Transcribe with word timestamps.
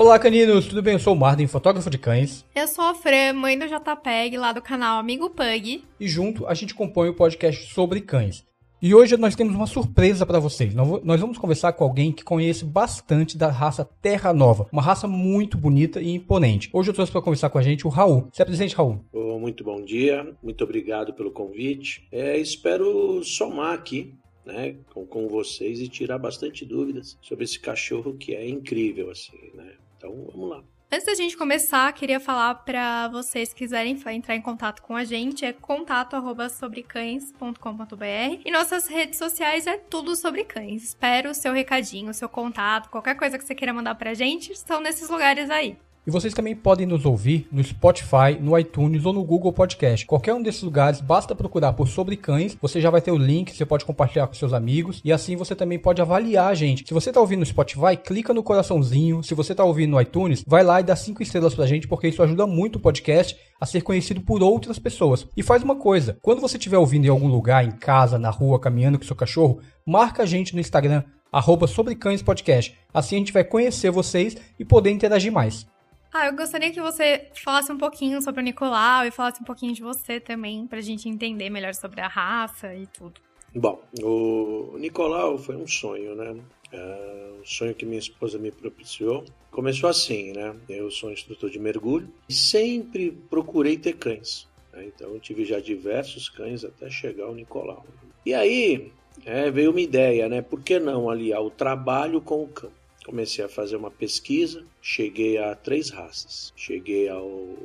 Olá, 0.00 0.18
caninos, 0.18 0.66
tudo 0.66 0.80
bem? 0.80 0.94
Eu 0.94 0.98
sou 0.98 1.12
o 1.12 1.16
Marden, 1.18 1.46
fotógrafo 1.46 1.90
de 1.90 1.98
cães. 1.98 2.42
Eu 2.54 2.66
sou 2.66 2.82
a 2.86 2.94
Fran, 2.94 3.34
mãe 3.34 3.58
do 3.58 3.66
JPEG, 3.66 4.38
lá 4.38 4.50
do 4.50 4.62
canal 4.62 4.98
Amigo 4.98 5.28
Pug. 5.28 5.84
E 6.00 6.08
junto 6.08 6.46
a 6.46 6.54
gente 6.54 6.74
compõe 6.74 7.10
o 7.10 7.14
podcast 7.14 7.70
sobre 7.74 8.00
cães. 8.00 8.42
E 8.80 8.94
hoje 8.94 9.18
nós 9.18 9.36
temos 9.36 9.54
uma 9.54 9.66
surpresa 9.66 10.24
para 10.24 10.38
vocês. 10.38 10.72
Nós 10.74 11.20
vamos 11.20 11.36
conversar 11.36 11.74
com 11.74 11.84
alguém 11.84 12.12
que 12.12 12.24
conhece 12.24 12.64
bastante 12.64 13.36
da 13.36 13.48
raça 13.50 13.86
Terra 14.00 14.32
Nova, 14.32 14.66
uma 14.72 14.80
raça 14.80 15.06
muito 15.06 15.58
bonita 15.58 16.00
e 16.00 16.08
imponente. 16.14 16.70
Hoje 16.72 16.88
eu 16.88 16.94
trouxe 16.94 17.12
para 17.12 17.20
conversar 17.20 17.50
com 17.50 17.58
a 17.58 17.62
gente 17.62 17.86
o 17.86 17.90
Raul. 17.90 18.26
Se 18.32 18.40
apresente, 18.40 18.74
Raul. 18.74 19.04
Oh, 19.12 19.38
muito 19.38 19.62
bom 19.62 19.82
dia, 19.82 20.34
muito 20.42 20.64
obrigado 20.64 21.12
pelo 21.12 21.30
convite. 21.30 22.08
É, 22.10 22.38
espero 22.38 23.22
somar 23.22 23.74
aqui 23.74 24.14
né, 24.46 24.76
com, 24.94 25.04
com 25.04 25.28
vocês 25.28 25.78
e 25.78 25.88
tirar 25.88 26.16
bastante 26.16 26.64
dúvidas 26.64 27.18
sobre 27.20 27.44
esse 27.44 27.60
cachorro 27.60 28.14
que 28.14 28.34
é 28.34 28.48
incrível 28.48 29.10
assim, 29.10 29.36
né? 29.52 29.74
Então 30.00 30.26
vamos 30.32 30.48
lá. 30.48 30.64
Antes 30.90 31.04
da 31.06 31.14
gente 31.14 31.36
começar, 31.36 31.92
queria 31.92 32.18
falar 32.18 32.54
para 32.54 33.06
vocês 33.08 33.52
que 33.52 33.58
quiserem 33.60 33.92
entrar 33.92 34.34
em 34.34 34.40
contato 34.40 34.80
com 34.82 34.96
a 34.96 35.04
gente, 35.04 35.44
é 35.44 35.52
contato@sobrecães.com.br 35.52 38.40
e 38.44 38.50
nossas 38.50 38.88
redes 38.88 39.18
sociais 39.18 39.68
é 39.68 39.76
tudo 39.76 40.16
sobre 40.16 40.42
cães. 40.42 40.82
Espero 40.82 41.30
o 41.30 41.34
seu 41.34 41.52
recadinho, 41.52 42.10
o 42.10 42.14
seu 42.14 42.28
contato, 42.28 42.90
qualquer 42.90 43.14
coisa 43.14 43.38
que 43.38 43.44
você 43.44 43.54
queira 43.54 43.72
mandar 43.72 43.94
pra 43.94 44.14
gente, 44.14 44.50
estão 44.50 44.80
nesses 44.80 45.08
lugares 45.08 45.48
aí. 45.48 45.78
E 46.10 46.12
vocês 46.12 46.34
também 46.34 46.56
podem 46.56 46.88
nos 46.88 47.06
ouvir 47.06 47.46
no 47.52 47.62
Spotify, 47.62 48.36
no 48.40 48.58
iTunes 48.58 49.06
ou 49.06 49.12
no 49.12 49.22
Google 49.22 49.52
Podcast. 49.52 50.04
Qualquer 50.04 50.34
um 50.34 50.42
desses 50.42 50.60
lugares, 50.60 51.00
basta 51.00 51.36
procurar 51.36 51.72
por 51.72 51.86
Sobre 51.86 52.16
Cães, 52.16 52.58
você 52.60 52.80
já 52.80 52.90
vai 52.90 53.00
ter 53.00 53.12
o 53.12 53.16
link, 53.16 53.54
você 53.54 53.64
pode 53.64 53.84
compartilhar 53.84 54.26
com 54.26 54.34
seus 54.34 54.52
amigos 54.52 55.00
e 55.04 55.12
assim 55.12 55.36
você 55.36 55.54
também 55.54 55.78
pode 55.78 56.02
avaliar 56.02 56.50
a 56.50 56.54
gente. 56.54 56.84
Se 56.84 56.92
você 56.92 57.10
está 57.10 57.20
ouvindo 57.20 57.38
no 57.38 57.46
Spotify, 57.46 57.96
clica 57.96 58.34
no 58.34 58.42
coraçãozinho. 58.42 59.22
Se 59.22 59.36
você 59.36 59.52
está 59.52 59.62
ouvindo 59.62 59.92
no 59.92 60.00
iTunes, 60.00 60.42
vai 60.44 60.64
lá 60.64 60.80
e 60.80 60.82
dá 60.82 60.96
cinco 60.96 61.22
estrelas 61.22 61.54
pra 61.54 61.64
gente, 61.64 61.86
porque 61.86 62.08
isso 62.08 62.24
ajuda 62.24 62.44
muito 62.44 62.74
o 62.74 62.80
podcast 62.80 63.36
a 63.60 63.64
ser 63.64 63.80
conhecido 63.82 64.20
por 64.20 64.42
outras 64.42 64.80
pessoas. 64.80 65.28
E 65.36 65.44
faz 65.44 65.62
uma 65.62 65.76
coisa, 65.76 66.18
quando 66.20 66.40
você 66.40 66.56
estiver 66.56 66.78
ouvindo 66.78 67.04
em 67.04 67.10
algum 67.10 67.28
lugar, 67.28 67.64
em 67.64 67.70
casa, 67.70 68.18
na 68.18 68.30
rua, 68.30 68.58
caminhando 68.58 68.98
com 68.98 69.04
seu 69.04 69.14
cachorro, 69.14 69.60
marca 69.86 70.24
a 70.24 70.26
gente 70.26 70.54
no 70.54 70.60
Instagram, 70.60 71.04
arroba 71.30 71.68
Sobre 71.68 71.94
Cães 71.94 72.20
Podcast. 72.20 72.76
Assim 72.92 73.14
a 73.14 73.18
gente 73.20 73.32
vai 73.32 73.44
conhecer 73.44 73.92
vocês 73.92 74.36
e 74.58 74.64
poder 74.64 74.90
interagir 74.90 75.30
mais. 75.30 75.69
Ah, 76.12 76.26
eu 76.26 76.34
gostaria 76.34 76.72
que 76.72 76.80
você 76.80 77.28
falasse 77.34 77.70
um 77.70 77.78
pouquinho 77.78 78.20
sobre 78.20 78.40
o 78.40 78.44
Nicolau 78.44 79.06
e 79.06 79.12
falasse 79.12 79.40
um 79.40 79.44
pouquinho 79.44 79.72
de 79.72 79.80
você 79.80 80.18
também, 80.18 80.66
pra 80.66 80.80
gente 80.80 81.08
entender 81.08 81.48
melhor 81.50 81.72
sobre 81.74 82.00
a 82.00 82.08
raça 82.08 82.74
e 82.74 82.86
tudo. 82.86 83.20
Bom, 83.54 83.80
o 84.02 84.76
Nicolau 84.78 85.38
foi 85.38 85.56
um 85.56 85.66
sonho, 85.66 86.14
né? 86.14 86.36
É 86.72 87.32
um 87.40 87.44
sonho 87.44 87.74
que 87.74 87.84
minha 87.84 87.98
esposa 87.98 88.38
me 88.38 88.50
propiciou. 88.50 89.24
Começou 89.50 89.88
assim, 89.88 90.32
né? 90.32 90.54
Eu 90.68 90.90
sou 90.90 91.12
instrutor 91.12 91.50
de 91.50 91.58
mergulho 91.58 92.12
e 92.28 92.32
sempre 92.32 93.10
procurei 93.28 93.76
ter 93.76 93.94
cães. 93.94 94.48
Né? 94.72 94.86
Então 94.86 95.10
eu 95.10 95.20
tive 95.20 95.44
já 95.44 95.60
diversos 95.60 96.28
cães 96.28 96.64
até 96.64 96.88
chegar 96.90 97.24
ao 97.24 97.34
Nicolau. 97.34 97.84
E 98.24 98.34
aí 98.34 98.92
é, 99.24 99.50
veio 99.50 99.70
uma 99.70 99.80
ideia, 99.80 100.28
né? 100.28 100.42
Por 100.42 100.62
que 100.62 100.78
não 100.78 101.10
aliar 101.10 101.42
o 101.42 101.50
trabalho 101.50 102.20
com 102.20 102.42
o 102.42 102.48
campo? 102.48 102.79
Comecei 103.04 103.44
a 103.44 103.48
fazer 103.48 103.76
uma 103.76 103.90
pesquisa, 103.90 104.64
cheguei 104.80 105.38
a 105.38 105.54
três 105.54 105.90
raças. 105.90 106.52
Cheguei 106.56 107.08
ao 107.08 107.56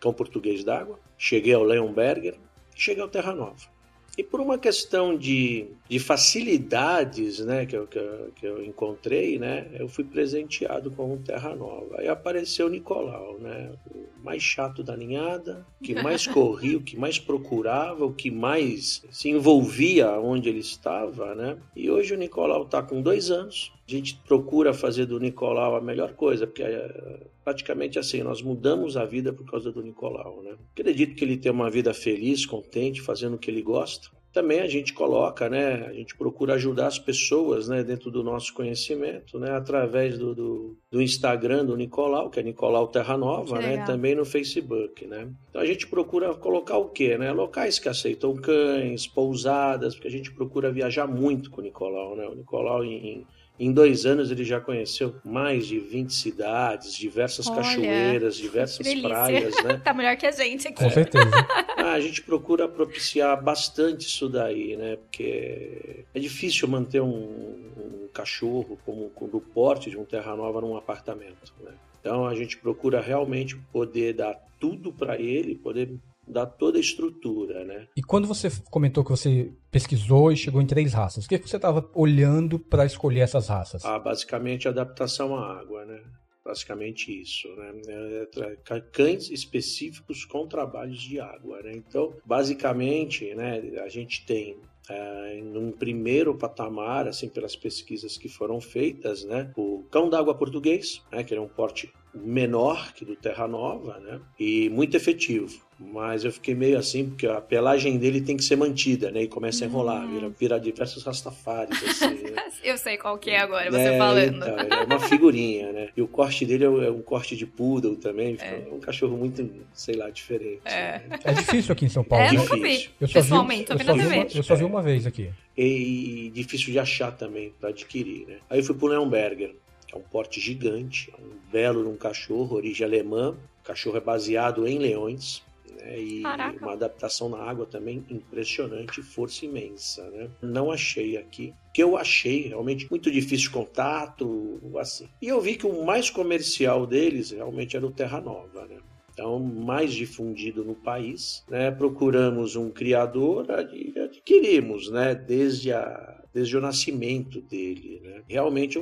cão 0.00 0.12
português 0.12 0.62
d'água, 0.62 0.98
cheguei 1.18 1.54
ao 1.54 1.64
Leonberger 1.64 2.34
e 2.74 2.80
cheguei 2.80 3.02
ao 3.02 3.08
Terra 3.08 3.34
Nova. 3.34 3.76
E 4.16 4.22
por 4.22 4.40
uma 4.40 4.56
questão 4.56 5.14
de, 5.14 5.66
de 5.90 5.98
facilidades 5.98 7.38
né, 7.40 7.66
que, 7.66 7.76
eu, 7.76 7.86
que, 7.86 7.98
eu, 7.98 8.32
que 8.34 8.46
eu 8.46 8.64
encontrei, 8.64 9.38
né, 9.38 9.66
eu 9.74 9.86
fui 9.88 10.04
presenteado 10.04 10.90
com 10.90 11.12
um 11.12 11.18
Terra 11.18 11.54
Nova. 11.54 11.96
Aí 11.98 12.08
apareceu 12.08 12.66
o 12.66 12.70
Nicolau, 12.70 13.38
né, 13.38 13.70
o 13.94 14.24
mais 14.24 14.42
chato 14.42 14.82
da 14.82 14.96
ninhada, 14.96 15.66
que 15.82 15.94
mais 15.94 16.26
corria, 16.26 16.78
o 16.78 16.82
que 16.82 16.96
mais 16.96 17.18
procurava, 17.18 18.06
o 18.06 18.12
que 18.12 18.30
mais 18.30 19.04
se 19.10 19.28
envolvia 19.28 20.10
onde 20.12 20.48
ele 20.48 20.60
estava. 20.60 21.34
Né? 21.34 21.58
E 21.76 21.90
hoje 21.90 22.14
o 22.14 22.18
Nicolau 22.18 22.62
está 22.62 22.82
com 22.82 23.02
dois 23.02 23.30
anos, 23.30 23.70
a 23.88 23.90
gente 23.90 24.20
procura 24.26 24.74
fazer 24.74 25.06
do 25.06 25.20
Nicolau 25.20 25.76
a 25.76 25.80
melhor 25.80 26.14
coisa, 26.14 26.46
porque 26.46 26.62
é 26.62 27.20
praticamente 27.44 27.98
assim, 27.98 28.22
nós 28.22 28.42
mudamos 28.42 28.96
a 28.96 29.04
vida 29.04 29.32
por 29.32 29.48
causa 29.48 29.70
do 29.70 29.82
Nicolau, 29.82 30.42
né? 30.42 30.56
Acredito 30.72 31.14
que 31.14 31.24
ele 31.24 31.36
tem 31.36 31.52
uma 31.52 31.70
vida 31.70 31.94
feliz, 31.94 32.44
contente, 32.44 33.00
fazendo 33.00 33.34
o 33.34 33.38
que 33.38 33.48
ele 33.48 33.62
gosta. 33.62 34.08
Também 34.32 34.60
a 34.60 34.66
gente 34.66 34.92
coloca, 34.92 35.48
né? 35.48 35.86
A 35.86 35.92
gente 35.92 36.14
procura 36.14 36.54
ajudar 36.54 36.88
as 36.88 36.98
pessoas, 36.98 37.68
né? 37.68 37.82
Dentro 37.82 38.10
do 38.10 38.22
nosso 38.22 38.52
conhecimento, 38.52 39.38
né? 39.38 39.52
Através 39.52 40.18
do, 40.18 40.34
do, 40.34 40.76
do 40.90 41.00
Instagram 41.00 41.64
do 41.64 41.76
Nicolau, 41.76 42.28
que 42.28 42.40
é 42.40 42.42
Nicolau 42.42 42.88
Terra 42.88 43.16
Nova, 43.16 43.60
né? 43.60 43.84
Também 43.86 44.14
no 44.14 44.26
Facebook, 44.26 45.06
né? 45.06 45.28
Então 45.48 45.62
a 45.62 45.64
gente 45.64 45.86
procura 45.86 46.34
colocar 46.34 46.76
o 46.76 46.90
quê, 46.90 47.16
né? 47.16 47.32
Locais 47.32 47.78
que 47.78 47.88
aceitam 47.88 48.34
cães, 48.34 49.06
pousadas, 49.06 49.94
porque 49.94 50.08
a 50.08 50.10
gente 50.10 50.30
procura 50.32 50.70
viajar 50.70 51.06
muito 51.06 51.48
com 51.48 51.62
o 51.62 51.64
Nicolau, 51.64 52.14
né? 52.14 52.26
O 52.26 52.34
Nicolau 52.34 52.84
em 52.84 53.24
em 53.58 53.72
dois 53.72 54.04
anos 54.04 54.30
ele 54.30 54.44
já 54.44 54.60
conheceu 54.60 55.16
mais 55.24 55.66
de 55.66 55.78
20 55.78 56.12
cidades, 56.12 56.94
diversas 56.94 57.46
Olha, 57.46 57.56
cachoeiras, 57.56 58.36
diversas 58.36 58.86
praias, 59.00 59.54
né? 59.64 59.80
tá 59.84 59.94
melhor 59.94 60.16
que 60.16 60.26
a 60.26 60.30
gente 60.30 60.68
aqui. 60.68 60.82
Com 60.82 60.90
certeza. 60.90 61.26
Ah, 61.78 61.92
a 61.92 62.00
gente 62.00 62.20
procura 62.22 62.66
propiciar 62.66 63.40
bastante 63.40 64.08
isso 64.08 64.28
daí, 64.28 64.76
né? 64.76 64.96
Porque 64.96 66.04
é 66.12 66.18
difícil 66.18 66.66
manter 66.66 67.00
um, 67.00 67.06
um 67.06 68.08
cachorro 68.12 68.76
como, 68.84 69.08
como 69.10 69.30
do 69.30 69.40
porte 69.40 69.88
de 69.88 69.96
um 69.96 70.04
Terra 70.04 70.34
Nova 70.34 70.60
num 70.60 70.76
apartamento, 70.76 71.54
né? 71.62 71.72
Então 72.00 72.26
a 72.26 72.34
gente 72.34 72.56
procura 72.56 73.00
realmente 73.00 73.56
poder 73.72 74.14
dar 74.14 74.34
tudo 74.58 74.92
para 74.92 75.16
ele, 75.20 75.54
poder 75.54 75.90
dá 76.26 76.44
toda 76.44 76.78
a 76.78 76.80
estrutura, 76.80 77.64
né? 77.64 77.86
E 77.96 78.02
quando 78.02 78.26
você 78.26 78.48
comentou 78.70 79.04
que 79.04 79.10
você 79.10 79.52
pesquisou 79.70 80.32
e 80.32 80.36
chegou 80.36 80.60
em 80.60 80.66
três 80.66 80.92
raças, 80.92 81.24
o 81.24 81.28
que 81.28 81.38
você 81.38 81.56
estava 81.56 81.88
olhando 81.94 82.58
para 82.58 82.84
escolher 82.84 83.20
essas 83.20 83.48
raças? 83.48 83.84
Ah, 83.84 83.98
basicamente 83.98 84.68
adaptação 84.68 85.36
à 85.36 85.58
água, 85.58 85.84
né? 85.84 86.02
Basicamente 86.44 87.10
isso, 87.20 87.48
né? 87.56 87.72
É, 87.88 88.80
cães 88.92 89.30
específicos 89.30 90.24
com 90.24 90.46
trabalhos 90.46 91.00
de 91.00 91.18
água, 91.18 91.60
né? 91.62 91.72
Então, 91.74 92.14
basicamente, 92.24 93.34
né, 93.34 93.60
a 93.84 93.88
gente 93.88 94.24
tem 94.24 94.56
é, 94.88 95.40
num 95.42 95.72
primeiro 95.72 96.36
patamar, 96.36 97.08
assim, 97.08 97.28
pelas 97.28 97.56
pesquisas 97.56 98.16
que 98.16 98.28
foram 98.28 98.60
feitas, 98.60 99.24
né? 99.24 99.52
O 99.56 99.84
cão 99.90 100.08
d'água 100.08 100.36
português, 100.36 101.02
né? 101.10 101.24
Que 101.24 101.34
é 101.34 101.40
um 101.40 101.48
porte 101.48 101.92
menor 102.14 102.92
que 102.92 103.04
do 103.04 103.16
Terra 103.16 103.48
Nova, 103.48 103.98
né? 103.98 104.20
E 104.38 104.70
muito 104.70 104.96
efetivo. 104.96 105.65
Mas 105.78 106.24
eu 106.24 106.32
fiquei 106.32 106.54
meio 106.54 106.78
assim, 106.78 107.10
porque 107.10 107.26
a 107.26 107.40
pelagem 107.40 107.98
dele 107.98 108.22
tem 108.22 108.36
que 108.36 108.42
ser 108.42 108.56
mantida, 108.56 109.10
né? 109.10 109.22
E 109.22 109.28
começa 109.28 109.64
a 109.64 109.68
enrolar, 109.68 110.04
hum. 110.04 110.12
vira, 110.12 110.28
vira 110.28 110.60
diversos 110.60 111.02
rastafares, 111.04 111.76
assim, 111.84 112.14
né? 112.30 112.46
Eu 112.64 112.78
sei 112.78 112.96
qual 112.96 113.18
que 113.18 113.30
é 113.30 113.38
agora, 113.38 113.70
você 113.70 113.80
é, 113.80 113.98
falando. 113.98 114.36
Então, 114.36 114.56
é 114.58 114.84
uma 114.84 115.00
figurinha, 115.00 115.72
né? 115.72 115.88
E 115.94 116.00
o 116.00 116.08
corte 116.08 116.46
dele 116.46 116.64
é 116.64 116.70
um, 116.70 116.82
é 116.82 117.02
corte 117.02 117.36
de 117.36 117.46
poodle 117.46 117.94
também, 117.96 118.36
é. 118.40 118.66
um 118.72 118.80
cachorro 118.80 119.16
muito, 119.16 119.48
sei 119.74 119.96
lá, 119.96 120.08
diferente. 120.08 120.62
É, 120.64 121.02
né? 121.08 121.18
é 121.22 121.32
difícil 121.34 121.72
aqui 121.72 121.84
em 121.84 121.90
São 121.90 122.02
Paulo. 122.02 122.24
É, 122.24 122.30
difícil. 122.30 122.62
Vi. 122.62 122.90
Eu 123.00 123.08
só 123.08 123.20
Pessoalmente, 123.20 123.72
vi, 123.74 123.80
eu, 123.80 123.84
só 123.84 123.94
vi 123.94 124.06
uma, 124.06 124.26
eu 124.34 124.42
só 124.42 124.54
vi 124.54 124.64
uma 124.64 124.82
vez 124.82 125.06
aqui. 125.06 125.30
E, 125.56 126.26
e 126.26 126.30
difícil 126.30 126.72
de 126.72 126.78
achar 126.78 127.12
também, 127.12 127.52
para 127.60 127.68
adquirir, 127.68 128.26
né? 128.26 128.38
Aí 128.48 128.58
eu 128.58 128.64
fui 128.64 128.74
pro 128.74 128.86
Leonberger, 128.86 129.54
que 129.86 129.94
é 129.94 129.98
um 129.98 130.02
porte 130.02 130.40
gigante, 130.40 131.12
um 131.18 131.52
belo 131.52 131.82
de 131.82 131.88
um 131.88 131.96
cachorro, 131.96 132.56
origem 132.56 132.86
alemã. 132.86 133.36
O 133.62 133.66
cachorro 133.66 133.96
é 133.96 134.00
baseado 134.00 134.66
em 134.66 134.78
leões, 134.78 135.42
né? 135.72 135.98
E 135.98 136.22
Caraca. 136.22 136.64
uma 136.64 136.72
adaptação 136.72 137.28
na 137.28 137.38
água 137.38 137.66
também 137.66 138.04
impressionante, 138.10 139.02
força 139.02 139.44
imensa, 139.44 140.08
né? 140.10 140.30
Não 140.42 140.70
achei 140.70 141.16
aqui. 141.16 141.52
Que 141.72 141.82
eu 141.82 141.96
achei 141.96 142.48
realmente 142.48 142.88
muito 142.90 143.10
difícil 143.10 143.48
de 143.48 143.50
contato, 143.50 144.60
assim. 144.78 145.08
E 145.20 145.28
eu 145.28 145.40
vi 145.40 145.56
que 145.56 145.66
o 145.66 145.84
mais 145.84 146.10
comercial 146.10 146.86
deles 146.86 147.30
realmente 147.30 147.76
era 147.76 147.86
o 147.86 147.90
Terra 147.90 148.20
Nova, 148.20 148.66
né? 148.66 148.78
Então, 149.12 149.38
mais 149.38 149.94
difundido 149.94 150.62
no 150.62 150.74
país, 150.74 151.42
né? 151.48 151.70
Procuramos 151.70 152.54
um 152.54 152.70
criador, 152.70 153.46
adquirimos, 153.50 154.90
né? 154.90 155.14
Desde 155.14 155.72
a 155.72 156.22
desde 156.36 156.54
o 156.54 156.60
nascimento 156.60 157.40
dele, 157.40 157.98
né? 158.04 158.22
Realmente 158.28 158.78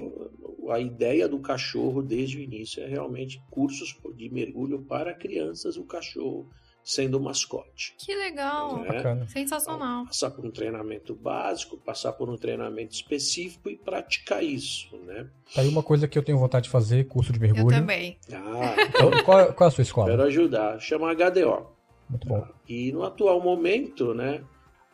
a 0.70 0.80
ideia 0.80 1.28
do 1.28 1.38
cachorro 1.38 2.02
desde 2.02 2.38
o 2.38 2.40
início 2.40 2.82
é 2.82 2.86
realmente 2.88 3.40
cursos 3.48 3.96
de 4.16 4.28
mergulho 4.28 4.82
para 4.82 5.14
crianças, 5.14 5.76
o 5.76 5.84
cachorro 5.84 6.50
sendo 6.84 7.16
o 7.16 7.20
mascote. 7.20 7.94
Que 7.96 8.14
legal, 8.14 8.82
né? 8.82 9.26
sensacional. 9.26 10.02
Então, 10.02 10.06
passar 10.06 10.30
por 10.30 10.44
um 10.44 10.50
treinamento 10.50 11.14
básico, 11.14 11.78
passar 11.78 12.12
por 12.12 12.28
um 12.28 12.36
treinamento 12.36 12.92
específico 12.92 13.70
e 13.70 13.76
praticar 13.76 14.44
isso, 14.44 14.94
né? 14.98 15.26
Tá 15.54 15.62
aí 15.62 15.68
uma 15.68 15.82
coisa 15.82 16.06
que 16.06 16.18
eu 16.18 16.22
tenho 16.22 16.38
vontade 16.38 16.64
de 16.64 16.70
fazer, 16.70 17.08
curso 17.08 17.32
de 17.32 17.40
mergulho. 17.40 17.74
Eu 17.74 17.80
também. 17.80 18.18
Ah, 18.30 18.74
então, 18.86 19.10
qual, 19.24 19.52
qual, 19.54 19.68
é 19.68 19.72
a 19.72 19.74
sua 19.74 19.82
escola? 19.82 20.10
Quero 20.10 20.22
ajudar, 20.24 20.78
chama 20.78 21.14
HDO. 21.14 21.66
Muito 22.10 22.28
bom. 22.28 22.46
E 22.68 22.92
no 22.92 23.02
atual 23.02 23.40
momento, 23.40 24.12
né, 24.12 24.42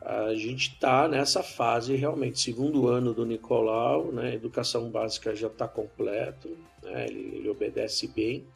a 0.00 0.32
gente 0.34 0.72
está 0.72 1.08
nessa 1.08 1.42
fase 1.42 1.96
realmente, 1.96 2.38
segundo 2.38 2.86
ano 2.86 3.12
do 3.12 3.26
Nicolau, 3.26 4.12
né? 4.12 4.34
Educação 4.34 4.88
básica 4.90 5.34
já 5.34 5.48
está 5.48 5.66
completo, 5.66 6.56
né? 6.82 7.06
ele, 7.08 7.36
ele 7.36 7.48
obedece 7.48 8.06
bem. 8.06 8.46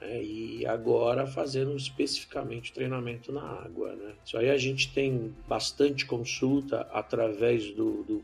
Né, 0.00 0.22
e 0.22 0.66
agora 0.66 1.26
fazendo 1.26 1.76
especificamente 1.76 2.72
treinamento 2.72 3.32
na 3.32 3.42
água. 3.42 3.94
Né? 3.94 4.14
Isso 4.24 4.36
aí 4.36 4.50
a 4.50 4.58
gente 4.58 4.92
tem 4.92 5.34
bastante 5.48 6.04
consulta 6.06 6.82
através 6.92 7.70
do, 7.74 8.02
do 8.04 8.22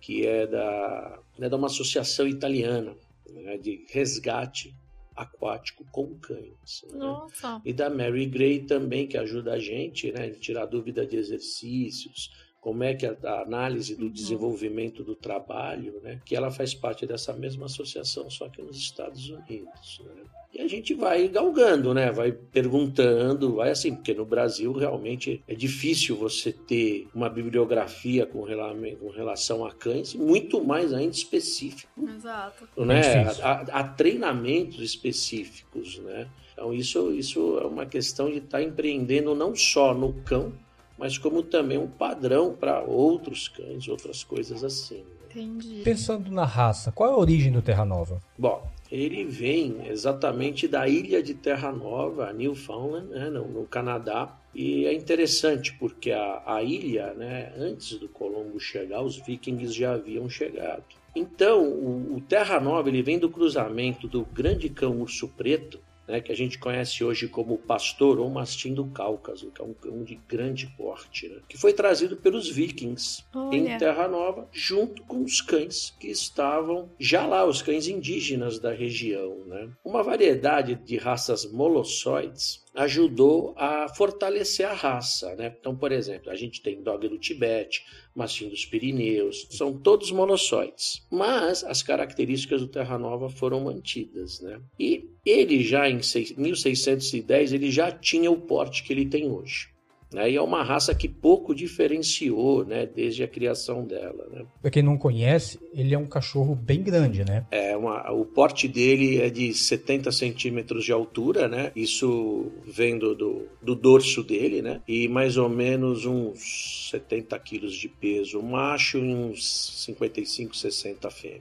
que 0.00 0.26
é 0.26 0.46
da, 0.46 1.18
é 1.40 1.48
de 1.48 1.54
uma 1.54 1.66
associação 1.66 2.26
italiana 2.26 2.94
né, 3.30 3.56
de 3.56 3.84
resgate 3.90 4.74
aquático 5.14 5.84
com 5.92 6.14
cães. 6.18 6.84
Né? 6.90 6.98
Nossa. 6.98 7.60
E 7.64 7.72
da 7.72 7.90
Mary 7.90 8.26
Gray 8.26 8.60
também, 8.60 9.06
que 9.06 9.18
ajuda 9.18 9.52
a 9.52 9.58
gente 9.58 10.10
né, 10.12 10.26
a 10.26 10.30
tirar 10.30 10.66
dúvida 10.66 11.06
de 11.06 11.16
exercícios, 11.16 12.30
como 12.60 12.84
é 12.84 12.94
que 12.94 13.06
a, 13.06 13.16
a 13.24 13.42
análise 13.42 13.96
do 13.96 14.06
uhum. 14.06 14.12
desenvolvimento 14.12 15.02
do 15.02 15.14
trabalho, 15.14 16.00
né, 16.02 16.20
que 16.24 16.36
ela 16.36 16.50
faz 16.50 16.74
parte 16.74 17.06
dessa 17.06 17.32
mesma 17.32 17.66
associação, 17.66 18.28
só 18.28 18.48
que 18.48 18.62
nos 18.62 18.76
Estados 18.76 19.30
Unidos. 19.30 20.02
Né? 20.04 20.22
E 20.52 20.60
a 20.60 20.66
gente 20.66 20.94
vai 20.94 21.28
galgando, 21.28 21.94
né? 21.94 22.10
Vai 22.10 22.32
perguntando, 22.32 23.54
vai 23.54 23.70
assim, 23.70 23.94
porque 23.94 24.12
no 24.12 24.24
Brasil 24.24 24.72
realmente 24.72 25.40
é 25.46 25.54
difícil 25.54 26.16
você 26.16 26.52
ter 26.52 27.06
uma 27.14 27.28
bibliografia 27.28 28.26
com, 28.26 28.42
relação 28.42 29.64
a 29.64 29.72
cães, 29.72 30.12
muito 30.12 30.62
mais 30.62 30.92
ainda 30.92 31.14
específico. 31.14 31.88
Exato. 32.02 32.68
Né? 32.76 33.26
Há, 33.42 33.84
treinamentos 33.84 34.80
específicos, 34.80 35.98
né? 36.00 36.28
Então 36.52 36.74
isso, 36.74 37.12
isso 37.12 37.58
é 37.60 37.66
uma 37.66 37.86
questão 37.86 38.28
de 38.28 38.38
estar 38.38 38.58
tá 38.58 38.62
empreendendo 38.62 39.34
não 39.36 39.54
só 39.54 39.94
no 39.94 40.12
cão, 40.24 40.52
mas 41.00 41.16
como 41.16 41.42
também 41.42 41.78
um 41.78 41.88
padrão 41.88 42.54
para 42.54 42.82
outros 42.82 43.48
cães, 43.48 43.88
outras 43.88 44.22
coisas 44.22 44.62
assim. 44.62 45.02
Entendi. 45.30 45.80
Pensando 45.82 46.30
na 46.30 46.44
raça, 46.44 46.92
qual 46.92 47.08
é 47.08 47.12
a 47.14 47.16
origem 47.16 47.50
do 47.50 47.62
Terra 47.62 47.84
Nova? 47.86 48.20
Bom, 48.36 48.68
ele 48.92 49.24
vem 49.24 49.86
exatamente 49.88 50.68
da 50.68 50.86
ilha 50.86 51.22
de 51.22 51.32
Terra 51.32 51.72
Nova, 51.72 52.32
Newfoundland, 52.32 53.06
né, 53.06 53.30
no, 53.30 53.48
no, 53.48 53.64
Canadá. 53.64 54.36
E 54.54 54.84
é 54.84 54.92
interessante 54.92 55.72
porque 55.78 56.10
a, 56.10 56.42
a 56.44 56.62
ilha, 56.62 57.14
né, 57.14 57.52
antes 57.56 57.98
do 57.98 58.08
Colombo 58.08 58.60
chegar, 58.60 59.00
os 59.00 59.16
vikings 59.16 59.72
já 59.72 59.94
haviam 59.94 60.28
chegado. 60.28 60.84
Então, 61.16 61.62
o, 61.62 62.16
o 62.16 62.20
Terra 62.20 62.60
Nova 62.60 62.88
ele 62.88 63.02
vem 63.02 63.18
do 63.18 63.30
cruzamento 63.30 64.06
do 64.06 64.24
grande 64.26 64.68
cão 64.68 65.00
urso 65.00 65.28
preto 65.28 65.80
né, 66.10 66.20
que 66.20 66.32
a 66.32 66.36
gente 66.36 66.58
conhece 66.58 67.04
hoje 67.04 67.28
como 67.28 67.56
pastor 67.56 68.18
ou 68.18 68.28
mastim 68.28 68.74
do 68.74 68.86
Cáucaso, 68.86 69.50
que 69.50 69.62
é 69.62 69.64
um 69.64 69.72
cão 69.72 70.02
de 70.02 70.16
grande 70.28 70.66
porte, 70.76 71.28
né, 71.28 71.38
que 71.48 71.56
foi 71.56 71.72
trazido 71.72 72.16
pelos 72.16 72.48
vikings 72.48 73.24
Olha. 73.34 73.56
em 73.56 73.78
Terra 73.78 74.08
Nova, 74.08 74.48
junto 74.52 75.02
com 75.04 75.22
os 75.22 75.40
cães 75.40 75.94
que 75.98 76.08
estavam 76.08 76.90
já 76.98 77.24
lá, 77.26 77.44
os 77.46 77.62
cães 77.62 77.86
indígenas 77.86 78.58
da 78.58 78.72
região. 78.72 79.44
Né. 79.46 79.70
Uma 79.84 80.02
variedade 80.02 80.74
de 80.74 80.96
raças 80.96 81.50
molossoides 81.50 82.64
ajudou 82.74 83.54
a 83.56 83.88
fortalecer 83.88 84.66
a 84.66 84.72
raça, 84.72 85.34
né? 85.34 85.54
Então, 85.58 85.76
por 85.76 85.92
exemplo, 85.92 86.30
a 86.30 86.36
gente 86.36 86.62
tem 86.62 86.82
dog 86.82 87.08
do 87.08 87.18
Tibete, 87.18 87.84
mastim 88.14 88.48
dos 88.48 88.64
Pirineus, 88.64 89.46
são 89.50 89.78
todos 89.78 90.10
monossóides, 90.10 91.06
mas 91.10 91.64
as 91.64 91.82
características 91.82 92.60
do 92.60 92.68
Terra 92.68 92.98
Nova 92.98 93.28
foram 93.28 93.60
mantidas, 93.60 94.40
né? 94.40 94.60
E 94.78 95.08
ele 95.24 95.62
já 95.62 95.88
em 95.88 96.00
1610 96.36 97.52
ele 97.52 97.70
já 97.70 97.90
tinha 97.90 98.30
o 98.30 98.40
porte 98.40 98.82
que 98.82 98.92
ele 98.92 99.06
tem 99.06 99.28
hoje. 99.28 99.68
Né? 100.12 100.30
E 100.32 100.36
é 100.36 100.42
uma 100.42 100.62
raça 100.62 100.94
que 100.94 101.08
pouco 101.08 101.54
diferenciou 101.54 102.64
né, 102.64 102.86
desde 102.86 103.22
a 103.22 103.28
criação 103.28 103.84
dela. 103.84 104.26
Né? 104.30 104.44
Para 104.60 104.70
quem 104.70 104.82
não 104.82 104.98
conhece, 104.98 105.58
ele 105.72 105.94
é 105.94 105.98
um 105.98 106.06
cachorro 106.06 106.54
bem 106.54 106.82
grande, 106.82 107.24
né? 107.24 107.46
É 107.50 107.76
uma, 107.76 108.10
o 108.10 108.24
porte 108.24 108.66
dele 108.66 109.20
é 109.20 109.30
de 109.30 109.52
70 109.54 110.10
centímetros 110.10 110.84
de 110.84 110.92
altura, 110.92 111.48
né? 111.48 111.70
Isso 111.76 112.50
vem 112.66 112.98
do, 112.98 113.14
do, 113.14 113.42
do 113.62 113.74
dorso 113.74 114.22
dele, 114.22 114.60
né? 114.62 114.80
E 114.86 115.08
mais 115.08 115.36
ou 115.36 115.48
menos 115.48 116.04
uns 116.04 116.90
70 116.90 117.38
quilos 117.38 117.74
de 117.74 117.88
peso 117.88 118.42
macho 118.42 118.98
e 118.98 119.14
uns 119.14 119.84
55, 119.84 120.56
60 120.56 121.10
fêmea. 121.10 121.40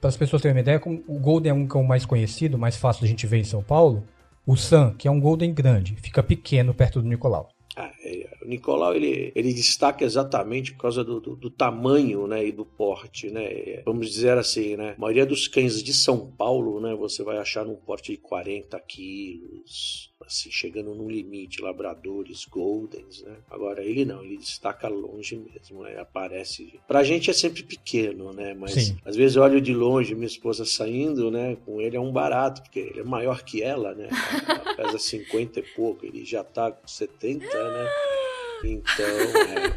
Para 0.00 0.08
as 0.08 0.16
pessoas 0.16 0.42
terem 0.42 0.56
uma 0.56 0.60
ideia, 0.60 0.80
o 1.06 1.18
Golden 1.20 1.50
é 1.50 1.54
um 1.54 1.66
cão 1.66 1.84
mais 1.84 2.04
conhecido, 2.04 2.58
mais 2.58 2.76
fácil 2.76 3.02
da 3.02 3.08
gente 3.08 3.26
ver 3.26 3.38
em 3.38 3.44
São 3.44 3.62
Paulo. 3.62 4.02
O 4.44 4.56
Sam, 4.56 4.94
que 4.96 5.06
é 5.06 5.10
um 5.10 5.20
Golden 5.20 5.52
grande, 5.52 5.94
fica 5.96 6.22
pequeno 6.22 6.74
perto 6.74 7.00
do 7.00 7.08
Nicolau. 7.08 7.48
É, 8.00 8.28
o 8.42 8.48
Nicolau 8.48 8.94
ele, 8.94 9.32
ele 9.34 9.54
destaca 9.54 10.04
exatamente 10.04 10.72
por 10.72 10.82
causa 10.82 11.04
do, 11.04 11.20
do, 11.20 11.36
do, 11.36 11.50
tamanho 11.50 12.26
né, 12.26 12.46
e 12.46 12.52
do 12.52 12.64
porte. 12.64 13.30
Né? 13.30 13.82
Vamos 13.84 14.10
dizer 14.10 14.36
assim, 14.36 14.76
né? 14.76 14.94
a 14.96 15.00
maioria 15.00 15.24
dos 15.24 15.46
cães 15.46 15.82
de 15.82 15.94
São 15.94 16.30
Paulo 16.32 16.80
né, 16.80 16.94
você 16.94 17.22
vai 17.22 17.38
achar 17.38 17.64
num 17.64 17.76
porte 17.76 18.12
de 18.12 18.18
40 18.18 18.78
quilos, 18.80 20.12
assim, 20.28 20.50
chegando 20.50 20.94
no 20.94 21.08
limite, 21.10 21.62
labradores, 21.62 22.44
goldens, 22.44 23.22
né? 23.22 23.36
Agora 23.50 23.82
ele 23.82 24.04
não, 24.04 24.22
ele 24.22 24.36
destaca 24.36 24.86
longe 24.88 25.36
mesmo, 25.36 25.82
né? 25.82 25.98
Aparece. 25.98 26.78
Pra 26.86 27.02
gente 27.02 27.30
é 27.30 27.32
sempre 27.32 27.62
pequeno, 27.62 28.32
né? 28.32 28.54
Mas 28.54 28.72
Sim. 28.72 28.98
às 29.04 29.16
vezes 29.16 29.36
eu 29.36 29.42
olho 29.42 29.60
de 29.60 29.74
longe 29.74 30.14
minha 30.14 30.26
esposa 30.26 30.64
saindo, 30.64 31.30
né? 31.30 31.56
Com 31.64 31.80
ele 31.80 31.96
é 31.96 32.00
um 32.00 32.12
barato, 32.12 32.62
porque 32.62 32.78
ele 32.78 33.00
é 33.00 33.04
maior 33.04 33.42
que 33.42 33.62
ela, 33.62 33.94
né? 33.94 34.08
Ela 34.46 34.76
pesa 34.76 34.98
50 35.00 35.60
e 35.60 35.62
pouco, 35.74 36.04
ele 36.04 36.24
já 36.24 36.44
tá 36.44 36.70
com 36.70 36.86
70, 36.86 37.44
né? 37.46 37.88
Então, 38.64 39.06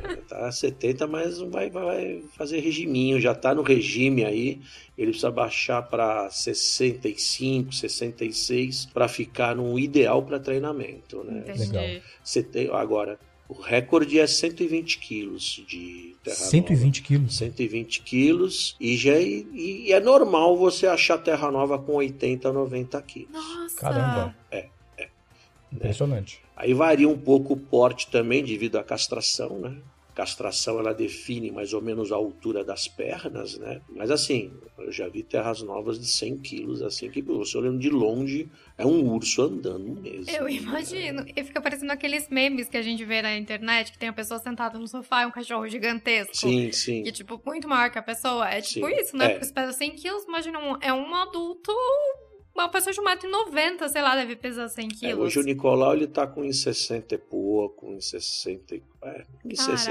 é, 0.10 0.16
tá 0.28 0.52
70, 0.52 1.08
mas 1.08 1.40
vai, 1.40 1.70
vai 1.70 2.24
fazer 2.36 2.60
regiminho, 2.60 3.20
já 3.20 3.36
tá 3.36 3.54
no 3.54 3.62
regime 3.62 4.26
aí. 4.26 4.62
Ele 4.98 5.12
precisa 5.12 5.32
baixar 5.32 5.82
para 5.84 6.30
65, 6.30 7.74
66 7.74 8.86
para 8.88 9.08
ficar 9.08 9.56
no 9.56 9.78
ideal 9.78 10.24
para 10.24 10.40
treinamento, 10.40 11.24
né? 11.24 11.44
Legal. 11.48 12.02
Você 12.24 12.44
tem, 12.44 12.70
agora, 12.72 13.20
o 13.52 13.54
recorde 13.54 14.18
é 14.18 14.26
120 14.26 15.00
quilos 15.00 15.62
de 15.68 16.16
terra 16.24 16.38
120 16.38 16.84
nova. 16.84 17.08
quilos? 17.08 17.38
120 17.38 18.02
quilos. 18.02 18.76
E, 18.80 18.96
já 18.96 19.14
é, 19.14 19.24
e 19.24 19.92
é 19.92 20.00
normal 20.00 20.56
você 20.56 20.88
achar 20.88 21.18
terra 21.18 21.52
nova 21.52 21.78
com 21.78 21.94
80, 21.94 22.52
90 22.52 23.02
quilos. 23.02 23.32
Nossa! 23.32 23.76
Caramba! 23.76 24.36
É, 24.50 24.68
é. 24.98 25.10
Impressionante. 25.72 26.42
Aí 26.62 26.76
varia 26.76 27.10
um 27.10 27.18
pouco 27.18 27.54
o 27.56 27.58
porte 27.58 28.12
também 28.12 28.44
devido 28.44 28.78
à 28.78 28.84
castração, 28.84 29.58
né? 29.58 29.78
castração 30.14 30.78
ela 30.78 30.94
define 30.94 31.50
mais 31.50 31.74
ou 31.74 31.82
menos 31.82 32.12
a 32.12 32.16
altura 32.16 32.64
das 32.64 32.88
pernas, 32.88 33.58
né? 33.58 33.82
Mas 33.90 34.12
assim, 34.12 34.52
eu 34.78 34.92
já 34.92 35.08
vi 35.08 35.24
terras 35.24 35.64
novas 35.64 36.00
de 36.00 36.06
100 36.06 36.38
quilos, 36.38 36.82
assim, 36.84 37.10
que 37.10 37.24
você 37.24 37.58
olhando 37.58 37.80
de 37.80 37.90
longe 37.90 38.48
é 38.78 38.86
um 38.86 39.12
urso 39.12 39.42
andando 39.42 40.00
mesmo. 40.00 40.30
Eu 40.30 40.44
né? 40.44 40.54
imagino. 40.54 41.26
E 41.36 41.44
fica 41.44 41.60
parecendo 41.60 41.92
aqueles 41.92 42.30
memes 42.30 42.70
que 42.70 42.78
a 42.78 42.84
gente 42.84 43.04
vê 43.04 43.24
na 43.24 43.36
internet, 43.36 43.92
que 43.92 43.98
tem 43.98 44.10
a 44.10 44.14
pessoa 44.14 44.40
sentada 44.40 44.78
no 44.78 44.88
sofá 44.88 45.24
e 45.24 45.26
um 45.26 45.32
cachorro 45.32 45.68
gigantesco. 45.68 46.36
Sim, 46.36 46.72
sim. 46.72 47.02
Que, 47.02 47.12
tipo, 47.12 47.42
muito 47.44 47.68
maior 47.68 47.90
que 47.90 47.98
a 47.98 48.04
pessoa. 48.04 48.48
É 48.48 48.62
tipo 48.62 48.88
sim. 48.88 48.96
isso, 48.96 49.18
né? 49.18 49.26
É. 49.26 49.30
Porque 49.30 49.46
você 49.46 49.54
pesa 49.54 49.74
100 49.74 49.92
quilos, 49.96 50.24
imagina, 50.26 50.60
um, 50.60 50.78
é 50.82 50.94
um 50.94 51.16
adulto 51.16 51.72
uma 52.54 52.70
pessoa 52.70 52.94
de 52.94 53.00
1,90m, 53.00 53.88
sei 53.88 54.02
lá, 54.02 54.16
deve 54.16 54.36
pesar 54.36 54.68
100 54.68 54.86
é, 54.86 54.90
quilos. 54.90 55.04
É, 55.04 55.16
hoje 55.16 55.40
o 55.40 55.44
Nicolau, 55.44 55.94
ele 55.94 56.08
tá 56.08 56.28
com 56.28 56.42
1,60 56.42 57.14
e 57.14 57.18
pouco, 57.18 57.88
1,60 57.88 58.82
é, 59.04 59.26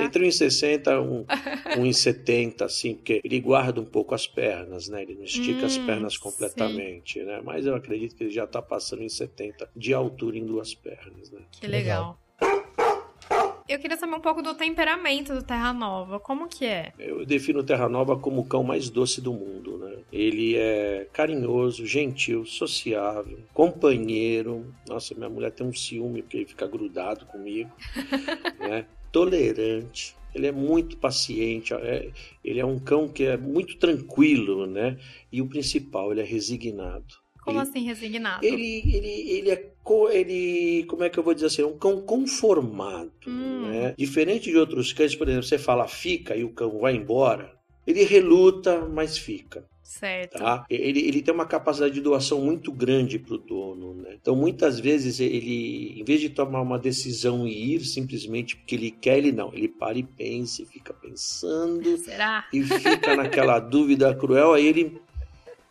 entre 0.05 0.29
1,60 0.29 1.27
e 1.75 1.81
1,70, 1.81 2.63
assim, 2.63 2.95
porque 2.95 3.21
ele 3.25 3.41
guarda 3.41 3.81
um 3.81 3.85
pouco 3.85 4.15
as 4.15 4.27
pernas, 4.27 4.89
né? 4.89 5.03
Ele 5.03 5.15
não 5.15 5.25
estica 5.25 5.63
hum, 5.63 5.67
as 5.67 5.79
pernas 5.79 6.17
completamente, 6.17 7.19
sim. 7.19 7.25
né? 7.25 7.41
Mas 7.43 7.67
eu 7.67 7.75
acredito 7.75 8.15
que 8.15 8.25
ele 8.25 8.31
já 8.31 8.47
tá 8.47 8.63
passando 8.63 9.03
em 9.03 9.09
70 9.09 9.69
de 9.75 9.93
altura 9.93 10.39
em 10.39 10.47
duas 10.47 10.75
pernas, 10.75 11.31
né? 11.31 11.41
Que 11.51 11.67
legal. 11.67 12.01
legal. 12.01 12.30
Eu 13.71 13.79
queria 13.79 13.97
saber 13.97 14.17
um 14.17 14.21
pouco 14.21 14.43
do 14.43 14.53
temperamento 14.53 15.33
do 15.33 15.45
Terra 15.45 15.73
Nova. 15.73 16.19
Como 16.19 16.49
que 16.49 16.67
é? 16.67 16.93
Eu 16.99 17.25
defino 17.25 17.61
o 17.61 17.63
Terra 17.63 17.89
Nova 17.89 18.19
como 18.19 18.41
o 18.41 18.45
cão 18.45 18.65
mais 18.65 18.91
doce 18.91 19.21
do 19.21 19.33
mundo, 19.33 19.79
né? 19.79 19.99
Ele 20.13 20.57
é 20.57 21.07
carinhoso, 21.13 21.87
gentil, 21.87 22.45
sociável, 22.45 23.39
companheiro. 23.55 24.75
Nossa, 24.89 25.15
minha 25.15 25.31
mulher 25.31 25.53
tem 25.53 25.65
um 25.65 25.73
ciúme 25.73 26.21
porque 26.21 26.39
ele 26.39 26.47
fica 26.47 26.67
grudado 26.67 27.27
comigo, 27.27 27.71
né? 28.59 28.87
Tolerante, 29.13 30.17
ele 30.35 30.49
é 30.49 30.53
muito 30.53 30.97
paciente, 30.97 31.73
é, 31.73 32.11
ele 32.45 32.59
é 32.59 32.67
um 32.67 32.81
cão 32.81 33.07
que 33.07 33.23
é 33.23 33.37
muito 33.37 33.77
tranquilo, 33.77 34.67
né? 34.67 34.99
E 35.31 35.41
o 35.41 35.47
principal, 35.47 36.11
ele 36.11 36.23
é 36.23 36.25
resignado. 36.25 37.21
Como 37.41 37.61
ele, 37.61 37.69
assim 37.69 37.85
resignado? 37.85 38.45
Ele, 38.45 38.83
ele, 38.85 39.31
ele 39.31 39.51
é 39.51 39.71
ele, 40.11 40.85
como 40.89 41.05
é 41.05 41.11
que 41.11 41.19
eu 41.19 41.23
vou 41.23 41.35
dizer 41.35 41.47
assim, 41.47 41.63
é 41.63 41.67
um 41.67 41.79
cão 41.79 42.01
conformado, 42.01 43.11
hum. 43.27 43.69
né? 43.71 43.95
Diferente 43.97 44.51
de 44.51 44.57
outros 44.57 44.93
cães, 44.93 45.15
por 45.15 45.29
exemplo, 45.29 45.47
você 45.47 45.59
fala 45.59 45.89
fica 45.89 46.37
e 46.37 46.45
o 46.45 46.53
cão 46.53 46.79
vai 46.79 46.95
embora, 46.95 47.53
ele 47.87 48.05
reluta, 48.05 48.87
mas 48.87 49.19
fica. 49.19 49.65
Certo. 49.91 50.39
Tá? 50.39 50.65
Ele, 50.71 51.01
ele 51.01 51.21
tem 51.21 51.35
uma 51.35 51.45
capacidade 51.45 51.95
de 51.95 52.01
doação 52.01 52.41
muito 52.41 52.71
grande 52.71 53.19
para 53.19 53.35
o 53.35 53.39
dono. 53.39 53.95
Né? 53.95 54.17
Então, 54.21 54.37
muitas 54.37 54.79
vezes, 54.79 55.19
ele, 55.19 56.01
em 56.01 56.05
vez 56.05 56.21
de 56.21 56.31
tomar 56.31 56.61
uma 56.61 56.79
decisão 56.79 57.45
e 57.45 57.75
ir 57.75 57.81
simplesmente 57.81 58.57
porque 58.57 58.77
ele 58.77 58.93
quer, 58.93 59.19
ele 59.19 59.33
não. 59.33 59.53
Ele 59.53 59.67
para 59.67 59.99
e 59.99 60.05
pensa, 60.05 60.63
e 60.63 60.65
fica 60.65 60.95
pensando. 60.95 61.97
Será? 61.99 62.47
E 62.53 62.63
fica 62.63 63.17
naquela 63.17 63.59
dúvida 63.61 64.15
cruel. 64.15 64.53
Aí 64.55 64.65
ele 64.65 65.01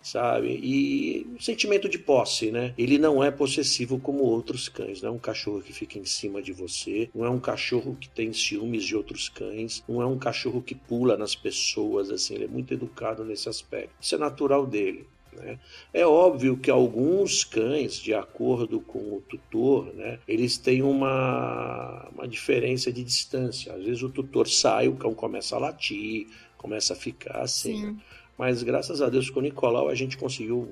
sabe? 0.02 0.60
E 0.62 1.28
o 1.38 1.42
sentimento 1.42 1.90
de 1.90 2.00
posse, 2.00 2.52
né? 2.52 2.74
Ele 2.78 2.98
não 2.98 3.24
é 3.24 3.32
possessivo 3.32 4.00
como 4.00 4.24
outros 4.24 4.70
cães, 4.70 5.02
não 5.02 5.10
é 5.10 5.12
um 5.14 5.20
cachorro 5.20 5.62
que 5.62 5.74
fica 5.74 5.98
em 5.98 6.06
cima 6.06 6.42
de 6.42 6.54
você, 6.54 7.10
não 7.14 7.26
é 7.26 7.30
um 7.30 7.40
cachorro 7.40 7.98
que 8.00 8.10
tem 8.10 8.32
ciúmes 8.34 8.84
de 8.84 8.96
outros 8.96 9.30
cães, 9.30 9.84
não 9.88 10.02
é 10.02 10.06
um 10.06 10.18
cachorro 10.18 10.62
que 10.62 10.76
pula 10.76 11.18
nas 11.18 11.36
pessoas, 11.36 12.10
assim, 12.10 12.36
ele 12.36 12.46
é 12.46 12.48
muito 12.48 12.74
educado 12.74 13.26
nesse 13.26 13.50
aspecto. 13.50 13.92
Isso 14.02 14.16
é 14.16 14.18
natural 14.18 14.66
dele. 14.66 15.06
Né? 15.34 15.60
É 15.94 16.06
óbvio 16.06 16.58
que 16.58 16.72
alguns 16.72 17.44
cães, 17.44 17.96
de 17.96 18.14
acordo 18.14 18.80
com 18.80 19.00
o 19.00 19.24
tutor, 19.28 19.94
né, 19.94 20.20
eles 20.28 20.58
têm 20.58 20.82
uma, 20.82 22.08
uma 22.14 22.28
diferença 22.28 22.92
de 22.92 23.04
distância. 23.04 23.74
Às 23.74 23.84
vezes 23.84 24.02
o 24.02 24.10
tutor 24.10 24.48
sai, 24.48 24.88
o 24.88 24.96
cão 24.96 25.14
começa 25.14 25.56
a 25.56 25.60
latir, 25.60 26.28
começa 26.58 26.94
a 26.94 26.96
ficar 26.96 27.42
assim. 27.42 27.78
Sim. 27.78 28.00
Mas 28.40 28.64
graças 28.64 29.02
a 29.02 29.10
Deus 29.10 29.30
com 29.30 29.42
o 29.42 29.44
Nicolau 29.44 29.90
a 29.90 29.94
gente 29.94 30.18
conseguiu 30.18 30.70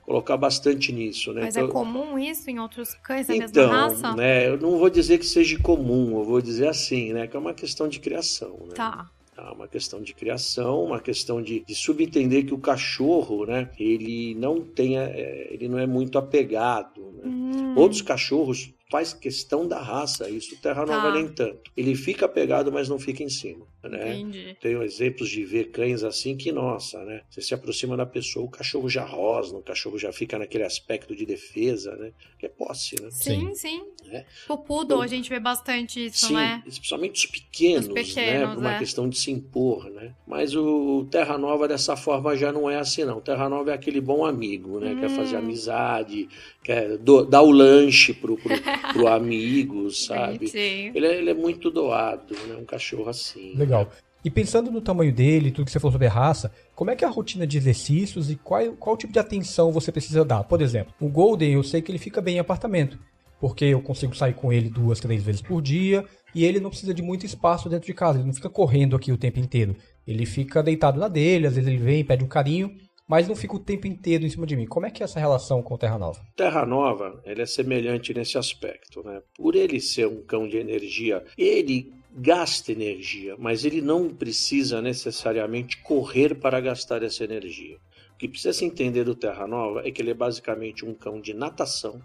colocar 0.00 0.34
bastante 0.38 0.90
nisso, 0.90 1.30
né? 1.34 1.42
Mas 1.42 1.56
é 1.56 1.60
então, 1.60 1.68
é 1.68 1.72
comum 1.72 2.18
isso 2.18 2.50
em 2.50 2.58
outros 2.58 2.94
cães 2.94 3.26
da 3.26 3.36
então, 3.36 3.68
mesma 3.68 3.88
raça? 3.88 4.16
né, 4.16 4.48
eu 4.48 4.58
não 4.58 4.78
vou 4.78 4.88
dizer 4.88 5.18
que 5.18 5.26
seja 5.26 5.58
comum, 5.58 6.18
eu 6.18 6.24
vou 6.24 6.40
dizer 6.40 6.68
assim, 6.68 7.12
né, 7.12 7.26
que 7.26 7.36
é 7.36 7.38
uma 7.38 7.52
questão 7.52 7.86
de 7.86 8.00
criação, 8.00 8.58
né? 8.66 8.74
Tá. 8.74 9.10
tá 9.36 9.52
uma 9.52 9.68
questão 9.68 10.00
de 10.00 10.14
criação, 10.14 10.84
uma 10.84 11.00
questão 11.00 11.42
de, 11.42 11.60
de 11.60 11.74
subentender 11.74 12.46
que 12.46 12.54
o 12.54 12.58
cachorro, 12.58 13.44
né, 13.44 13.68
ele 13.78 14.34
não 14.34 14.62
tem, 14.62 14.98
é, 14.98 15.48
ele 15.50 15.68
não 15.68 15.78
é 15.78 15.86
muito 15.86 16.16
apegado. 16.16 17.02
Né? 17.18 17.22
Hum. 17.26 17.74
Outros 17.76 18.00
cachorros 18.00 18.72
faz 18.92 19.14
questão 19.14 19.66
da 19.66 19.80
raça, 19.80 20.28
isso 20.28 20.54
Terra 20.60 20.84
Nova 20.84 21.08
tá. 21.08 21.14
nem 21.14 21.26
tanto. 21.26 21.70
Ele 21.74 21.94
fica 21.94 22.28
pegado, 22.28 22.70
mas 22.70 22.90
não 22.90 22.98
fica 22.98 23.22
em 23.22 23.28
cima, 23.30 23.66
né? 23.82 24.18
Entendi. 24.18 24.54
Tenho 24.60 24.82
exemplos 24.82 25.30
de 25.30 25.42
ver 25.46 25.70
cães 25.70 26.04
assim 26.04 26.36
que, 26.36 26.52
nossa, 26.52 27.02
né? 27.02 27.22
Você 27.30 27.40
se 27.40 27.54
aproxima 27.54 27.96
da 27.96 28.04
pessoa, 28.04 28.44
o 28.44 28.50
cachorro 28.50 28.90
já 28.90 29.02
rosna, 29.02 29.58
o 29.58 29.62
cachorro 29.62 29.98
já 29.98 30.12
fica 30.12 30.38
naquele 30.38 30.64
aspecto 30.64 31.16
de 31.16 31.24
defesa, 31.24 31.96
né? 31.96 32.12
Que 32.38 32.44
é 32.44 32.48
posse, 32.50 33.00
né? 33.00 33.08
Sim, 33.10 33.54
sim. 33.54 33.82
É. 34.10 34.26
O 34.46 34.58
poodle 34.58 34.84
então, 34.84 35.00
a 35.00 35.06
gente 35.06 35.30
vê 35.30 35.40
bastante 35.40 36.04
isso, 36.04 36.26
sim, 36.26 36.34
né? 36.34 36.62
especialmente 36.66 37.24
os 37.24 37.30
pequenos, 37.30 37.86
os 37.86 37.94
pequenos 37.94 38.48
né? 38.48 38.54
Por 38.54 38.58
uma 38.58 38.74
é. 38.74 38.78
questão 38.78 39.08
de 39.08 39.16
se 39.16 39.30
impor, 39.30 39.88
né? 39.90 40.12
Mas 40.26 40.54
o 40.54 41.06
Terra 41.10 41.38
Nova 41.38 41.66
dessa 41.66 41.96
forma 41.96 42.36
já 42.36 42.52
não 42.52 42.68
é 42.68 42.76
assim, 42.76 43.04
não. 43.04 43.22
Terra 43.22 43.48
Nova 43.48 43.70
é 43.70 43.74
aquele 43.74 44.02
bom 44.02 44.26
amigo, 44.26 44.78
né? 44.80 44.92
Hum. 44.92 45.00
Quer 45.00 45.08
fazer 45.08 45.36
hum. 45.36 45.38
amizade, 45.38 46.28
quer 46.62 46.98
do, 46.98 47.24
dar 47.24 47.40
o 47.40 47.50
lanche 47.50 48.12
pro, 48.12 48.36
pro, 48.36 48.50
pro 48.92 49.06
amigo, 49.08 49.90
sabe? 49.90 50.50
Ele 50.54 51.06
é, 51.06 51.18
ele 51.18 51.30
é, 51.30 51.34
muito 51.34 51.70
doado, 51.70 52.34
né? 52.46 52.56
Um 52.56 52.64
cachorro 52.64 53.08
assim. 53.08 53.54
Legal. 53.54 53.88
E 54.24 54.30
pensando 54.30 54.70
no 54.70 54.80
tamanho 54.80 55.12
dele, 55.12 55.50
tudo 55.50 55.64
que 55.64 55.72
você 55.72 55.80
falou 55.80 55.92
sobre 55.92 56.06
a 56.06 56.10
raça, 56.10 56.52
como 56.74 56.90
é 56.90 56.96
que 56.96 57.04
é 57.04 57.08
a 57.08 57.10
rotina 57.10 57.46
de 57.46 57.56
exercícios 57.56 58.30
e 58.30 58.36
qual, 58.36 58.72
qual 58.74 58.96
tipo 58.96 59.12
de 59.12 59.18
atenção 59.18 59.72
você 59.72 59.90
precisa 59.90 60.24
dar? 60.24 60.44
Por 60.44 60.62
exemplo, 60.62 60.94
o 61.00 61.08
Golden 61.08 61.54
eu 61.54 61.62
sei 61.62 61.82
que 61.82 61.90
ele 61.90 61.98
fica 61.98 62.20
bem 62.20 62.36
em 62.36 62.38
apartamento, 62.38 62.98
porque 63.40 63.64
eu 63.64 63.82
consigo 63.82 64.14
sair 64.14 64.34
com 64.34 64.52
ele 64.52 64.68
duas, 64.68 65.00
três 65.00 65.24
vezes 65.24 65.42
por 65.42 65.60
dia 65.60 66.04
e 66.34 66.44
ele 66.44 66.60
não 66.60 66.70
precisa 66.70 66.94
de 66.94 67.02
muito 67.02 67.26
espaço 67.26 67.68
dentro 67.68 67.86
de 67.86 67.94
casa, 67.94 68.18
ele 68.18 68.26
não 68.26 68.34
fica 68.34 68.48
correndo 68.48 68.94
aqui 68.94 69.10
o 69.10 69.18
tempo 69.18 69.40
inteiro. 69.40 69.74
Ele 70.06 70.24
fica 70.24 70.62
deitado 70.62 70.98
na 70.98 71.08
dele, 71.08 71.48
às 71.48 71.54
vezes 71.54 71.68
ele 71.68 71.82
vem, 71.82 72.04
pede 72.04 72.24
um 72.24 72.28
carinho, 72.28 72.74
mas 73.12 73.28
não 73.28 73.36
fica 73.36 73.56
o 73.56 73.58
tempo 73.58 73.86
inteiro 73.86 74.24
em 74.24 74.30
cima 74.30 74.46
de 74.46 74.56
mim. 74.56 74.64
Como 74.64 74.86
é 74.86 74.90
que 74.90 75.02
é 75.02 75.04
essa 75.04 75.20
relação 75.20 75.62
com 75.62 75.76
Terra 75.76 75.98
Nova? 75.98 76.18
Terra 76.34 76.64
Nova, 76.64 77.20
ele 77.26 77.42
é 77.42 77.44
semelhante 77.44 78.14
nesse 78.14 78.38
aspecto, 78.38 79.02
né? 79.04 79.20
Por 79.36 79.54
ele 79.54 79.82
ser 79.82 80.06
um 80.06 80.22
cão 80.22 80.48
de 80.48 80.56
energia, 80.56 81.22
ele 81.36 81.92
gasta 82.10 82.72
energia, 82.72 83.36
mas 83.38 83.66
ele 83.66 83.82
não 83.82 84.08
precisa 84.08 84.80
necessariamente 84.80 85.76
correr 85.82 86.36
para 86.36 86.58
gastar 86.58 87.02
essa 87.02 87.22
energia. 87.22 87.76
O 88.14 88.16
que 88.16 88.26
precisa 88.26 88.54
se 88.54 88.64
entender 88.64 89.04
do 89.04 89.14
Terra 89.14 89.46
Nova 89.46 89.86
é 89.86 89.90
que 89.90 90.00
ele 90.00 90.12
é 90.12 90.14
basicamente 90.14 90.82
um 90.82 90.94
cão 90.94 91.20
de 91.20 91.34
natação. 91.34 92.00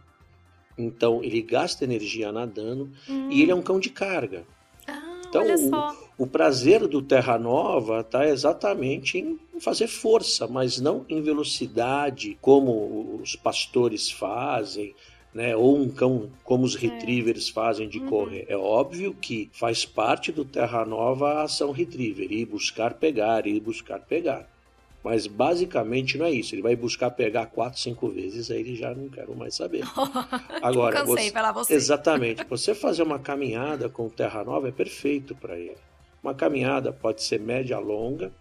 Então 0.77 1.23
ele 1.23 1.41
gasta 1.41 1.85
energia 1.85 2.33
nadando 2.33 2.91
hum. 3.07 3.29
e 3.31 3.41
ele 3.41 3.51
é 3.51 3.55
um 3.55 3.61
cão 3.61 3.79
de 3.79 3.91
carga. 3.91 4.43
Ah, 4.85 5.21
então, 5.25 5.41
olha 5.41 5.57
só 5.57 5.93
o 5.93 6.06
prazer 6.25 6.87
do 6.87 6.99
Terra 6.99 7.37
Nova 7.37 7.99
está 7.99 8.27
exatamente 8.27 9.19
em 9.19 9.37
fazer 9.59 9.87
força, 9.87 10.47
mas 10.47 10.79
não 10.79 11.05
em 11.07 11.21
velocidade, 11.21 12.35
como 12.41 13.19
os 13.21 13.35
pastores 13.35 14.09
fazem, 14.09 14.95
né? 15.31 15.55
ou 15.55 15.77
um 15.77 15.87
cão 15.89 16.31
como 16.43 16.65
os 16.65 16.75
é. 16.75 16.79
retrievers 16.79 17.49
fazem 17.49 17.87
de 17.87 17.99
uhum. 17.99 18.07
correr. 18.07 18.45
É 18.49 18.57
óbvio 18.57 19.13
que 19.13 19.51
faz 19.53 19.85
parte 19.85 20.31
do 20.31 20.43
Terra 20.43 20.83
Nova 20.83 21.33
a 21.33 21.43
ação 21.43 21.71
retriever, 21.71 22.31
ir 22.31 22.45
buscar 22.45 22.95
pegar, 22.95 23.45
ir 23.45 23.59
buscar 23.59 23.99
pegar. 23.99 24.49
Mas 25.03 25.27
basicamente 25.27 26.17
não 26.17 26.25
é 26.25 26.31
isso. 26.31 26.55
Ele 26.55 26.63
vai 26.63 26.75
buscar 26.75 27.11
pegar 27.11 27.45
quatro, 27.45 27.79
cinco 27.79 28.09
vezes, 28.09 28.49
aí 28.49 28.59
ele 28.59 28.75
já 28.75 28.93
não 28.93 29.07
quero 29.07 29.35
mais 29.35 29.55
saber. 29.55 29.83
Agora, 30.61 30.97
Cansei, 30.97 31.31
você, 31.31 31.53
você. 31.53 31.73
exatamente. 31.75 32.43
Você 32.49 32.73
fazer 32.73 33.03
uma 33.03 33.19
caminhada 33.19 33.87
com 33.87 34.09
Terra 34.09 34.43
Nova 34.43 34.67
é 34.67 34.71
perfeito 34.71 35.35
para 35.35 35.57
ele. 35.57 35.77
Uma 36.27 36.35
caminhada 36.35 36.91
pode 36.91 37.23
ser 37.23 37.39
média 37.39 37.79
longa, 37.79 38.33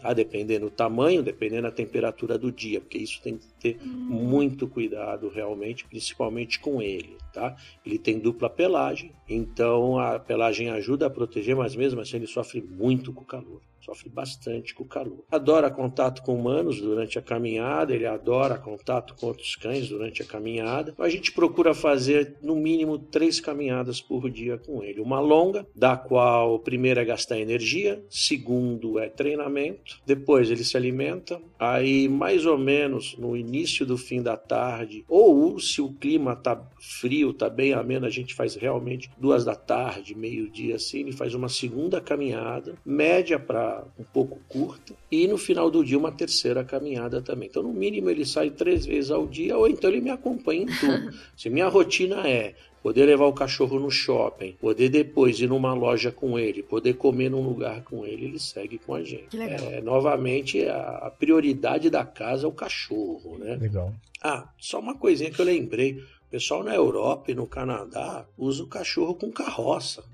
a 0.00 0.04
tá? 0.04 0.12
dependendo 0.14 0.70
do 0.70 0.74
tamanho, 0.74 1.22
dependendo 1.22 1.64
da 1.64 1.70
temperatura 1.70 2.38
do 2.38 2.50
dia, 2.50 2.80
porque 2.80 2.96
isso 2.96 3.20
tem 3.20 3.38
ter 3.64 3.80
muito 3.82 4.68
cuidado 4.68 5.28
realmente, 5.28 5.86
principalmente 5.86 6.60
com 6.60 6.82
ele, 6.82 7.16
tá? 7.32 7.56
Ele 7.84 7.98
tem 7.98 8.18
dupla 8.18 8.50
pelagem, 8.50 9.10
então 9.26 9.98
a 9.98 10.18
pelagem 10.18 10.68
ajuda 10.68 11.06
a 11.06 11.10
proteger, 11.10 11.56
mas 11.56 11.74
mesmo 11.74 12.00
assim 12.00 12.16
ele 12.16 12.26
sofre 12.26 12.60
muito 12.60 13.10
com 13.12 13.22
o 13.22 13.26
calor 13.26 13.62
sofre 13.84 14.08
bastante 14.08 14.74
com 14.74 14.82
o 14.82 14.88
calor. 14.88 15.24
Adora 15.30 15.70
contato 15.70 16.22
com 16.22 16.34
humanos 16.34 16.80
durante 16.80 17.18
a 17.18 17.22
caminhada, 17.22 17.94
ele 17.94 18.06
adora 18.06 18.56
contato 18.56 19.14
com 19.14 19.26
outros 19.26 19.54
cães 19.56 19.88
durante 19.88 20.22
a 20.22 20.24
caminhada. 20.24 20.94
A 20.98 21.08
gente 21.08 21.32
procura 21.32 21.74
fazer 21.74 22.36
no 22.42 22.56
mínimo 22.56 22.98
três 22.98 23.40
caminhadas 23.40 24.00
por 24.00 24.30
dia 24.30 24.56
com 24.56 24.82
ele. 24.82 25.00
Uma 25.00 25.20
longa, 25.20 25.66
da 25.74 25.96
qual 25.96 26.58
primeiro 26.58 27.00
é 27.00 27.04
gastar 27.04 27.38
energia, 27.38 28.02
segundo 28.08 28.98
é 28.98 29.08
treinamento, 29.08 30.00
depois 30.06 30.50
ele 30.50 30.64
se 30.64 30.76
alimenta, 30.76 31.40
aí 31.58 32.08
mais 32.08 32.46
ou 32.46 32.56
menos 32.56 33.16
no 33.18 33.36
início 33.36 33.53
do 33.84 33.96
fim 33.96 34.22
da 34.22 34.36
tarde, 34.36 35.04
ou 35.08 35.58
se 35.60 35.80
o 35.80 35.92
clima 35.92 36.34
tá 36.34 36.60
frio, 36.80 37.32
tá 37.32 37.48
bem 37.48 37.72
ameno, 37.72 38.06
a 38.06 38.10
gente 38.10 38.34
faz 38.34 38.54
realmente 38.54 39.10
duas 39.18 39.44
da 39.44 39.54
tarde, 39.54 40.14
meio-dia 40.14 40.76
assim, 40.76 41.00
ele 41.00 41.12
faz 41.12 41.34
uma 41.34 41.48
segunda 41.48 42.00
caminhada, 42.00 42.74
média 42.84 43.38
para 43.38 43.84
um 43.98 44.04
pouco 44.04 44.40
curta, 44.48 44.94
e 45.10 45.28
no 45.28 45.38
final 45.38 45.70
do 45.70 45.84
dia 45.84 45.98
uma 45.98 46.12
terceira 46.12 46.64
caminhada 46.64 47.22
também. 47.22 47.48
Então, 47.48 47.62
no 47.62 47.72
mínimo, 47.72 48.10
ele 48.10 48.24
sai 48.24 48.50
três 48.50 48.84
vezes 48.84 49.10
ao 49.10 49.26
dia, 49.26 49.56
ou 49.56 49.68
então 49.68 49.90
ele 49.90 50.00
me 50.00 50.10
acompanha 50.10 50.62
em 50.62 50.66
tudo. 50.66 51.14
Se 51.36 51.48
minha 51.48 51.68
rotina 51.68 52.26
é 52.26 52.54
poder 52.84 53.06
levar 53.06 53.24
o 53.24 53.32
cachorro 53.32 53.80
no 53.80 53.90
shopping, 53.90 54.52
poder 54.60 54.90
depois 54.90 55.40
ir 55.40 55.48
numa 55.48 55.72
loja 55.72 56.12
com 56.12 56.38
ele, 56.38 56.62
poder 56.62 56.92
comer 56.98 57.30
num 57.30 57.40
lugar 57.40 57.82
com 57.82 58.04
ele, 58.04 58.26
ele 58.26 58.38
segue 58.38 58.76
com 58.76 58.94
a 58.94 59.02
gente. 59.02 59.40
É, 59.40 59.80
novamente, 59.80 60.68
a, 60.68 61.10
prioridade 61.18 61.88
da 61.88 62.04
casa 62.04 62.44
é 62.44 62.46
o 62.46 62.52
cachorro, 62.52 63.38
né? 63.38 63.56
Legal. 63.56 63.90
Ah, 64.22 64.50
só 64.58 64.80
uma 64.80 64.94
coisinha 64.94 65.30
que 65.30 65.40
eu 65.40 65.46
lembrei. 65.46 65.94
O 65.94 66.30
pessoal 66.30 66.62
na 66.62 66.74
Europa 66.74 67.30
e 67.30 67.34
no 67.34 67.46
Canadá 67.46 68.26
usa 68.36 68.62
o 68.62 68.66
cachorro 68.66 69.14
com 69.14 69.32
carroça. 69.32 70.04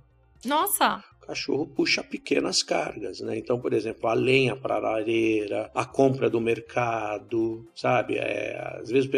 Nossa! 0.45 1.03
Cachorro 1.31 1.67
puxa 1.67 2.03
pequenas 2.03 2.63
cargas, 2.63 3.21
né? 3.21 3.39
Então, 3.39 3.61
por 3.61 3.73
exemplo, 3.73 4.09
a 4.09 4.15
lenha 4.15 4.57
para 4.57 4.77
a 4.77 4.79
lareira, 4.79 5.71
a 5.75 5.85
compra 5.85 6.29
do 6.29 6.41
mercado, 6.41 7.65
sabe? 7.75 8.17
É, 8.17 8.79
às 8.81 8.91
vezes 8.91 9.09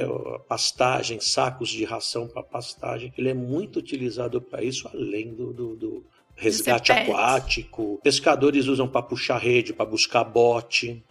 pastagem, 0.47 1.21
sacos 1.21 1.71
de 1.71 1.85
ração 1.85 2.29
para 2.29 2.43
pastagem, 2.43 3.13
ele 3.17 3.31
é 3.31 3.35
muito 3.35 3.79
utilizado 3.79 4.41
para 4.43 4.63
isso, 4.63 4.89
além 4.93 5.35
do, 5.35 5.53
do, 5.53 5.77
do 5.77 6.05
resgate 6.37 6.93
aquático. 6.93 7.99
Pescadores 8.03 8.67
usam 8.67 8.87
para 8.87 9.03
puxar 9.03 9.39
rede, 9.39 9.73
para 9.73 9.87
buscar 9.87 10.25
bote. 10.25 11.03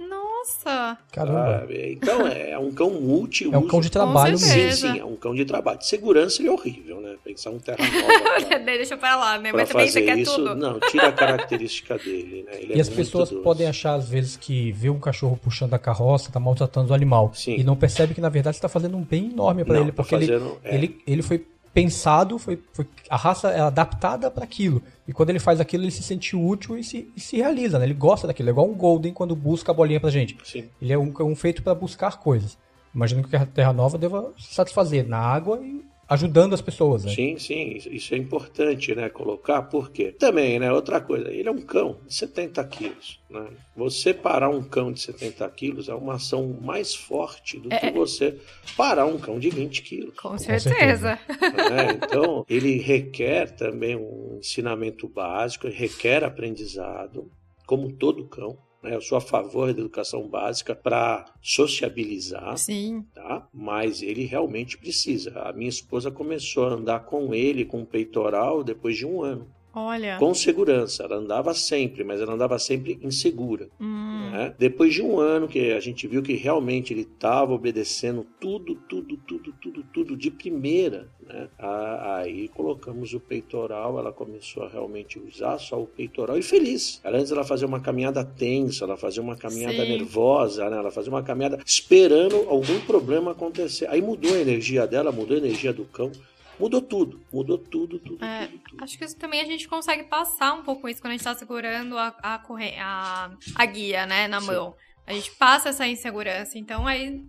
Nossa! 0.42 0.98
Caramba! 1.12 1.68
então 1.70 2.26
é 2.26 2.58
um 2.58 2.72
cão 2.72 2.90
multi 2.90 3.46
É 3.46 3.58
um 3.58 3.68
cão 3.68 3.80
de 3.80 3.92
trabalho 3.92 4.32
mesmo. 4.32 4.48
Sim, 4.48 4.72
sim, 4.72 5.00
é 5.00 5.06
um 5.06 5.16
cão 5.16 5.36
de 5.36 5.46
trabalho. 5.46 5.78
De 5.78 5.86
segurança 5.86 6.42
ele 6.42 6.50
é 6.50 6.52
horrível, 6.52 7.00
né? 7.00 7.16
Pensar 7.24 7.52
um 7.52 7.60
terra 7.60 7.78
nova. 7.78 8.48
Pra, 8.48 8.58
Deixa 8.66 8.98
pra 8.98 9.16
lá, 9.16 9.38
né? 9.38 9.52
Mas 9.52 9.70
também 9.70 9.88
você 9.88 10.02
quer 10.02 10.18
isso, 10.18 10.36
tudo. 10.36 10.56
Não, 10.56 10.80
tira 10.80 11.10
a 11.10 11.12
característica 11.12 11.98
dele, 11.98 12.44
né? 12.48 12.60
Ele 12.60 12.74
e 12.74 12.78
é 12.78 12.82
as 12.82 12.90
pessoas 12.90 13.30
doce. 13.30 13.44
podem 13.44 13.68
achar, 13.68 13.94
às 13.94 14.10
vezes, 14.10 14.36
que 14.36 14.72
ver 14.72 14.90
um 14.90 15.00
cachorro 15.00 15.40
puxando 15.42 15.74
a 15.76 15.80
carroça 15.80 16.32
tá 16.32 16.40
maltratando 16.40 16.92
o 16.92 16.96
animal. 16.96 17.32
Sim. 17.36 17.56
E 17.58 17.64
não 17.64 17.76
percebe 17.76 18.16
que, 18.16 18.22
na 18.22 18.30
verdade, 18.30 18.58
você 18.58 18.62
tá 18.62 18.70
fazendo 18.70 18.98
um 18.98 19.04
bem 19.04 19.30
enorme 19.32 19.64
para 19.64 19.80
ele, 19.80 19.92
porque 19.92 20.16
fazendo, 20.16 20.58
ele, 20.64 20.76
é. 20.76 20.76
ele, 20.76 21.02
ele 21.06 21.22
foi 21.22 21.46
pensado, 21.74 22.38
foi, 22.38 22.62
foi 22.74 22.88
a 23.10 23.16
raça 23.16 23.50
é 23.50 23.60
adaptada 23.60 24.30
para 24.30 24.44
aquilo. 24.44 24.82
E 25.08 25.14
quando 25.14 25.30
ele 25.30 25.40
faz 25.40 25.60
aquilo, 25.60 25.84
ele 25.84 25.92
se 25.92 26.04
sente 26.04 26.36
útil 26.36 26.78
e 26.78 26.84
se, 26.84 27.12
e 27.16 27.20
se 27.20 27.38
realiza, 27.38 27.80
né? 27.80 27.86
Ele 27.86 27.94
gosta 27.94 28.28
daquilo. 28.28 28.50
É 28.50 28.52
igual 28.52 28.70
um 28.70 28.76
Golden 28.76 29.14
quando 29.14 29.36
busca 29.36 29.72
a 29.72 29.76
bolinha 29.76 30.00
pra 30.00 30.10
gente. 30.10 30.38
Sim. 30.44 30.70
Ele 30.82 30.94
é 30.94 30.98
um, 30.98 31.14
um 31.22 31.36
feito 31.36 31.64
para 31.64 31.74
buscar 31.74 32.20
coisas. 32.20 32.58
Imagino 32.94 33.24
que 33.24 33.36
a 33.36 33.46
Terra 33.46 33.72
Nova 33.72 33.98
deva 33.98 34.34
se 34.38 34.54
satisfazer 34.54 35.08
na 35.08 35.18
água 35.18 35.60
e 35.64 35.84
ajudando 36.12 36.54
as 36.54 36.62
pessoas, 36.62 37.06
né? 37.06 37.14
Sim, 37.16 37.38
sim, 37.40 37.78
isso 37.90 38.14
é 38.14 38.18
importante, 38.18 38.94
né, 38.94 39.08
colocar, 39.10 39.62
porque 39.64 40.12
também, 40.12 40.60
né, 40.60 40.70
outra 40.72 41.00
coisa, 41.00 41.32
ele 41.32 41.48
é 41.48 41.52
um 41.52 41.62
cão 41.62 41.98
de 42.06 42.14
70 42.14 42.62
quilos, 42.66 43.20
né? 43.30 43.48
Você 43.78 44.14
parar 44.14 44.50
um 44.50 44.62
cão 44.62 44.92
de 44.92 45.00
70 45.00 45.50
quilos 45.52 45.88
é 45.88 45.94
uma 45.94 46.16
ação 46.16 46.58
mais 46.62 46.94
forte 46.94 47.58
do 47.58 47.70
que 47.70 47.86
É. 47.86 47.92
você 47.92 48.38
parar 48.76 49.06
um 49.06 49.18
cão 49.18 49.40
de 49.40 49.50
20 49.50 49.82
quilos. 49.84 50.14
Com 50.20 50.38
certeza. 50.38 51.18
né? 51.30 51.98
Então, 52.04 52.46
ele 52.50 52.78
requer 52.78 53.52
também 53.56 53.96
um 53.96 54.38
ensinamento 54.40 55.08
básico, 55.08 55.66
ele 55.66 55.76
requer 55.76 56.24
aprendizado, 56.26 57.32
como 57.66 57.90
todo 57.92 58.28
cão. 58.28 58.58
Né? 58.82 58.96
Eu 58.96 59.02
sou 59.02 59.18
a 59.18 59.22
favor 59.22 59.74
da 59.74 59.80
educação 59.80 60.28
básica 60.28 60.76
para 60.76 61.26
sociabilizar, 61.42 62.58
Sim. 62.58 63.06
tá? 63.14 63.48
Mas 63.54 64.02
ele 64.02 64.26
realmente 64.26 64.78
precisa. 64.78 65.32
A 65.40 65.54
minha 65.54 65.70
esposa 65.70 66.10
começou 66.10 66.66
a 66.66 66.74
andar 66.74 67.02
com 67.02 67.34
ele 67.34 67.66
com 67.66 67.86
peitoral 67.86 68.64
depois 68.64 68.98
de 68.98 69.06
um 69.06 69.22
ano, 69.22 69.48
Olha. 69.74 70.18
com 70.18 70.34
segurança. 70.34 71.04
Ela 71.04 71.16
andava 71.16 71.54
sempre, 71.54 72.04
mas 72.04 72.20
ela 72.20 72.34
andava 72.34 72.58
sempre 72.60 73.00
insegura. 73.02 73.70
Hum. 73.80 74.30
né? 74.32 74.54
Depois 74.58 74.94
de 74.94 75.02
um 75.02 75.20
ano 75.20 75.48
que 75.48 75.72
a 75.72 75.80
gente 75.80 76.08
viu 76.08 76.22
que 76.22 76.34
realmente 76.34 76.94
ele 76.94 77.02
estava 77.02 77.54
obedecendo 77.54 78.26
tudo, 78.40 78.76
tudo, 78.76 79.18
tudo, 79.28 79.54
tudo, 79.62 79.84
tudo 79.94 80.18
de 80.18 80.30
primeira, 80.30 81.10
né? 81.26 81.48
Aí 81.58 82.48
colocamos 82.50 83.14
o 83.14 83.20
peitoral, 83.20 83.98
ela 83.98 84.12
começou 84.12 84.64
a 84.64 84.70
realmente 84.70 85.20
usar 85.20 85.58
só 85.58 85.82
o 85.82 85.88
peitoral 85.88 86.38
e 86.38 86.44
feliz. 86.44 87.00
Ela, 87.04 87.18
antes 87.18 87.32
ela 87.32 87.44
fazia 87.44 87.68
uma 87.68 87.80
caminhada 87.80 88.24
tensa, 88.24 88.84
ela 88.84 88.98
fazia 88.98 89.22
uma 89.22 89.36
caminhada 89.36 89.84
Sim. 89.84 89.98
nervosa, 89.98 90.70
né? 90.70 90.78
Ela 90.78 90.92
fazia 90.92 91.12
uma 91.12 91.24
caminhada 91.24 91.60
esperando 91.66 92.36
algum 92.50 92.80
problema 92.82 93.32
acontecer. 93.32 93.88
Aí 93.88 94.02
mudou 94.02 94.34
a 94.34 94.40
energia 94.40 94.86
dela, 94.86 95.12
mudou 95.12 95.36
a 95.36 95.40
energia 95.40 95.72
do 95.72 95.86
cão, 95.86 96.12
mudou 96.60 96.82
tudo, 96.82 97.22
mudou 97.32 97.58
tudo, 97.58 98.00
tudo, 98.00 98.24
É, 98.24 98.48
tudo, 98.48 98.60
tudo. 98.70 98.84
Acho 98.84 98.98
que 98.98 99.06
isso 99.06 99.18
também 99.18 99.42
a 99.42 99.46
gente 99.46 99.68
consegue 99.68 100.04
passar 100.04 100.54
um 100.54 100.64
pouco 100.64 100.88
isso 100.88 101.02
quando 101.02 101.12
a 101.12 101.18
gente 101.18 101.24
tá 101.24 101.36
segurando 101.36 101.98
a, 101.98 102.08
a, 102.22 102.40
corre... 102.40 102.76
a, 102.78 103.32
a 103.56 103.66
guia, 103.66 104.06
né, 104.06 104.28
na 104.28 104.40
Sim. 104.40 104.48
mão. 104.48 104.76
A 105.06 105.14
gente 105.14 105.32
passa 105.32 105.70
essa 105.70 105.88
insegurança, 105.88 106.58
então 106.58 106.88
aí 106.88 107.24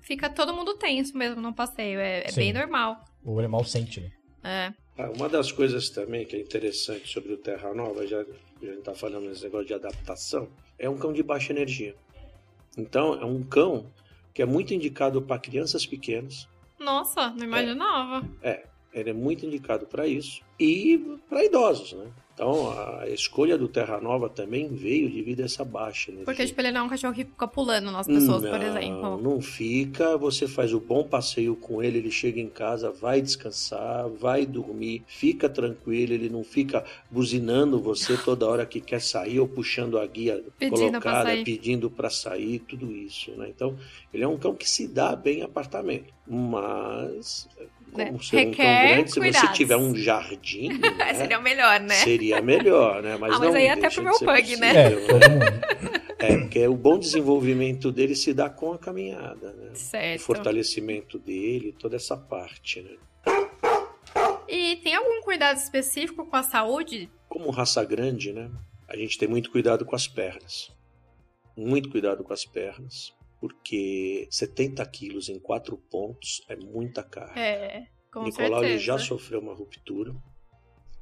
fica 0.00 0.30
todo 0.30 0.54
mundo 0.54 0.74
tenso 0.74 1.16
mesmo 1.16 1.40
no 1.40 1.52
passeio. 1.52 1.98
É, 1.98 2.24
é 2.26 2.32
bem 2.32 2.52
normal. 2.52 3.04
O 3.24 3.38
animal 3.38 3.64
sente, 3.64 4.00
né? 4.00 4.12
É. 4.44 4.72
Ah, 4.98 5.10
uma 5.10 5.28
das 5.28 5.52
coisas 5.52 5.90
também 5.90 6.24
que 6.24 6.36
é 6.36 6.40
interessante 6.40 7.12
sobre 7.12 7.32
o 7.32 7.36
Terra 7.36 7.74
Nova, 7.74 8.06
já 8.06 8.20
a 8.20 8.24
gente 8.64 8.78
está 8.78 8.94
falando 8.94 9.28
nesse 9.28 9.42
negócio 9.44 9.66
de 9.66 9.74
adaptação, 9.74 10.48
é 10.78 10.88
um 10.88 10.96
cão 10.96 11.12
de 11.12 11.22
baixa 11.22 11.52
energia. 11.52 11.94
Então, 12.78 13.14
é 13.20 13.24
um 13.24 13.42
cão 13.42 13.92
que 14.32 14.42
é 14.42 14.46
muito 14.46 14.72
indicado 14.72 15.20
para 15.20 15.38
crianças 15.38 15.86
pequenas, 15.86 16.48
Nossa, 16.86 17.30
não 17.30 17.44
imaginava. 17.44 18.24
ele 18.92 19.10
é 19.10 19.12
muito 19.12 19.44
indicado 19.44 19.86
para 19.86 20.06
isso, 20.06 20.40
e 20.58 21.18
para 21.28 21.44
idosos, 21.44 21.94
né? 21.94 22.06
Então, 22.36 22.70
a 22.70 23.08
escolha 23.08 23.56
do 23.56 23.66
Terra 23.66 23.98
Nova 23.98 24.28
também 24.28 24.68
veio 24.68 25.10
devido 25.10 25.40
a 25.40 25.46
essa 25.46 25.64
baixa 25.64 26.10
energia. 26.10 26.26
Porque, 26.26 26.44
tipo, 26.44 26.60
ele 26.60 26.70
não 26.70 26.82
é 26.82 26.84
um 26.84 26.88
cachorro 26.88 27.14
que 27.14 27.24
fica 27.24 27.48
pulando 27.48 27.90
nas 27.90 28.06
pessoas, 28.06 28.42
por 28.42 28.60
Não, 28.60 28.66
exemplo. 28.66 29.22
Não 29.22 29.40
fica, 29.40 30.18
você 30.18 30.46
faz 30.46 30.74
o 30.74 30.78
bom 30.78 31.02
passeio 31.02 31.56
com 31.56 31.82
ele, 31.82 31.96
ele 31.96 32.10
chega 32.10 32.38
em 32.38 32.50
casa, 32.50 32.90
vai 32.90 33.22
descansar, 33.22 34.06
vai 34.10 34.44
dormir, 34.44 35.02
fica 35.06 35.48
tranquilo, 35.48 36.12
ele 36.12 36.28
não 36.28 36.44
fica 36.44 36.84
buzinando 37.10 37.80
você 37.80 38.18
toda 38.18 38.46
hora 38.46 38.66
que 38.66 38.82
quer 38.82 39.00
sair 39.00 39.40
ou 39.40 39.48
puxando 39.48 39.98
a 39.98 40.06
guia 40.06 40.44
Pedindo 40.58 41.00
colocada, 41.00 41.30
pedindo 41.42 41.90
para 41.90 42.10
sair, 42.10 42.58
tudo 42.58 42.92
isso, 42.92 43.30
né? 43.30 43.48
Então, 43.48 43.74
ele 44.12 44.24
é 44.24 44.28
um 44.28 44.36
cão 44.36 44.54
que 44.54 44.68
se 44.68 44.86
dá 44.86 45.16
bem 45.16 45.38
em 45.38 45.42
apartamento, 45.42 46.12
mas 46.26 47.48
Né? 47.94 48.12
Requer 48.30 48.88
grande, 48.88 49.12
se 49.12 49.20
você 49.20 49.48
tiver 49.52 49.76
um 49.76 49.94
jardim, 49.96 50.68
né? 50.68 51.14
Seria 51.14 51.38
o 51.38 51.42
melhor, 51.42 51.80
né? 51.80 51.94
seria 51.94 52.42
melhor, 52.42 53.02
né? 53.02 53.16
Mas 53.18 53.34
Ah, 53.34 53.38
mas 53.38 53.48
não 53.48 53.54
aí 53.56 53.68
até 53.68 53.88
pro 53.88 54.02
meu 54.02 54.18
pug, 54.18 54.56
né? 54.56 54.70
É, 54.74 54.90
possível, 54.90 55.18
mundo. 55.30 56.06
é, 56.18 56.38
porque 56.38 56.68
o 56.68 56.74
bom 56.74 56.98
desenvolvimento 56.98 57.90
dele 57.90 58.14
se 58.14 58.34
dá 58.34 58.50
com 58.50 58.72
a 58.72 58.78
caminhada, 58.78 59.52
né? 59.52 59.70
O 59.72 59.76
Certo. 59.76 60.20
fortalecimento 60.22 61.18
dele, 61.18 61.74
toda 61.78 61.96
essa 61.96 62.16
parte, 62.16 62.82
né? 62.82 62.96
E 64.48 64.76
tem 64.76 64.94
algum 64.94 65.20
cuidado 65.22 65.56
específico 65.56 66.24
com 66.26 66.36
a 66.36 66.42
saúde? 66.42 67.10
Como 67.28 67.50
raça 67.50 67.84
grande, 67.84 68.32
né? 68.32 68.50
A 68.88 68.96
gente 68.96 69.18
tem 69.18 69.28
muito 69.28 69.50
cuidado 69.50 69.84
com 69.84 69.96
as 69.96 70.06
pernas. 70.06 70.70
Muito 71.56 71.88
cuidado 71.90 72.22
com 72.22 72.32
as 72.32 72.44
pernas, 72.44 73.12
porque 73.46 74.26
70 74.30 74.84
quilos 74.86 75.28
em 75.28 75.38
quatro 75.38 75.76
pontos 75.76 76.42
é 76.48 76.56
muita 76.56 77.02
carga. 77.02 77.38
É, 77.38 77.86
com 78.12 78.22
Nicolau 78.24 78.60
certeza. 78.60 78.66
ele 78.66 78.78
já 78.78 78.98
sofreu 78.98 79.40
uma 79.40 79.54
ruptura 79.54 80.14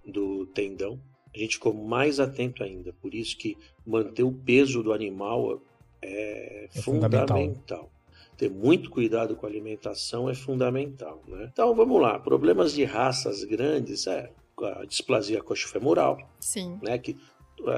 do 0.04 0.46
tendão. 0.46 1.00
A 1.35 1.38
gente 1.38 1.54
ficou 1.57 1.72
mais 1.74 2.20
atento 2.20 2.62
ainda, 2.62 2.92
por 2.92 3.14
isso 3.14 3.37
que 3.37 3.57
manter 3.87 4.22
o 4.22 4.33
peso 4.33 4.83
do 4.83 4.92
animal 4.92 5.61
é, 6.02 6.68
É 6.74 6.80
fundamental. 6.83 7.38
fundamental. 7.38 7.90
Ter 8.37 8.50
muito 8.50 8.90
cuidado 8.90 9.35
com 9.37 9.46
a 9.46 9.48
alimentação 9.48 10.28
é 10.28 10.35
fundamental. 10.35 11.22
Né? 11.26 11.48
Então 11.52 11.74
vamos 11.74 12.00
lá, 12.00 12.18
problemas 12.18 12.72
de 12.72 12.85
raças 12.85 13.42
grandes 13.44 14.07
é 14.07 14.30
a 14.62 14.85
displasia 14.85 15.42
coxofemoral, 15.42 16.18
Sim. 16.38 16.78
né? 16.83 16.96
Que, 16.98 17.16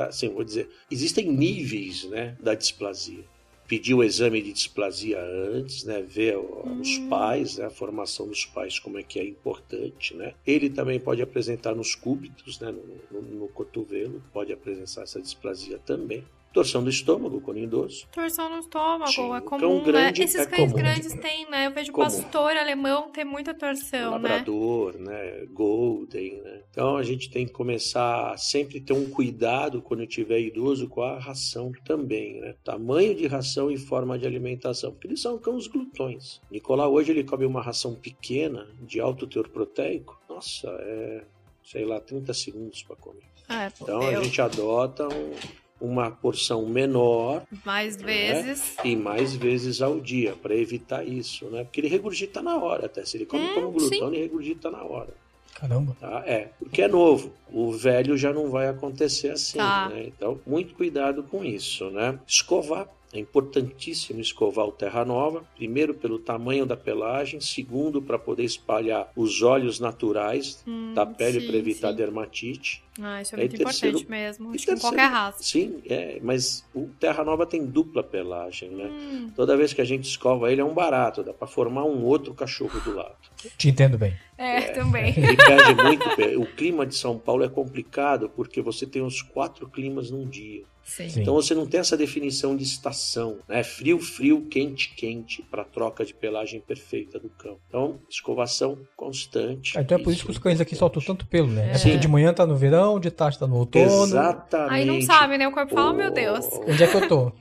assim, 0.08 0.28
vou 0.28 0.44
dizer, 0.44 0.68
existem 0.90 1.30
níveis, 1.30 2.04
né, 2.04 2.36
da 2.40 2.54
displasia. 2.54 3.24
Pedir 3.66 3.94
o 3.94 4.02
exame 4.04 4.40
de 4.40 4.52
displasia 4.52 5.20
antes, 5.20 5.82
né, 5.84 6.00
ver 6.02 6.36
os 6.38 6.98
Hum. 6.98 7.08
pais, 7.08 7.56
né, 7.58 7.66
a 7.66 7.70
formação 7.70 8.28
dos 8.28 8.44
pais, 8.46 8.78
como 8.78 8.98
é 8.98 9.02
que 9.02 9.18
é 9.18 9.24
importante, 9.24 10.14
né. 10.14 10.34
Ele 10.46 10.70
também 10.70 11.00
pode 11.00 11.20
apresentar 11.22 11.74
nos 11.74 11.94
cúbitos, 11.94 12.60
né, 12.60 12.70
no, 12.72 13.20
no- 13.22 13.28
no 13.40 13.48
cotovelo, 13.48 14.22
pode 14.32 14.52
apresentar 14.52 15.02
essa 15.02 15.20
displasia 15.20 15.78
também. 15.78 16.24
Torção 16.56 16.82
do 16.82 16.88
estômago, 16.88 17.38
com 17.42 17.54
idoso. 17.54 18.06
Torção 18.10 18.48
no 18.48 18.60
estômago, 18.60 19.12
Sim, 19.12 19.30
é 19.30 19.38
o 19.38 19.42
comum, 19.42 19.60
cão 19.60 19.84
grande 19.84 20.20
né? 20.20 20.24
Esses 20.24 20.40
é 20.40 20.46
cães 20.46 20.72
comum. 20.72 20.82
grandes 20.82 21.12
têm, 21.12 21.50
né? 21.50 21.66
Eu 21.66 21.70
vejo 21.70 21.92
Comum. 21.92 22.04
pastor 22.06 22.56
alemão 22.56 23.10
ter 23.10 23.24
muita 23.24 23.52
torção, 23.52 24.12
né? 24.12 24.28
labrador, 24.30 24.98
né? 24.98 25.44
Golden, 25.52 26.40
né? 26.42 26.62
Então 26.70 26.96
a 26.96 27.02
gente 27.02 27.28
tem 27.30 27.44
que 27.44 27.52
começar 27.52 28.32
a 28.32 28.38
sempre 28.38 28.80
ter 28.80 28.94
um 28.94 29.10
cuidado 29.10 29.82
quando 29.82 30.06
tiver 30.06 30.40
idoso 30.40 30.88
com 30.88 31.02
a 31.02 31.18
ração 31.18 31.70
também, 31.84 32.40
né? 32.40 32.54
Tamanho 32.64 33.14
de 33.14 33.26
ração 33.26 33.70
e 33.70 33.76
forma 33.76 34.18
de 34.18 34.26
alimentação, 34.26 34.92
porque 34.92 35.08
eles 35.08 35.20
são 35.20 35.36
cães 35.36 35.66
glutões. 35.66 36.40
Nicolau 36.50 36.90
hoje 36.90 37.10
ele 37.12 37.22
come 37.22 37.44
uma 37.44 37.60
ração 37.60 37.94
pequena 37.94 38.66
de 38.80 38.98
alto 38.98 39.26
teor 39.26 39.50
proteico. 39.50 40.18
Nossa, 40.26 40.68
é 40.80 41.22
sei 41.62 41.84
lá 41.84 42.00
30 42.00 42.32
segundos 42.32 42.82
para 42.82 42.96
comer. 42.96 43.24
É, 43.46 43.70
Então 43.78 44.00
a 44.00 44.22
gente 44.22 44.40
adota 44.40 45.06
um- 45.06 45.65
uma 45.80 46.10
porção 46.10 46.66
menor 46.66 47.42
mais 47.64 47.96
vezes. 47.96 48.76
e 48.84 48.96
mais 48.96 49.34
vezes 49.34 49.82
ao 49.82 50.00
dia 50.00 50.34
para 50.40 50.54
evitar 50.54 51.06
isso, 51.06 51.46
né? 51.46 51.64
Porque 51.64 51.80
ele 51.80 51.88
regurgita 51.88 52.40
na 52.42 52.56
hora, 52.56 52.86
até 52.86 53.04
se 53.04 53.16
ele 53.16 53.26
come 53.26 53.44
Hum, 53.44 53.54
como 53.54 53.72
glutão, 53.72 54.08
ele 54.08 54.22
regurgita 54.22 54.70
na 54.70 54.82
hora. 54.82 55.12
Caramba. 55.54 55.96
Tá? 55.98 56.22
É, 56.26 56.50
porque 56.58 56.82
é 56.82 56.88
novo. 56.88 57.32
O 57.50 57.72
velho 57.72 58.16
já 58.16 58.30
não 58.32 58.50
vai 58.50 58.68
acontecer 58.68 59.30
assim, 59.30 59.56
Tá. 59.56 59.88
né? 59.88 60.04
Então, 60.06 60.38
muito 60.46 60.74
cuidado 60.74 61.22
com 61.22 61.42
isso, 61.44 61.88
né? 61.90 62.18
Escovar. 62.26 62.88
É 63.16 63.18
importantíssimo 63.20 64.20
escovar 64.20 64.66
o 64.66 64.72
Terra 64.72 65.02
Nova, 65.04 65.42
primeiro 65.56 65.94
pelo 65.94 66.18
tamanho 66.18 66.66
da 66.66 66.76
pelagem, 66.76 67.40
segundo 67.40 68.02
para 68.02 68.18
poder 68.18 68.44
espalhar 68.44 69.10
os 69.16 69.40
óleos 69.42 69.80
naturais 69.80 70.62
Hum, 70.66 70.92
da 70.94 71.06
pele 71.06 71.46
para 71.46 71.56
evitar 71.56 71.90
sim. 71.90 71.96
dermatite. 71.96 72.84
Ah, 73.00 73.22
isso 73.22 73.34
é 73.34 73.38
Aí 73.40 73.48
muito 73.48 73.56
terceiro- 73.62 73.96
importante 73.98 74.10
mesmo. 74.10 74.50
Acho 74.50 74.58
que 74.58 74.64
em 74.64 74.66
terceiro- 74.74 74.80
qualquer 74.80 75.10
raça. 75.10 75.42
Sim, 75.42 75.82
é, 75.88 76.18
mas 76.22 76.64
o 76.74 76.88
Terra 77.00 77.24
Nova 77.24 77.46
tem 77.46 77.64
dupla 77.64 78.02
pelagem, 78.02 78.70
né? 78.70 78.84
Hum, 78.86 79.30
Toda 79.34 79.56
vez 79.56 79.72
que 79.72 79.80
a 79.80 79.84
gente 79.84 80.04
escova 80.04 80.52
ele 80.52 80.60
é 80.60 80.64
um 80.64 80.74
barato, 80.74 81.22
dá 81.22 81.32
para 81.32 81.46
formar 81.46 81.84
um 81.84 82.04
outro 82.04 82.34
cachorro 82.34 82.78
do 82.80 82.94
lado. 82.94 83.16
Te 83.56 83.68
entendo 83.70 83.96
bem. 83.96 84.14
é, 84.38 84.60
também. 84.72 85.12
Ele 85.16 85.36
perde 85.36 85.74
muito. 85.82 86.40
O 86.42 86.46
clima 86.46 86.84
de 86.86 86.94
São 86.94 87.18
Paulo 87.18 87.44
é 87.44 87.48
complicado 87.48 88.30
porque 88.34 88.60
você 88.60 88.86
tem 88.86 89.00
os 89.02 89.22
quatro 89.22 89.68
climas 89.68 90.10
num 90.10 90.26
dia. 90.28 90.62
Sim. 90.86 91.08
Então 91.20 91.34
você 91.34 91.52
não 91.52 91.66
tem 91.66 91.80
essa 91.80 91.96
definição 91.96 92.56
de 92.56 92.62
estação, 92.62 93.38
né? 93.48 93.64
Frio, 93.64 93.98
frio, 93.98 94.42
quente, 94.48 94.94
quente, 94.94 95.42
para 95.50 95.64
troca 95.64 96.04
de 96.04 96.14
pelagem 96.14 96.60
perfeita 96.60 97.18
do 97.18 97.28
cão. 97.28 97.58
Então, 97.68 97.98
escovação 98.08 98.78
constante. 98.96 99.76
Então 99.78 99.98
é 99.98 100.02
por 100.02 100.12
isso 100.12 100.24
que 100.24 100.30
os 100.30 100.38
cães 100.38 100.60
aqui 100.60 100.76
soltam 100.76 101.02
tanto 101.02 101.26
pelo, 101.26 101.48
né? 101.48 101.70
É, 101.72 101.74
É. 101.74 101.78
porque 101.78 101.96
de 101.98 102.06
manhã 102.08 102.32
tá 102.32 102.46
no 102.46 102.54
verão, 102.56 103.00
de 103.00 103.10
tarde 103.10 103.36
tá 103.38 103.46
no 103.46 103.56
outono. 103.56 103.84
Exatamente. 103.84 104.72
Aí 104.72 104.84
não 104.84 105.00
sabe, 105.02 105.36
né? 105.36 105.48
O 105.48 105.52
corpo 105.52 105.74
fala, 105.74 105.90
O- 105.90 105.96
meu 105.96 106.10
Deus. 106.10 106.46
Onde 106.66 106.82
é 106.82 106.86
que 106.86 106.96
eu 106.96 107.08
tô? 107.08 107.32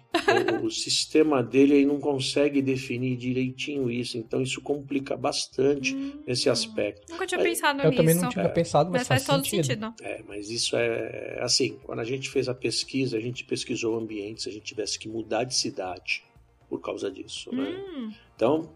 O, 0.62 0.66
o, 0.66 0.72
sistema 0.72 1.42
dele 1.44 1.76
aí 1.76 1.86
não 1.86 2.00
consegue 2.00 2.62
definir 2.62 3.16
direitinho 3.18 3.90
isso, 3.90 4.18
então 4.18 4.42
isso 4.42 4.62
complica 4.62 5.16
bastante 5.16 5.96
hum, 5.96 6.24
nesse 6.26 6.50
aspecto. 6.50 7.12
Nunca 7.12 7.26
tinha 7.26 7.40
mas, 7.40 7.50
pensado 7.50 7.80
eu 7.82 7.90
nisso. 7.90 7.94
Eu 7.94 7.98
também 7.98 8.16
não 8.16 8.30
tinha 8.30 8.46
é, 8.46 8.50
pensado, 8.50 8.92
mas, 8.92 9.02
mas 9.02 9.08
faz, 9.08 9.26
faz, 9.26 9.38
todo 9.38 9.46
sentido. 9.46 9.66
sentido. 9.66 9.94
É, 10.02 10.24
mas 10.28 10.50
isso 10.50 10.76
é 10.76 11.40
assim, 11.42 11.78
quando 11.84 12.00
a 12.00 12.04
gente 12.04 12.30
fez 12.30 12.48
a 12.48 12.54
pesquisa, 12.54 13.18
a 13.18 13.22
gente 13.22 13.44
pesquisou 13.44 13.98
ambientes, 13.98 14.48
a 14.48 14.52
gente 14.52 14.64
tivesse 14.64 14.98
que 14.98 15.08
mudar 15.08 15.44
de 15.44 15.56
cidade 15.56 16.24
por 16.70 16.82
causa 16.82 17.12
disso, 17.12 17.54
né? 17.54 17.64
hum. 17.64 18.08
né? 18.08 18.16
Então, 18.36 18.70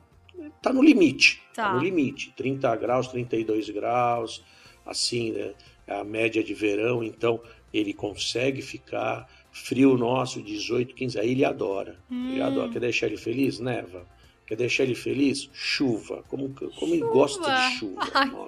tá 0.62 0.72
no 0.72 0.82
limite, 0.82 1.42
tá. 1.54 1.70
tá 1.70 1.74
no 1.74 1.80
limite, 1.80 2.34
30 2.36 2.76
graus, 2.76 3.08
32 3.08 3.70
graus, 3.70 4.44
assim, 4.86 5.32
né? 5.32 5.54
É 5.86 5.96
a 5.96 6.04
média 6.04 6.44
de 6.44 6.54
verão, 6.54 7.04
então 7.04 7.42
ele 7.74 7.96
consegue 7.96 8.62
ficar 8.62 9.28
frio 9.52 9.98
nosso, 9.98 10.42
18, 10.42 10.94
15, 10.94 11.20
aí 11.20 11.32
ele 11.32 11.46
adora. 11.46 11.98
Hum. 12.10 12.32
Ele 12.32 12.42
adora. 12.42 12.70
Quer 12.70 12.80
deixar 12.80 13.08
ele 13.08 13.18
feliz? 13.18 13.60
Neva. 13.60 14.06
Quer 14.50 14.56
deixar 14.56 14.82
ele 14.82 14.96
feliz? 14.96 15.48
Chuva. 15.54 16.24
Como, 16.28 16.50
como 16.50 16.72
chuva. 16.72 16.92
ele 16.92 17.02
gosta 17.02 17.56
de 17.56 17.78
chuva. 17.78 18.48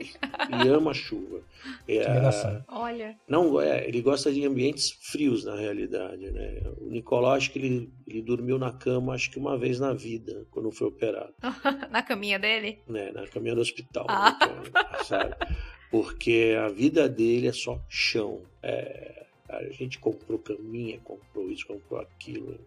Ele 0.50 0.70
ama 0.70 0.96
chuva. 0.96 1.42
É, 1.88 2.04
Olha. 2.68 3.16
Não, 3.28 3.62
é, 3.62 3.88
ele 3.88 4.02
gosta 4.02 4.32
de 4.32 4.44
ambientes 4.44 4.90
frios, 5.00 5.46
na 5.46 5.56
realidade. 5.56 6.32
Né? 6.32 6.64
O 6.80 6.90
Nicolau, 6.90 7.34
acho 7.34 7.52
que 7.52 7.60
ele, 7.60 7.94
ele 8.08 8.24
dormiu 8.24 8.58
na 8.58 8.72
cama, 8.72 9.14
acho 9.14 9.30
que 9.30 9.38
uma 9.38 9.56
vez 9.56 9.80
na 9.80 9.94
vida, 9.94 10.44
quando 10.50 10.72
foi 10.72 10.88
operado. 10.88 11.36
na 11.92 12.02
caminha 12.02 12.40
dele? 12.40 12.80
Né, 12.88 13.12
na 13.12 13.28
caminha 13.28 13.54
do 13.54 13.62
hospital. 13.62 14.08
Ah. 14.10 14.36
Então, 14.42 15.06
sabe? 15.06 15.36
Porque 15.92 16.56
a 16.60 16.68
vida 16.70 17.08
dele 17.08 17.48
é 17.48 17.54
só 17.54 17.80
chão. 17.88 18.42
É, 18.64 19.28
a 19.52 19.70
gente 19.72 20.00
comprou 20.00 20.40
caminha, 20.40 21.00
comprou 21.04 21.50
isso, 21.50 21.68
comprou 21.68 22.00
aquilo. 22.00 22.60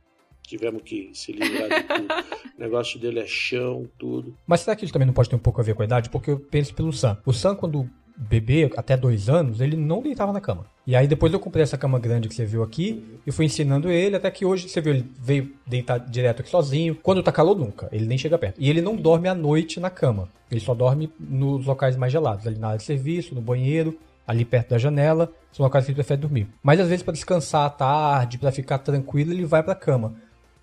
Tivemos 0.42 0.82
que 0.82 1.10
se 1.14 1.32
livrar 1.32 1.68
de 1.68 1.82
tudo. 1.88 2.14
o 2.58 2.60
negócio 2.60 3.00
dele 3.00 3.20
é 3.20 3.26
chão, 3.26 3.88
tudo. 3.98 4.36
Mas 4.46 4.60
será 4.60 4.76
que 4.76 4.84
isso 4.84 4.92
também 4.92 5.06
não 5.06 5.14
pode 5.14 5.30
ter 5.30 5.36
um 5.36 5.38
pouco 5.38 5.60
a 5.60 5.64
ver 5.64 5.74
com 5.74 5.82
a 5.82 5.86
idade? 5.86 6.10
Porque 6.10 6.30
eu 6.30 6.38
penso 6.38 6.74
pelo 6.74 6.92
Sam. 6.92 7.16
O 7.24 7.32
Sam, 7.32 7.56
quando 7.56 7.88
bebê, 8.16 8.70
até 8.76 8.96
dois 8.96 9.28
anos, 9.28 9.60
ele 9.60 9.76
não 9.76 10.02
deitava 10.02 10.32
na 10.32 10.40
cama. 10.40 10.66
E 10.86 10.94
aí 10.94 11.06
depois 11.06 11.32
eu 11.32 11.40
comprei 11.40 11.62
essa 11.62 11.78
cama 11.78 11.98
grande 11.98 12.28
que 12.28 12.34
você 12.34 12.44
viu 12.44 12.62
aqui 12.62 13.02
e 13.26 13.32
fui 13.32 13.46
ensinando 13.46 13.90
ele 13.90 14.16
até 14.16 14.30
que 14.30 14.44
hoje 14.44 14.68
você 14.68 14.80
viu 14.80 14.92
ele 14.92 15.10
veio 15.18 15.52
deitar 15.66 15.98
direto 15.98 16.40
aqui 16.40 16.50
sozinho. 16.50 16.94
Quando 17.02 17.22
tá 17.22 17.32
calor 17.32 17.56
nunca, 17.56 17.88
ele 17.90 18.06
nem 18.06 18.18
chega 18.18 18.38
perto. 18.38 18.60
E 18.60 18.68
ele 18.68 18.82
não 18.82 18.94
dorme 18.94 19.28
à 19.28 19.34
noite 19.34 19.80
na 19.80 19.90
cama. 19.90 20.28
Ele 20.50 20.60
só 20.60 20.74
dorme 20.74 21.10
nos 21.18 21.66
locais 21.66 21.96
mais 21.96 22.12
gelados, 22.12 22.46
ali 22.46 22.58
na 22.58 22.68
área 22.68 22.78
de 22.78 22.84
serviço, 22.84 23.34
no 23.34 23.40
banheiro, 23.40 23.98
ali 24.26 24.44
perto 24.44 24.70
da 24.70 24.78
janela. 24.78 25.32
São 25.52 25.64
locais 25.64 25.84
que 25.84 25.90
ele 25.90 25.96
prefere 25.96 26.20
dormir. 26.20 26.48
Mas 26.62 26.80
às 26.80 26.88
vezes 26.88 27.02
para 27.02 27.12
descansar 27.12 27.66
à 27.66 27.70
tarde, 27.70 28.38
para 28.38 28.52
ficar 28.52 28.78
tranquilo, 28.78 29.32
ele 29.32 29.44
vai 29.44 29.62
para 29.62 29.74
cama. 29.74 30.14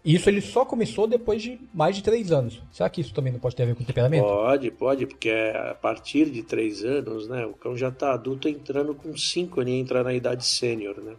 Isso 0.04 0.30
ele 0.30 0.42
só 0.42 0.66
começou 0.66 1.06
depois 1.06 1.42
de 1.44 1.60
mais 1.74 1.96
de 1.96 2.02
três 2.02 2.32
anos. 2.32 2.62
Será 2.72 2.90
que 2.90 3.02
isso 3.02 3.14
também 3.14 3.32
não 3.32 3.40
pode 3.40 3.56
ter 3.56 3.64
a 3.64 3.66
ver 3.68 3.76
com 3.76 3.84
o 3.84 3.86
temperamento? 3.86 4.24
Pode, 4.24 4.72
pode, 4.72 5.06
porque 5.06 5.30
a 5.30 5.76
partir 5.76 6.30
de 6.32 6.42
três 6.42 6.84
anos, 6.84 7.28
né? 7.28 7.46
O 7.46 7.54
cão 7.54 7.78
já 7.78 7.90
está 7.90 8.14
adulto 8.14 8.50
entrando 8.50 8.96
com 8.96 9.16
cinco, 9.16 9.62
ele 9.62 9.72
entra 9.72 10.04
na 10.04 10.12
idade 10.12 10.44
sênior, 10.44 10.98
né? 11.00 11.14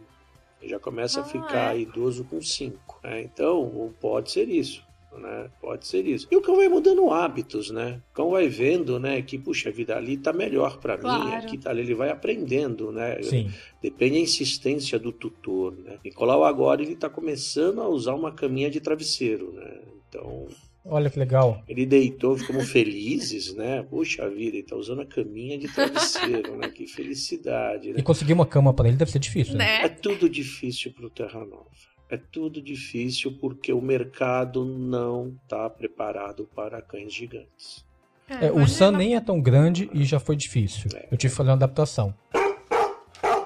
Ele 0.61 0.71
já 0.71 0.79
começa 0.79 1.21
ah, 1.21 1.23
a 1.23 1.25
ficar 1.25 1.75
é? 1.75 1.79
idoso 1.79 2.25
com 2.25 2.41
cinco. 2.41 2.99
Né? 3.01 3.21
Então, 3.21 3.93
pode 4.01 4.31
ser 4.31 4.49
isso 4.49 4.83
né? 5.17 5.49
Pode 5.61 5.87
ser 5.87 6.05
isso. 6.05 6.27
E 6.31 6.35
o 6.35 6.41
cão 6.41 6.55
vai 6.55 6.67
mudando 6.67 7.09
hábitos, 7.09 7.69
né? 7.71 8.01
O 8.11 8.15
cão 8.15 8.31
vai 8.31 8.47
vendo, 8.47 8.99
né, 8.99 9.21
que 9.21 9.37
puxa, 9.37 9.69
a 9.69 9.71
vida 9.71 9.95
ali 9.95 10.17
tá 10.17 10.33
melhor 10.33 10.77
para 10.77 10.97
claro. 10.97 11.25
mim, 11.25 11.35
aqui 11.35 11.57
tá, 11.57 11.71
ele 11.71 11.93
vai 11.93 12.09
aprendendo, 12.09 12.91
né? 12.91 13.21
Sim. 13.21 13.51
Depende 13.81 14.13
da 14.13 14.19
insistência 14.19 14.99
do 14.99 15.11
tutor, 15.11 15.75
né? 15.77 15.97
Nicolau 16.03 16.43
agora 16.43 16.81
ele 16.81 16.95
tá 16.95 17.09
começando 17.09 17.81
a 17.81 17.87
usar 17.87 18.13
uma 18.13 18.31
caminha 18.31 18.69
de 18.69 18.79
travesseiro, 18.79 19.51
né? 19.51 19.81
Então, 20.07 20.47
Olha 20.85 21.09
que 21.09 21.17
legal. 21.17 21.63
Ele 21.67 21.85
deitou, 21.85 22.37
ficamos 22.37 22.69
felizes, 22.69 23.53
né? 23.55 23.83
Puxa 23.83 24.29
vida, 24.29 24.57
ele 24.57 24.63
tá 24.63 24.75
usando 24.75 25.01
a 25.01 25.05
caminha 25.05 25.57
de 25.57 25.69
travesseiro, 25.69 26.57
né? 26.57 26.67
Que 26.69 26.85
felicidade. 26.85 27.93
Né? 27.93 27.99
E 27.99 28.03
conseguir 28.03 28.33
uma 28.33 28.45
cama 28.45 28.73
para 28.73 28.89
ele 28.89 28.97
deve 28.97 29.09
ser 29.09 29.19
difícil, 29.19 29.55
né? 29.55 29.65
né? 29.65 29.85
É 29.85 29.89
tudo 29.89 30.29
difícil 30.29 30.91
pro 30.91 31.09
Terra 31.09 31.39
Nova. 31.45 31.69
É 32.09 32.17
tudo 32.17 32.61
difícil 32.61 33.37
porque 33.39 33.73
o 33.73 33.81
mercado 33.81 34.63
não 34.65 35.35
está 35.43 35.69
preparado 35.69 36.47
para 36.55 36.81
cães 36.81 37.13
gigantes. 37.13 37.85
É, 38.29 38.51
o 38.51 38.67
Sun 38.67 38.91
nem 38.91 39.15
é 39.15 39.21
tão 39.21 39.41
grande 39.41 39.89
e 39.93 40.05
já 40.05 40.19
foi 40.19 40.35
difícil. 40.35 40.89
É. 40.95 41.07
Eu 41.11 41.17
tive 41.17 41.31
que 41.31 41.37
fazer 41.37 41.49
uma 41.49 41.55
adaptação. 41.55 42.13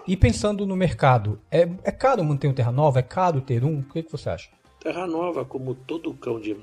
E 0.08 0.16
pensando 0.16 0.66
no 0.66 0.76
mercado, 0.76 1.42
é, 1.52 1.68
é 1.84 1.92
caro 1.92 2.24
manter 2.24 2.48
um 2.48 2.54
Terra 2.54 2.72
Nova? 2.72 3.00
É 3.00 3.04
caro 3.04 3.42
ter 3.42 3.64
um? 3.66 3.80
O 3.80 3.84
que, 3.84 4.04
que 4.04 4.12
você 4.12 4.30
acha? 4.30 4.50
Terra 4.80 5.06
Nova, 5.06 5.44
como 5.44 5.76
todo 5.76 6.14
cão 6.14 6.40
de 6.40 6.56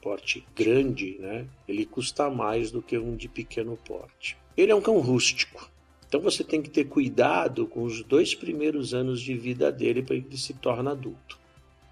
porte 0.00 0.46
grande, 0.54 1.16
né, 1.18 1.46
ele 1.66 1.84
custa 1.84 2.30
mais 2.30 2.70
do 2.70 2.80
que 2.80 2.96
um 2.96 3.16
de 3.16 3.28
pequeno 3.28 3.76
porte. 3.76 4.36
Ele 4.56 4.70
é 4.70 4.74
um 4.74 4.80
cão 4.80 5.00
rústico. 5.00 5.68
Então 6.12 6.20
você 6.20 6.44
tem 6.44 6.60
que 6.60 6.68
ter 6.68 6.84
cuidado 6.84 7.66
com 7.66 7.84
os 7.84 8.02
dois 8.02 8.34
primeiros 8.34 8.92
anos 8.92 9.18
de 9.18 9.32
vida 9.32 9.72
dele 9.72 10.02
para 10.02 10.14
ele 10.14 10.36
se 10.36 10.52
torne 10.52 10.90
adulto. 10.90 11.38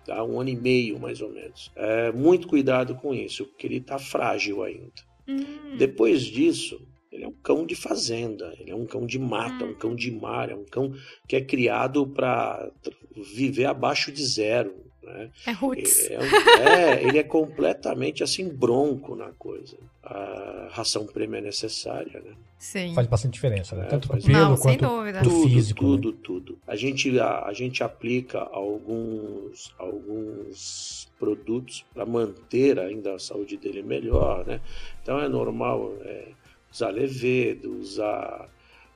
Tá? 0.05 0.23
Um 0.23 0.39
ano 0.39 0.51
e 0.51 0.57
meio, 0.57 1.01
mais 1.01 1.23
ou 1.23 1.31
menos. 1.31 1.73
É, 1.75 2.13
muito 2.13 2.47
cuidado 2.47 2.95
com 2.97 3.15
isso, 3.15 3.47
porque 3.47 3.67
ele 3.67 3.79
está 3.79 3.99
frágil 3.99 4.63
ainda. 4.63 4.93
Hum. 5.27 5.75
Depois 5.79 6.25
disso, 6.25 6.87
ele 7.11 7.25
é 7.25 7.29
um 7.29 7.33
cão 7.43 7.65
de 7.65 7.75
fazenda, 7.75 8.55
ele 8.61 8.71
é 8.71 8.75
um 8.75 8.85
cão 8.85 9.07
de 9.07 9.19
mata, 9.19 9.65
hum. 9.65 9.71
um 9.71 9.75
cão 9.75 9.95
de 9.95 10.11
mar, 10.11 10.51
é 10.51 10.55
um 10.55 10.67
cão 10.67 10.95
que 11.27 11.35
é 11.35 11.41
criado 11.41 12.07
para 12.07 12.71
viver 13.17 13.65
abaixo 13.65 14.13
de 14.13 14.23
zero. 14.23 14.85
Né? 15.03 15.31
É 15.47 15.53
roots. 15.53 16.11
É, 16.11 16.15
é, 16.15 17.05
ele 17.05 17.19
é 17.19 17.23
completamente 17.23 18.23
assim 18.23 18.49
bronco 18.49 19.17
na 19.17 19.31
coisa. 19.39 19.77
A 20.03 20.69
ração 20.71 21.07
prêmio 21.07 21.39
é 21.39 21.41
necessária, 21.41 22.21
né? 22.21 22.33
Sim. 22.59 22.93
Faz 22.95 23.07
bastante 23.07 23.33
diferença, 23.33 23.75
né? 23.75 23.87
É, 23.87 23.89
Tanto 23.89 24.07
pro 24.07 24.21
pelo 24.21 24.33
Não, 24.33 24.57
quanto 24.57 24.85
do 24.85 25.31
tudo, 25.31 25.49
físico. 25.49 25.81
Tudo, 25.81 26.13
né? 26.13 26.19
tudo. 26.23 26.59
A 26.67 26.77
gente, 26.77 27.19
a, 27.19 27.47
a 27.47 27.53
gente 27.55 27.83
aplica 27.83 28.41
alguns, 28.41 29.75
alguns 29.79 31.11
produtos 31.19 31.85
para 31.95 32.05
manter 32.05 32.79
ainda 32.79 33.15
a 33.15 33.19
saúde 33.19 33.57
dele 33.57 33.83
melhor, 33.83 34.47
né? 34.47 34.61
Então 35.03 35.19
é 35.19 35.27
normal 35.27 35.95
é, 36.03 36.29
usar 36.71 36.91
levedo, 36.91 37.79
usar, 37.79 38.49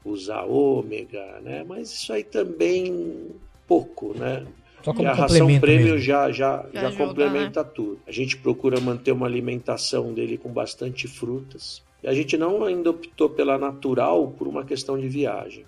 usar 0.04 0.42
ômega, 0.42 1.40
né? 1.40 1.64
Mas 1.66 1.90
isso 1.90 2.12
aí 2.12 2.22
também 2.22 3.30
pouco, 3.66 4.12
né? 4.12 4.46
Só 4.84 4.92
como 4.92 5.08
a 5.08 5.14
ração 5.14 5.48
prêmio 5.60 5.98
já, 5.98 6.30
já, 6.30 6.66
já, 6.72 6.90
já 6.90 6.96
complementa 6.96 7.62
né? 7.62 7.70
tudo. 7.74 8.00
A 8.06 8.12
gente 8.12 8.36
procura 8.36 8.78
manter 8.80 9.12
uma 9.12 9.26
alimentação 9.26 10.12
dele 10.12 10.36
com 10.36 10.50
bastante 10.50 11.08
frutas. 11.08 11.82
E 12.02 12.08
a 12.08 12.12
gente 12.12 12.36
não 12.36 12.62
ainda 12.64 12.90
optou 12.90 13.30
pela 13.30 13.56
natural 13.56 14.28
por 14.32 14.46
uma 14.46 14.62
questão 14.62 14.98
de 14.98 15.08
viagem. 15.08 15.64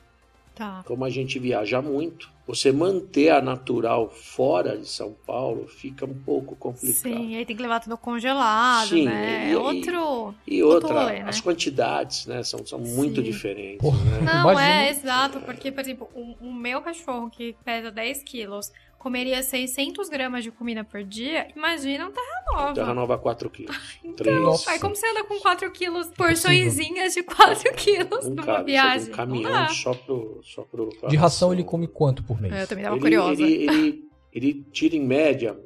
Tá. 0.54 0.82
Como 0.86 1.04
a 1.04 1.10
gente 1.10 1.38
viaja 1.38 1.82
muito, 1.82 2.30
você 2.46 2.72
manter 2.72 3.30
a 3.30 3.42
natural 3.42 4.08
fora 4.08 4.78
de 4.78 4.88
São 4.88 5.14
Paulo 5.26 5.66
fica 5.66 6.06
um 6.06 6.14
pouco 6.14 6.56
complicado. 6.56 6.94
Sim, 6.94 7.36
aí 7.36 7.44
tem 7.44 7.54
que 7.56 7.60
levar 7.60 7.80
tudo 7.80 7.98
congelado, 7.98 8.88
Sim, 8.88 9.04
né? 9.04 9.48
E, 9.48 9.52
é 9.52 9.58
outro. 9.58 10.34
E, 10.46 10.62
outra, 10.62 10.88
outro 10.88 11.00
rolê, 11.00 11.22
né? 11.22 11.28
as 11.28 11.40
quantidades, 11.40 12.24
né? 12.26 12.42
São, 12.42 12.64
são 12.64 12.78
muito 12.78 13.22
diferentes. 13.22 13.84
Né? 13.84 14.20
Não, 14.22 14.50
Imagina. 14.50 14.82
é 14.82 14.90
exato, 14.90 15.40
porque, 15.40 15.70
por 15.70 15.80
exemplo, 15.80 16.08
o, 16.14 16.48
o 16.48 16.54
meu 16.54 16.80
cachorro 16.80 17.28
que 17.28 17.54
pesa 17.64 17.90
10 17.90 18.22
quilos 18.22 18.72
comeria 19.06 19.40
600 19.40 20.08
gramas 20.08 20.42
de 20.42 20.50
comida 20.50 20.82
por 20.82 21.04
dia, 21.04 21.46
imagina 21.54 22.08
um 22.08 22.10
Terra 22.10 22.44
Nova. 22.50 22.74
Terra 22.74 22.92
Nova 22.94 23.16
4 23.16 23.48
quilos. 23.50 23.76
Então, 24.04 24.56
aí 24.66 24.80
como 24.80 24.96
você 24.96 25.06
anda 25.08 25.22
com 25.24 25.38
4 25.38 25.70
quilos, 25.70 26.08
porçõezinhas 26.08 27.14
de 27.14 27.22
4 27.22 27.72
quilos 27.74 28.26
um 28.26 28.30
numa 28.30 28.42
cabe, 28.42 28.72
viagem? 28.72 29.12
Um 29.12 29.12
caminhão 29.12 29.68
só 29.68 29.94
pro, 29.94 30.40
só 30.42 30.62
pro... 30.62 30.88
De 31.06 31.14
ração 31.14 31.52
ele 31.52 31.62
come 31.62 31.86
quanto 31.86 32.24
por 32.24 32.40
mês? 32.40 32.52
É, 32.52 32.62
eu 32.62 32.66
também 32.66 32.82
tava 32.82 32.96
ele, 32.96 33.02
curiosa. 33.02 33.42
Ele, 33.42 33.52
ele, 33.52 34.08
ele 34.32 34.66
tira 34.72 34.96
em 34.96 35.06
média 35.06 35.56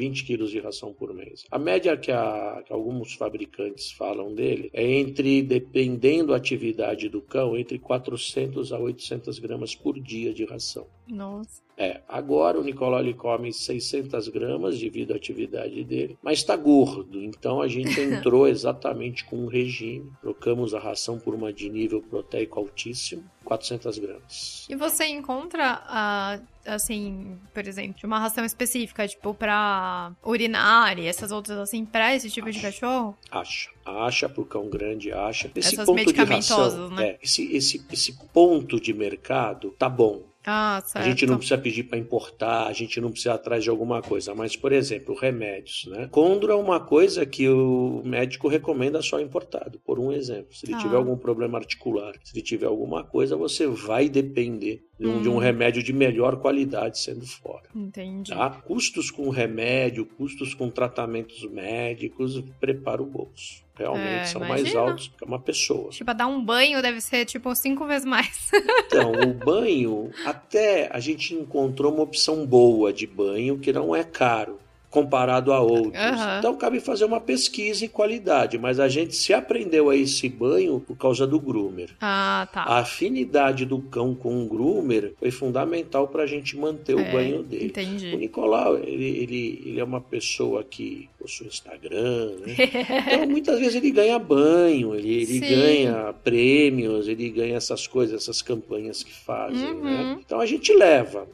20 0.00 0.24
quilos 0.24 0.50
de 0.50 0.58
ração 0.58 0.94
por 0.94 1.12
mês. 1.12 1.44
A 1.50 1.58
média 1.58 1.94
que, 1.94 2.10
a, 2.10 2.62
que, 2.64 2.72
alguns 2.72 3.12
fabricantes 3.12 3.92
falam 3.92 4.34
dele 4.34 4.70
é 4.72 4.82
entre, 4.82 5.42
dependendo 5.42 6.28
da 6.28 6.36
atividade 6.36 7.10
do 7.10 7.20
cão, 7.20 7.54
entre 7.54 7.78
400 7.78 8.72
a 8.72 8.78
800 8.78 9.38
gramas 9.38 9.74
por 9.74 10.00
dia 10.00 10.32
de 10.32 10.46
ração. 10.46 10.86
Nossa. 11.06 11.60
É, 11.76 12.02
agora 12.06 12.60
o 12.60 12.62
Nicolau 12.62 13.00
ele 13.00 13.14
come 13.14 13.52
600 13.52 14.28
gramas 14.28 14.78
devido 14.78 15.12
à 15.12 15.16
atividade 15.16 15.82
dele, 15.82 16.18
mas 16.22 16.40
está 16.40 16.54
gordo. 16.54 17.22
Então 17.22 17.62
a 17.62 17.68
gente 17.68 17.98
entrou 18.00 18.46
exatamente 18.46 19.24
com 19.24 19.36
um 19.36 19.46
regime, 19.46 20.12
trocamos 20.20 20.74
a 20.74 20.78
ração 20.78 21.18
por 21.18 21.34
uma 21.34 21.50
de 21.52 21.70
nível 21.70 22.02
proteico 22.02 22.60
altíssimo, 22.60 23.24
400 23.44 23.98
gramas. 23.98 24.66
E 24.68 24.76
você 24.76 25.06
encontra, 25.06 25.82
uh, 25.88 26.46
assim, 26.66 27.38
por 27.54 27.66
exemplo, 27.66 28.00
uma 28.04 28.18
ração 28.18 28.44
específica, 28.44 29.08
tipo 29.08 29.32
para 29.32 29.89
urinar 30.24 30.98
e 30.98 31.06
essas 31.06 31.30
outras 31.32 31.58
assim, 31.58 31.84
para 31.84 32.14
esse 32.14 32.30
tipo 32.30 32.48
acha, 32.48 32.58
de 32.58 32.62
cachorro? 32.64 33.16
Acha, 33.30 33.70
acha 33.84 34.28
pro 34.28 34.44
cão 34.44 34.68
grande, 34.68 35.12
acha. 35.12 35.50
Esse 35.54 35.74
Essas 35.74 35.86
ponto 35.86 36.12
de 36.12 36.22
ração, 36.22 36.90
né? 36.90 37.08
é, 37.10 37.18
esse, 37.22 37.54
esse, 37.54 37.84
esse 37.92 38.12
ponto 38.32 38.80
de 38.80 38.92
mercado 38.92 39.70
tá 39.78 39.88
bom 39.88 40.22
Ah. 40.46 40.82
A 40.94 41.02
gente 41.02 41.26
não 41.26 41.36
precisa 41.36 41.58
pedir 41.60 41.84
para 41.84 41.98
importar, 41.98 42.66
a 42.66 42.72
gente 42.72 42.98
não 43.00 43.10
precisa 43.10 43.30
ir 43.30 43.34
atrás 43.34 43.62
de 43.62 43.68
alguma 43.68 44.00
coisa. 44.00 44.34
Mas, 44.34 44.56
por 44.56 44.72
exemplo, 44.72 45.14
remédios. 45.14 45.86
Né? 45.86 46.08
Condro 46.10 46.50
é 46.50 46.54
uma 46.54 46.80
coisa 46.80 47.26
que 47.26 47.46
o 47.48 48.00
médico 48.04 48.48
recomenda 48.48 49.02
só 49.02 49.20
importado, 49.20 49.78
por 49.84 49.98
um 49.98 50.10
exemplo. 50.12 50.54
Se 50.54 50.64
ele 50.66 50.74
Ah. 50.74 50.78
tiver 50.78 50.96
algum 50.96 51.16
problema 51.16 51.58
articular, 51.58 52.14
se 52.24 52.34
ele 52.34 52.42
tiver 52.42 52.66
alguma 52.66 53.04
coisa, 53.04 53.36
você 53.36 53.66
vai 53.66 54.08
depender 54.08 54.82
de 55.00 55.06
um, 55.08 55.22
de 55.22 55.28
um 55.30 55.36
Hum. 55.36 55.38
remédio 55.38 55.82
de 55.82 55.92
melhor 55.94 56.36
qualidade 56.36 56.98
sendo 56.98 57.26
fora. 57.26 57.62
Entendi. 57.74 58.30
Tá? 58.32 58.50
Custos 58.50 59.10
com 59.10 59.30
remédio, 59.30 60.04
custos 60.04 60.52
com 60.52 60.68
tratamentos 60.68 61.42
médicos, 61.50 62.42
prepara 62.60 63.02
o 63.02 63.06
bolso. 63.06 63.64
Realmente 63.74 64.04
É, 64.20 64.24
são 64.26 64.42
mais 64.42 64.60
imagina. 64.60 64.80
altos 64.82 65.08
que 65.16 65.24
uma 65.24 65.38
pessoa. 65.38 65.88
Tipo, 65.88 66.12
dar 66.12 66.26
um 66.26 66.44
banho 66.44 66.82
deve 66.82 67.00
ser, 67.00 67.24
tipo, 67.24 67.54
cinco 67.54 67.86
vezes 67.86 68.04
mais. 68.04 68.50
Então, 68.86 69.12
o 69.12 69.32
banho, 69.32 70.10
até 70.26 70.90
a 70.92 71.00
gente 71.00 71.32
encontrou 71.34 71.94
uma 71.94 72.02
opção 72.02 72.44
boa 72.44 72.92
de 72.92 73.06
banho 73.06 73.58
que 73.58 73.72
não 73.72 73.96
é 73.96 74.04
caro 74.04 74.58
comparado 74.90 75.52
a 75.52 75.60
outros. 75.60 75.94
Aham. 76.02 76.38
Então, 76.40 76.56
cabe 76.56 76.80
fazer 76.80 77.04
uma 77.04 77.20
pesquisa 77.20 77.84
em 77.84 77.88
qualidade, 77.88 78.58
mas 78.58 78.80
a 78.80 78.88
gente 78.88 79.14
se 79.14 79.32
aprendeu 79.32 79.88
a 79.88 79.96
esse 79.96 80.28
banho 80.28 80.80
por 80.80 80.96
causa 80.96 81.26
do 81.26 81.38
groomer. 81.38 81.90
ah, 82.00 82.48
tá. 82.52 82.62
A 82.62 82.78
afinidade 82.80 83.64
do 83.64 83.80
cão 83.80 84.14
com 84.16 84.42
o 84.42 84.48
groomer 84.48 85.14
foi 85.18 85.30
fundamental 85.30 86.08
para 86.08 86.24
a 86.24 86.26
gente 86.26 86.56
manter 86.56 86.94
o 86.96 87.00
É, 87.00 87.12
banho 87.12 87.42
dele. 87.42 87.64
O 87.64 87.66
Entendi. 87.68 88.16
Nicolau, 88.16 88.76
ele, 88.78 89.04
ele, 89.04 89.62
ele 89.64 89.80
é 89.80 89.84
uma 89.84 90.00
pessoa 90.00 90.64
que 90.64 91.08
possui 91.18 91.46
Instagram, 91.46 92.32
né? 92.44 92.54
Então, 93.14 93.26
muitas 93.28 93.58
vezes 93.60 93.76
ele 93.76 93.90
ganha 93.92 94.18
banho, 94.18 94.94
ele, 94.94 95.22
ele 95.22 95.38
ganha 95.40 96.12
prêmios, 96.24 97.06
ele 97.06 97.30
ganha 97.30 97.56
essas 97.56 97.86
coisas, 97.86 98.22
essas 98.22 98.42
campanhas 98.42 99.02
que 99.04 99.12
fazem, 99.12 99.70
Uhum. 99.70 99.84
né? 99.84 100.18
Então 100.24 100.40
a 100.40 100.46
gente 100.46 100.72
leva, 100.72 101.28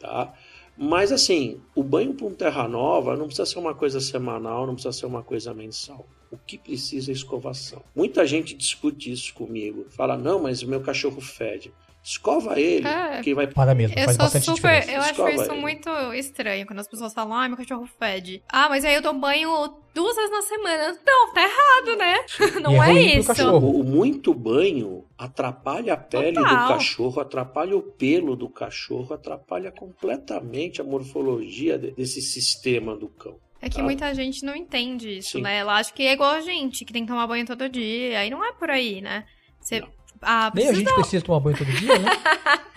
tá? 0.00 0.32
Mas 0.76 1.12
assim, 1.12 1.60
o 1.74 1.82
banho 1.82 2.14
para 2.14 2.26
um 2.26 2.34
terra 2.34 2.66
nova 2.66 3.16
não 3.16 3.26
precisa 3.26 3.46
ser 3.46 3.58
uma 3.58 3.74
coisa 3.74 4.00
semanal, 4.00 4.66
não 4.66 4.74
precisa 4.74 4.92
ser 4.92 5.06
uma 5.06 5.22
coisa 5.22 5.52
mensal. 5.52 6.06
O 6.30 6.36
que 6.38 6.56
precisa 6.56 7.10
é 7.10 7.12
escovação. 7.12 7.82
Muita 7.94 8.26
gente 8.26 8.56
discute 8.56 9.12
isso 9.12 9.34
comigo. 9.34 9.84
Fala, 9.90 10.16
não, 10.16 10.42
mas 10.42 10.62
o 10.62 10.68
meu 10.68 10.80
cachorro 10.80 11.20
fede. 11.20 11.72
Escova 12.04 12.58
ele, 12.58 12.86
É. 12.86 13.20
que 13.22 13.32
vai 13.32 13.46
Para 13.46 13.74
mesmo, 13.74 13.96
Eu 13.96 14.04
faz 14.06 14.16
sou 14.16 14.24
bastante 14.24 14.44
super. 14.44 14.56
diferença. 14.80 14.90
Eu 14.90 15.00
acho 15.00 15.10
Escova 15.12 15.30
isso 15.32 15.52
ele. 15.52 15.60
muito 15.60 15.88
estranho 16.14 16.66
quando 16.66 16.80
as 16.80 16.88
pessoas 16.88 17.14
falam, 17.14 17.32
ai, 17.34 17.46
meu 17.48 17.56
cachorro 17.56 17.88
fede. 17.98 18.42
Ah, 18.48 18.68
mas 18.68 18.84
aí 18.84 18.94
eu 18.94 19.00
dou 19.02 19.14
banho 19.14 19.72
duas 19.94 20.16
vezes 20.16 20.30
na 20.32 20.42
semana. 20.42 20.98
Não, 21.06 21.32
tá 21.32 21.42
errado, 21.42 21.96
né? 21.98 22.16
Não 22.62 22.72
E 22.84 22.90
é 22.90 23.14
é, 23.14 23.18
isso. 23.18 23.28
cachorro. 23.28 23.70
O, 23.80 23.84
muito 23.84 24.34
banho 24.34 25.04
atrapalha 25.16 25.94
a 25.94 25.96
pele 25.96 26.32
Total. 26.34 26.62
do 26.66 26.68
cachorro, 26.74 27.20
atrapalha 27.20 27.76
o 27.76 27.82
pelo 27.82 28.34
do 28.34 28.48
cachorro, 28.48 29.14
atrapalha 29.14 29.70
completamente 29.70 30.80
a 30.80 30.84
morfologia 30.84 31.78
de- 31.78 31.92
desse 31.92 32.20
sistema 32.20 32.96
do 32.96 33.08
cão. 33.08 33.36
É 33.60 33.68
que 33.70 33.76
Tá. 33.76 33.82
muita 33.84 34.12
gente 34.12 34.44
não 34.44 34.56
entende 34.56 35.18
isso, 35.18 35.32
Sim. 35.38 35.42
né? 35.42 35.58
Ela 35.58 35.76
acha 35.76 35.92
que 35.92 36.02
é 36.04 36.12
igual 36.14 36.32
a 36.32 36.40
gente, 36.40 36.84
que 36.84 36.92
tem 36.92 37.02
que 37.06 37.12
tomar 37.12 37.28
banho 37.28 37.46
todo 37.46 37.68
dia. 37.68 38.18
Aí 38.18 38.28
não 38.28 38.44
é 38.44 38.52
por 38.52 38.68
aí, 38.70 39.00
né? 39.00 39.24
Você. 39.60 39.80
Não. 39.80 39.88
Ah, 40.22 40.50
Nem 40.54 40.68
a 40.68 40.72
gente 40.72 40.92
precisa 40.94 41.24
tomar 41.24 41.40
banho 41.40 41.56
todo 41.56 41.70
dia, 41.72 41.98
né? 41.98 42.08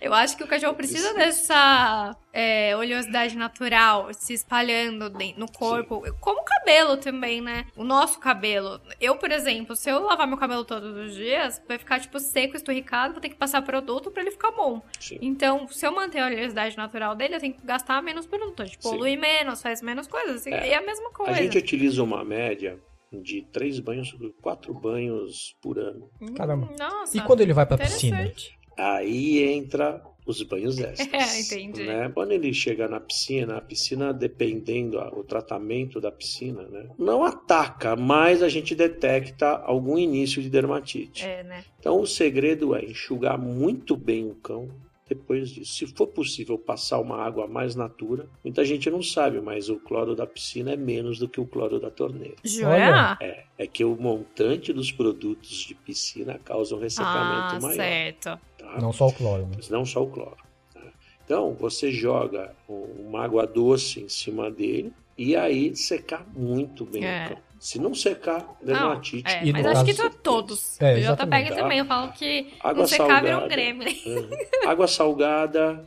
Eu 0.00 0.14
acho 0.14 0.36
que 0.36 0.42
o 0.42 0.46
cachorro 0.46 0.74
precisa 0.74 1.12
dessa 1.12 2.16
é, 2.32 2.74
oleosidade 2.74 3.36
natural 3.36 4.08
se 4.14 4.32
espalhando 4.32 5.12
no 5.36 5.50
corpo. 5.50 6.02
Como 6.20 6.40
o 6.40 6.44
cabelo 6.44 6.96
também, 6.96 7.42
né? 7.42 7.66
O 7.76 7.84
nosso 7.84 8.18
cabelo. 8.18 8.80
Eu, 8.98 9.16
por 9.16 9.30
exemplo, 9.30 9.76
se 9.76 9.90
eu 9.90 10.02
lavar 10.02 10.26
meu 10.26 10.38
cabelo 10.38 10.64
todos 10.64 10.96
os 10.96 11.14
dias, 11.14 11.62
vai 11.68 11.76
ficar, 11.76 12.00
tipo, 12.00 12.18
seco, 12.18 12.56
esturricado, 12.56 13.12
vou 13.12 13.20
ter 13.20 13.28
que 13.28 13.34
passar 13.34 13.60
produto 13.60 14.10
pra 14.10 14.22
ele 14.22 14.30
ficar 14.30 14.52
bom. 14.52 14.80
Sim. 14.98 15.18
Então, 15.20 15.68
se 15.68 15.86
eu 15.86 15.92
manter 15.92 16.20
a 16.20 16.26
oleosidade 16.26 16.76
natural 16.78 17.14
dele, 17.14 17.36
eu 17.36 17.40
tenho 17.40 17.54
que 17.54 17.66
gastar 17.66 18.02
menos 18.02 18.26
produto. 18.26 18.64
Tipo, 18.64 18.82
Sim. 18.82 18.90
polui 18.90 19.16
menos, 19.16 19.60
faz 19.60 19.82
menos 19.82 20.06
coisas. 20.06 20.46
É. 20.46 20.70
é 20.70 20.74
a 20.76 20.82
mesma 20.82 21.10
coisa. 21.10 21.32
A 21.32 21.42
gente 21.42 21.58
utiliza 21.58 22.02
uma 22.02 22.24
média 22.24 22.80
de 23.12 23.42
três 23.52 23.80
banhos, 23.80 24.14
quatro 24.40 24.72
banhos 24.72 25.56
por 25.60 25.78
ano. 25.78 26.08
Hum, 26.20 26.34
Caramba. 26.34 26.68
Nossa. 26.78 27.16
E 27.16 27.20
quando 27.20 27.40
ele 27.40 27.52
vai 27.52 27.66
pra 27.66 27.78
piscina? 27.78 28.32
Aí 28.76 29.42
entra 29.42 30.02
os 30.24 30.42
banhos 30.42 30.78
extras. 30.80 31.08
É, 31.12 31.40
entendi. 31.40 31.84
Né? 31.84 32.08
Quando 32.14 32.32
ele 32.32 32.52
chega 32.54 32.88
na 32.88 33.00
piscina, 33.00 33.56
a 33.56 33.60
piscina, 33.60 34.12
dependendo 34.12 34.98
do 35.10 35.24
tratamento 35.24 36.00
da 36.00 36.12
piscina, 36.12 36.62
né? 36.62 36.88
não 36.98 37.24
ataca, 37.24 37.96
mas 37.96 38.42
a 38.42 38.48
gente 38.48 38.74
detecta 38.74 39.48
algum 39.48 39.98
início 39.98 40.40
de 40.40 40.48
dermatite. 40.48 41.24
É, 41.24 41.42
né? 41.42 41.64
Então 41.78 42.00
o 42.00 42.06
segredo 42.06 42.74
é 42.74 42.84
enxugar 42.84 43.36
muito 43.38 43.96
bem 43.96 44.30
o 44.30 44.34
cão 44.36 44.68
depois 45.14 45.50
disso. 45.50 45.74
Se 45.74 45.86
for 45.88 46.06
possível 46.06 46.56
passar 46.56 47.00
uma 47.00 47.16
água 47.20 47.46
mais 47.48 47.74
natura, 47.74 48.28
muita 48.44 48.64
gente 48.64 48.88
não 48.88 49.02
sabe, 49.02 49.40
mas 49.40 49.68
o 49.68 49.76
cloro 49.76 50.14
da 50.14 50.24
piscina 50.26 50.72
é 50.72 50.76
menos 50.76 51.18
do 51.18 51.28
que 51.28 51.40
o 51.40 51.44
cloro 51.46 51.80
da 51.80 51.90
torneira. 51.90 52.36
Jura? 52.44 53.18
É, 53.20 53.44
é 53.58 53.66
que 53.66 53.84
o 53.84 53.96
montante 53.96 54.72
dos 54.72 54.92
produtos 54.92 55.48
de 55.66 55.74
piscina 55.74 56.38
causa 56.44 56.76
um 56.76 56.78
ressecamento 56.78 57.56
Ah, 57.56 57.58
maior. 57.60 57.74
certo. 57.74 58.38
tá? 58.56 58.78
Não 58.80 58.92
só 58.92 59.08
o 59.08 59.12
cloro, 59.12 59.42
né? 59.42 59.52
Mas 59.56 59.68
não 59.68 59.84
só 59.84 60.02
o 60.02 60.06
cloro. 60.08 60.36
tá? 60.72 60.80
Então, 61.24 61.54
você 61.58 61.90
joga 61.90 62.54
um- 62.68 63.08
uma 63.08 63.24
água 63.24 63.46
doce 63.46 64.00
em 64.00 64.08
cima 64.08 64.48
dele 64.50 64.92
e 65.18 65.34
aí 65.34 65.74
secar 65.74 66.24
muito 66.36 66.84
bem 66.84 67.04
É. 67.04 67.26
o 67.26 67.28
cão. 67.30 67.38
Se 67.60 67.78
não 67.78 67.94
secar, 67.94 68.56
dermatite. 68.62 69.30
É, 69.30 69.44
E 69.46 69.52
mas 69.52 69.66
acho 69.66 69.84
que 69.84 69.92
caso- 69.94 70.08
é 70.08 70.10
todos. 70.22 70.80
É, 70.80 70.94
o 70.94 71.14
JPEG 71.14 71.50
também, 71.54 71.78
eu 71.78 71.84
falo 71.84 72.10
que 72.12 72.54
Água 72.58 72.80
não 72.80 72.86
secar 72.88 73.20
vira 73.22 73.36
um 73.36 73.40
salgada. 73.40 73.48
gremlin. 73.54 73.96
Uhum. 74.06 74.30
Água 74.66 74.88
salgada, 74.88 75.84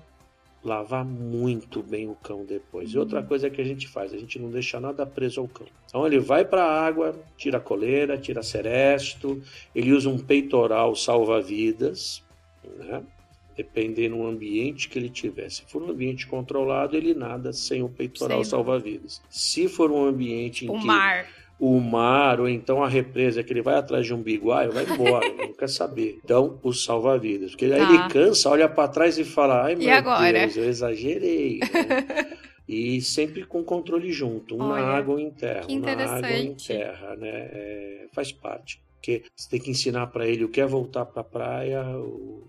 lavar 0.64 1.04
muito 1.04 1.82
bem 1.82 2.08
o 2.08 2.14
cão 2.14 2.46
depois. 2.46 2.92
E 2.94 2.98
outra 3.00 3.24
coisa 3.24 3.50
que 3.50 3.60
a 3.60 3.64
gente 3.66 3.88
faz, 3.88 4.14
a 4.14 4.18
gente 4.20 4.38
não 4.38 4.52
deixa 4.52 4.80
nada 4.80 5.04
preso 5.04 5.42
ao 5.42 5.48
cão. 5.48 5.66
Então 5.88 6.06
ele 6.06 6.20
vai 6.20 6.46
para 6.46 6.64
a 6.64 6.86
água, 6.86 7.20
tira 7.36 7.58
a 7.58 7.60
coleira, 7.60 8.20
tira 8.20 8.44
seresto, 8.44 9.42
ele 9.74 9.92
usa 9.94 10.08
um 10.10 10.20
peitoral 10.20 10.96
salva-vidas, 10.96 12.24
né? 12.78 13.02
Dependendo 13.58 14.16
do 14.18 14.26
ambiente 14.28 14.90
que 14.90 14.98
ele 14.98 15.10
tiver. 15.10 15.50
Se 15.50 15.64
for 15.68 15.82
um 15.84 15.90
ambiente 15.92 16.26
controlado, 16.28 16.96
ele 16.96 17.14
nada 17.14 17.52
sem 17.54 17.84
o 17.84 17.90
peitoral 17.90 18.38
não. 18.38 18.44
salva-vidas. 18.44 19.22
Se 19.30 19.68
for 19.68 19.92
um 19.92 20.06
ambiente 20.06 20.66
em 20.66 20.70
O 20.70 20.80
que 20.80 20.86
mar. 20.86 21.28
O 21.60 21.80
mar 21.80 22.40
ou 22.40 22.50
então 22.50 22.84
a 22.84 22.88
represa 22.90 23.44
que 23.44 23.54
ele 23.54 23.62
vai 23.62 23.76
atrás 23.76 24.06
de 24.06 24.14
um 24.14 24.22
biguaio, 24.22 24.72
vai 24.72 24.84
embora, 24.86 25.28
não 25.38 25.54
quer 25.54 25.70
saber. 25.70 26.20
Então, 26.24 26.60
o 26.62 26.74
salva-vidas. 26.74 27.52
Porque 27.52 27.66
aí 27.66 27.72
Tá. 27.80 27.90
ele 27.94 28.10
cansa, 28.10 28.50
olha 28.50 28.68
para 28.68 28.88
trás 28.90 29.18
e 29.18 29.24
fala: 29.24 29.64
ai 29.64 29.76
meu 29.76 29.90
agora? 29.92 30.40
Deus, 30.40 30.58
eu 30.58 30.66
exagerei. 30.66 31.60
né? 31.60 32.38
e 32.68 33.02
sempre 33.02 33.46
com 33.46 33.64
controle 33.64 34.12
junto, 34.12 34.56
um 34.56 34.62
Olha, 34.64 34.82
na 34.84 34.92
água 34.98 35.16
ou 35.16 35.20
em 35.20 35.30
terra, 35.32 35.66
um 35.70 35.80
na 35.80 35.92
água 35.92 36.30
ou 36.30 36.36
em 36.36 36.54
terra, 36.56 37.16
né? 37.18 37.30
É, 37.30 38.06
faz 38.14 38.32
parte. 38.32 38.82
Porque 39.04 39.24
você 39.36 39.50
tem 39.50 39.60
que 39.60 39.70
ensinar 39.70 40.08
para 40.08 40.26
ele 40.26 40.46
o 40.46 40.50
que 40.50 40.62
é 40.62 40.66
voltar 40.66 41.06
para 41.06 41.20
a 41.20 41.26
praia, 41.26 41.84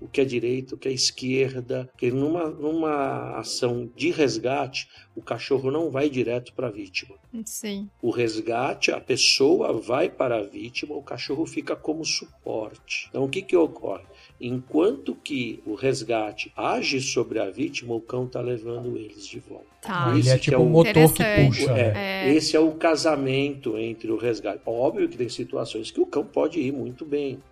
o, 0.00 0.08
que 0.12 0.20
é 0.20 0.24
direita, 0.24 0.76
o 0.76 0.78
que 0.78 0.86
é 0.86 0.92
esquerda. 0.92 1.88
Porque 1.90 2.12
numa, 2.12 2.48
numa 2.48 3.36
ação 3.36 3.90
de 3.96 4.12
resgate, 4.12 4.88
o 5.16 5.20
cachorro 5.20 5.68
não 5.72 5.90
vai 5.90 6.08
direto 6.08 6.52
para 6.52 6.68
a 6.68 6.70
vítima. 6.70 7.16
Sim. 7.44 7.90
O 8.00 8.10
resgate, 8.10 8.92
a 8.92 9.00
pessoa 9.00 9.72
vai 9.72 10.08
para 10.08 10.36
a 10.36 10.42
vítima, 10.42 10.94
o 10.94 11.02
cachorro 11.02 11.44
fica 11.44 11.74
como 11.74 12.04
suporte. 12.04 13.08
Então, 13.08 13.24
o 13.24 13.28
que, 13.28 13.42
que 13.42 13.56
ocorre? 13.56 14.04
Enquanto 14.40 15.14
que 15.14 15.60
o 15.66 15.74
resgate 15.74 16.52
age 16.56 17.00
sobre 17.00 17.40
a 17.40 17.50
vítima, 17.50 17.94
o 17.94 18.00
cão 18.00 18.26
está 18.26 18.40
levando 18.40 18.96
eles 18.96 19.26
de 19.26 19.40
volta. 19.40 19.74
Tá. 19.80 20.14
Isso 20.16 20.28
Ele 20.28 20.30
é 20.30 20.38
que 20.38 20.44
tipo 20.44 20.56
é 20.56 20.58
o 20.58 20.64
motor 20.64 21.12
que 21.12 21.24
puxa. 21.24 21.72
É, 21.72 22.24
É. 22.28 22.34
Esse 22.34 22.56
é 22.56 22.60
o 22.60 22.72
casamento 22.72 23.78
entre 23.78 24.10
o 24.10 24.16
resgate. 24.16 24.60
Óbvio 24.66 25.08
que 25.08 25.16
tem 25.16 25.28
situações 25.28 25.90
que 25.90 26.00
o 26.00 26.06
cão 26.06 26.24
pode 26.24 26.43
ir 26.60 26.72
muito 26.72 27.04
bem. 27.04 27.42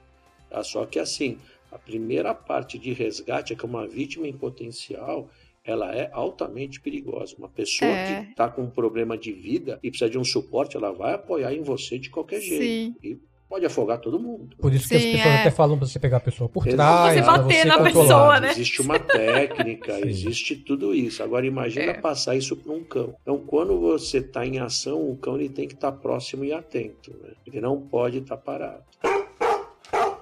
tá? 0.51 0.63
Só 0.63 0.85
que 0.87 0.99
assim, 0.99 1.39
a 1.71 1.79
primeira 1.79 2.35
parte 2.35 2.79
de 2.79 2.93
resgate 2.93 3.53
é 3.53 3.57
que 3.57 3.65
uma 3.65 3.87
vítima 3.87 4.27
em 4.29 4.33
potencial 4.33 5.29
ela 5.65 5.95
é 5.95 6.11
altamente 6.13 6.81
perigosa. 6.81 7.37
Uma 7.39 7.49
pessoa 7.49 7.91
É. 7.91 8.25
que 8.25 8.31
está 8.33 8.49
com 8.49 8.63
um 8.63 8.71
problema 8.71 9.17
de 9.17 9.33
vida 9.33 9.79
e 9.83 9.91
precisa 9.91 10.11
de 10.11 10.19
um 10.19 10.25
suporte, 10.25 10.77
ela 10.77 10.93
vai 10.93 11.15
apoiar 11.15 11.55
em 11.55 11.63
você 11.63 11.99
de 11.99 12.11
qualquer 12.11 12.41
jeito. 12.41 12.63
Sim. 12.63 12.97
E 13.03 13.19
pode 13.53 13.67
afogar 13.67 13.99
todo 13.99 14.19
mundo. 14.19 14.57
Por 14.59 14.73
isso 14.73 14.89
que 14.89 14.95
as 14.95 15.03
Sim, 15.03 15.13
pessoas 15.13 15.35
é. 15.35 15.41
até 15.41 15.51
falam 15.51 15.77
pra 15.77 15.87
você 15.87 15.99
pegar 15.99 16.17
a 16.17 16.21
pessoa 16.21 16.49
por 16.49 16.65
trás, 16.67 17.15
Você 17.15 17.21
bater 17.21 17.67
na 17.67 17.77
controlar. 17.77 18.03
pessoa, 18.07 18.41
né? 18.41 18.51
Existe 18.53 18.81
uma 18.81 18.99
técnica, 18.99 19.93
Sim. 20.01 20.09
existe 20.09 20.57
tudo 20.57 20.95
isso. 20.95 21.23
Agora 21.23 21.45
imagina 21.47 21.93
É. 21.93 22.01
passar 22.01 22.35
isso 22.35 22.57
para 22.57 22.73
um 22.73 22.83
cão. 22.83 23.15
Então, 23.21 23.37
quando 23.47 23.79
você 23.79 24.19
está 24.19 24.47
em 24.47 24.59
ação, 24.59 25.07
o 25.11 25.19
cão 25.19 25.37
ele 25.37 25.51
tem 25.51 25.69
que 25.69 25.75
estar 25.75 25.93
próximo 25.93 26.47
e 26.47 26.53
atento. 26.55 27.11
Né? 27.23 27.35
Ele 27.47 27.61
não 27.61 27.79
pode 27.79 28.19
estar 28.19 28.39
parado. 28.39 28.83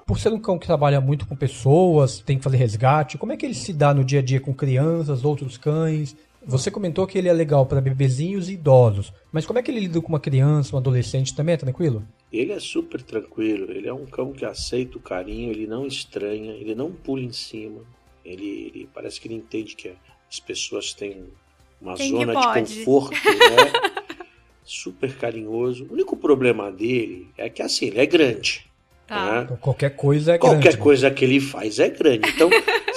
Por 0.05 0.19
ser 0.19 0.33
um 0.33 0.41
cão 0.41 0.59
que 0.59 0.67
trabalha 0.67 1.01
muito 1.01 1.25
com 1.25 1.37
pessoas, 1.37 2.19
tem 2.19 2.37
que 2.37 2.43
fazer 2.43 2.57
resgate, 2.57 3.17
como 3.17 3.31
é 3.33 3.37
que 3.37 3.47
ele 3.47 3.55
se 3.55 3.73
dá 3.73 3.95
no 3.95 4.03
dia 4.05 4.19
a 4.19 4.23
dia 4.23 4.41
com 4.41 4.53
crianças, 4.53 5.25
outros 5.25 5.57
cães? 5.57 6.17
Você 6.47 6.71
comentou 6.71 7.07
que 7.07 7.19
ele 7.19 7.29
é 7.29 7.33
legal 7.33 7.67
para 7.67 7.81
bebezinhos 7.81 8.49
e 8.49 8.55
idosos, 8.55 9.13
mas 9.31 9.45
como 9.45 9.59
é 9.59 9.63
que 9.63 9.71
ele 9.71 9.81
lida 9.81 10.01
com 10.01 10.09
uma 10.09 10.21
criança, 10.21 10.75
um 10.75 10.79
adolescente 10.79 11.35
também? 11.35 11.55
É 11.55 11.59
tranquilo? 11.59 12.03
Ele 12.33 12.53
é 12.53 12.61
super 12.61 13.03
tranquilo, 13.03 13.71
ele 13.71 13.87
é 13.87 13.93
um 13.93 14.07
cão 14.07 14.33
que 14.33 14.45
aceita 14.45 14.97
o 14.97 15.01
carinho, 15.01 15.51
ele 15.51 15.67
não 15.67 15.87
estranha, 15.87 16.53
ele 16.53 16.75
não 16.75 16.91
pula 16.91 17.23
em 17.23 17.33
cima. 17.33 17.83
Ele, 18.25 18.73
ele 18.75 18.89
parece 18.93 19.21
que 19.21 19.29
ele 19.29 19.35
entende 19.35 19.75
que 19.75 19.93
as 20.31 20.41
pessoas 20.41 20.93
têm 20.93 21.25
uma 21.81 21.95
Quem 21.95 22.11
zona 22.11 22.35
de 22.35 22.61
conforto, 22.61 23.15
né? 23.15 23.91
Super 24.65 25.17
carinhoso. 25.17 25.87
O 25.91 25.93
único 25.95 26.17
problema 26.17 26.71
dele 26.71 27.29
é 27.37 27.49
que 27.51 27.61
assim, 27.63 27.87
ele 27.87 27.99
é 28.01 28.07
grande. 28.07 28.71
Tá. 29.07 29.33
né? 29.33 29.43
Então, 29.43 29.57
qualquer 29.57 29.91
coisa 29.97 30.35
é 30.35 30.39
Qualquer 30.39 30.61
grande. 30.61 30.77
né? 30.77 30.83
coisa 30.83 31.11
que 31.11 31.25
ele 31.25 31.41
faz 31.41 31.81
é 31.81 31.89
grande. 31.89 32.31
Então, 32.31 32.49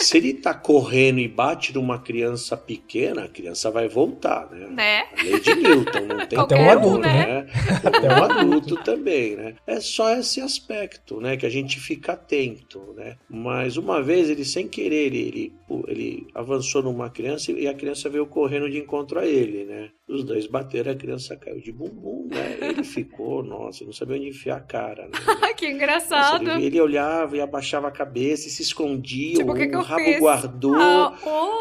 se 0.04 0.18
ele 0.18 0.34
tá 0.34 0.54
correndo 0.54 1.20
e 1.20 1.28
bate 1.28 1.74
numa 1.74 2.00
criança 2.00 2.56
pequena, 2.58 3.26
a 3.26 3.28
criança 3.28 3.72
vai 3.72 3.88
voltar, 3.88 4.50
né? 4.52 4.68
Né? 4.68 5.04
A 5.18 5.24
lei 5.24 5.40
de 5.40 5.56
Newton, 5.56 6.00
não 6.02 6.26
tem 6.28 6.40
como, 6.40 6.62
um, 6.62 6.70
adulto, 6.70 7.00
né? 7.00 7.46
Tem 7.82 7.92
Até 7.92 8.08
um 8.08 8.24
adulto 8.24 8.84
também, 8.84 9.36
né? 9.36 9.56
É 9.66 9.80
só 9.80 10.14
esse 10.14 10.42
aspecto, 10.42 11.20
né? 11.20 11.38
Que 11.38 11.46
a 11.46 11.50
gente 11.50 11.80
fica 11.80 12.14
atento, 12.14 12.94
né? 12.96 13.18
Mas 13.30 13.78
uma 13.78 14.02
vez 14.02 14.30
ele, 14.30 14.46
sem 14.46 14.68
querer, 14.68 15.14
ele, 15.14 15.54
ele, 15.88 16.28
avançou 16.34 16.84
numa 16.84 17.10
criança 17.10 17.52
e 17.52 17.68
a 17.68 17.74
criança 17.74 18.10
veio 18.10 18.26
correndo 18.26 18.70
de 18.70 18.78
encontro 18.78 19.20
a 19.20 19.26
ele, 19.26 19.66
né? 19.66 19.90
Os 20.08 20.24
dois 20.24 20.48
bateram, 20.48 20.92
a 20.92 20.96
criança 20.96 21.36
caiu 21.36 21.62
de 21.62 21.72
bumbum, 21.72 22.28
né? 22.30 22.58
Ele 22.62 22.84
ficou, 22.84 23.42
nossa, 23.42 23.86
não 23.86 23.94
sabia 23.94 24.18
onde 24.18 24.28
enfiar 24.28 24.58
a 24.58 24.62
cara, 24.62 25.04
né? 25.04 25.12
que 25.56 25.66
Nossa, 25.66 25.76
engraçado. 25.76 26.50
ele, 26.52 26.66
ele 26.66 26.82
olhava 26.82 27.38
e 27.38 27.42
abaixava 27.42 27.88
a 27.88 27.92
cabeça 27.92 28.48
e 28.48 28.52
se 28.52 28.62
escondia, 28.62 29.38
Tipo, 29.38 29.52
o 29.52 29.56
que 29.56 29.68
que 29.68 29.76
o 29.76 29.80
eu 29.80 29.84
rabo 29.94 30.04
fiz? 30.04 30.20
guardou. 30.20 30.76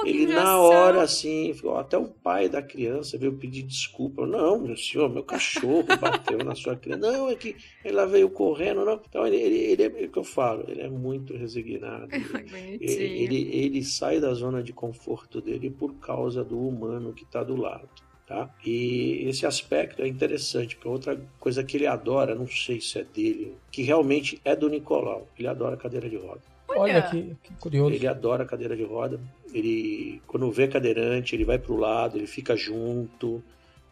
Ele 0.04 0.26
na 0.26 0.58
hora, 0.58 1.02
assim, 1.02 1.54
até 1.78 1.96
o 1.96 2.08
pai 2.08 2.48
da 2.48 2.60
criança 2.60 3.16
veio 3.16 3.34
pedir 3.34 3.62
desculpa. 3.62 4.26
Não, 4.26 4.58
meu 4.58 4.76
senhor, 4.76 5.08
meu 5.08 5.22
cachorro 5.22 5.84
bateu 6.00 6.38
na 6.38 6.54
sua 6.54 6.76
criança. 6.76 7.12
Não, 7.12 7.30
é 7.30 7.34
que 7.34 7.56
ela 7.84 8.06
veio 8.06 8.28
correndo. 8.30 8.84
Não. 8.84 9.00
Então, 9.08 9.26
ele, 9.26 9.36
ele, 9.36 9.56
ele 9.56 9.82
é 9.82 10.02
é 10.02 10.06
o 10.06 10.10
que 10.10 10.18
eu 10.18 10.24
falo, 10.24 10.64
ele 10.68 10.80
é 10.80 10.88
muito 10.88 11.36
resignado. 11.36 12.08
Ele, 12.52 13.04
ele, 13.04 13.50
ele 13.52 13.84
sai 13.84 14.18
da 14.18 14.32
zona 14.34 14.62
de 14.62 14.72
conforto 14.72 15.40
dele 15.40 15.70
por 15.70 15.94
causa 15.94 16.42
do 16.42 16.58
humano 16.58 17.12
que 17.12 17.22
está 17.24 17.42
do 17.42 17.54
lado. 17.56 17.88
Tá? 18.26 18.48
E 18.64 19.24
esse 19.28 19.46
aspecto 19.46 20.02
é 20.02 20.08
interessante, 20.08 20.74
porque 20.76 20.88
outra 20.88 21.20
coisa 21.38 21.62
que 21.62 21.76
ele 21.76 21.86
adora, 21.86 22.34
não 22.34 22.46
sei 22.46 22.80
se 22.80 22.98
é 22.98 23.04
dele, 23.04 23.56
que 23.70 23.82
realmente 23.82 24.40
é 24.44 24.56
do 24.56 24.68
Nicolau. 24.68 25.28
Ele 25.38 25.48
adora 25.48 25.76
cadeira 25.76 26.08
de 26.08 26.16
roda. 26.16 26.40
Olha 26.76 27.02
que, 27.02 27.36
que 27.42 27.54
curioso. 27.54 27.94
Ele 27.94 28.06
adora 28.06 28.44
cadeira 28.44 28.76
de 28.76 28.84
roda. 28.84 29.20
Ele, 29.52 30.20
quando 30.26 30.50
vê 30.50 30.68
cadeirante, 30.68 31.34
ele 31.34 31.44
vai 31.44 31.58
pro 31.58 31.76
lado, 31.76 32.16
ele 32.16 32.26
fica 32.26 32.56
junto. 32.56 33.42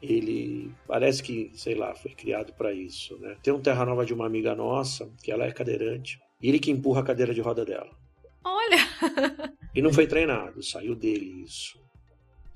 Ele 0.03 0.73
parece 0.87 1.23
que, 1.23 1.51
sei 1.55 1.75
lá, 1.75 1.95
foi 1.95 2.13
criado 2.13 2.53
para 2.55 2.73
isso, 2.73 3.19
né? 3.19 3.37
Tem 3.43 3.53
um 3.53 3.61
terra 3.61 3.85
nova 3.85 4.07
de 4.07 4.15
uma 4.15 4.27
amiga 4.27 4.55
nossa, 4.55 5.11
que 5.23 5.31
ela 5.31 5.45
é 5.45 5.53
cadeirante, 5.53 6.19
e 6.41 6.49
ele 6.49 6.59
que 6.59 6.71
empurra 6.71 7.01
a 7.03 7.05
cadeira 7.05 7.35
de 7.35 7.41
roda 7.43 7.67
dela. 7.67 7.91
Olha, 8.43 8.79
E 9.75 9.81
não 9.81 9.93
foi 9.93 10.07
treinado, 10.07 10.63
saiu 10.63 10.95
dele 10.95 11.43
isso. 11.45 11.79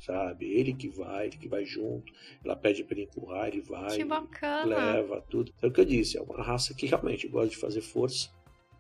Sabe? 0.01 0.53
Ele 0.53 0.75
que 0.75 0.89
vai, 0.89 1.29
ele 1.29 1.37
que 1.37 1.49
vai 1.49 1.65
junto. 1.65 2.13
Ela 2.45 2.57
pede 2.57 2.85
para 2.85 2.97
ele 2.97 3.05
empurrar, 3.05 3.49
ele 3.49 3.63
vai. 3.63 3.97
que 3.97 4.05
bacana. 4.05 4.93
leva 4.93 5.23
tudo. 5.31 5.53
É 5.63 5.67
o 5.67 5.71
que 5.71 5.81
eu 5.81 5.85
disse, 5.85 6.19
é 6.19 6.21
uma 6.21 6.43
raça 6.43 6.75
que 6.75 6.87
realmente 6.87 7.27
gosta 7.29 7.49
de 7.49 7.57
fazer 7.57 7.81
força, 7.81 8.29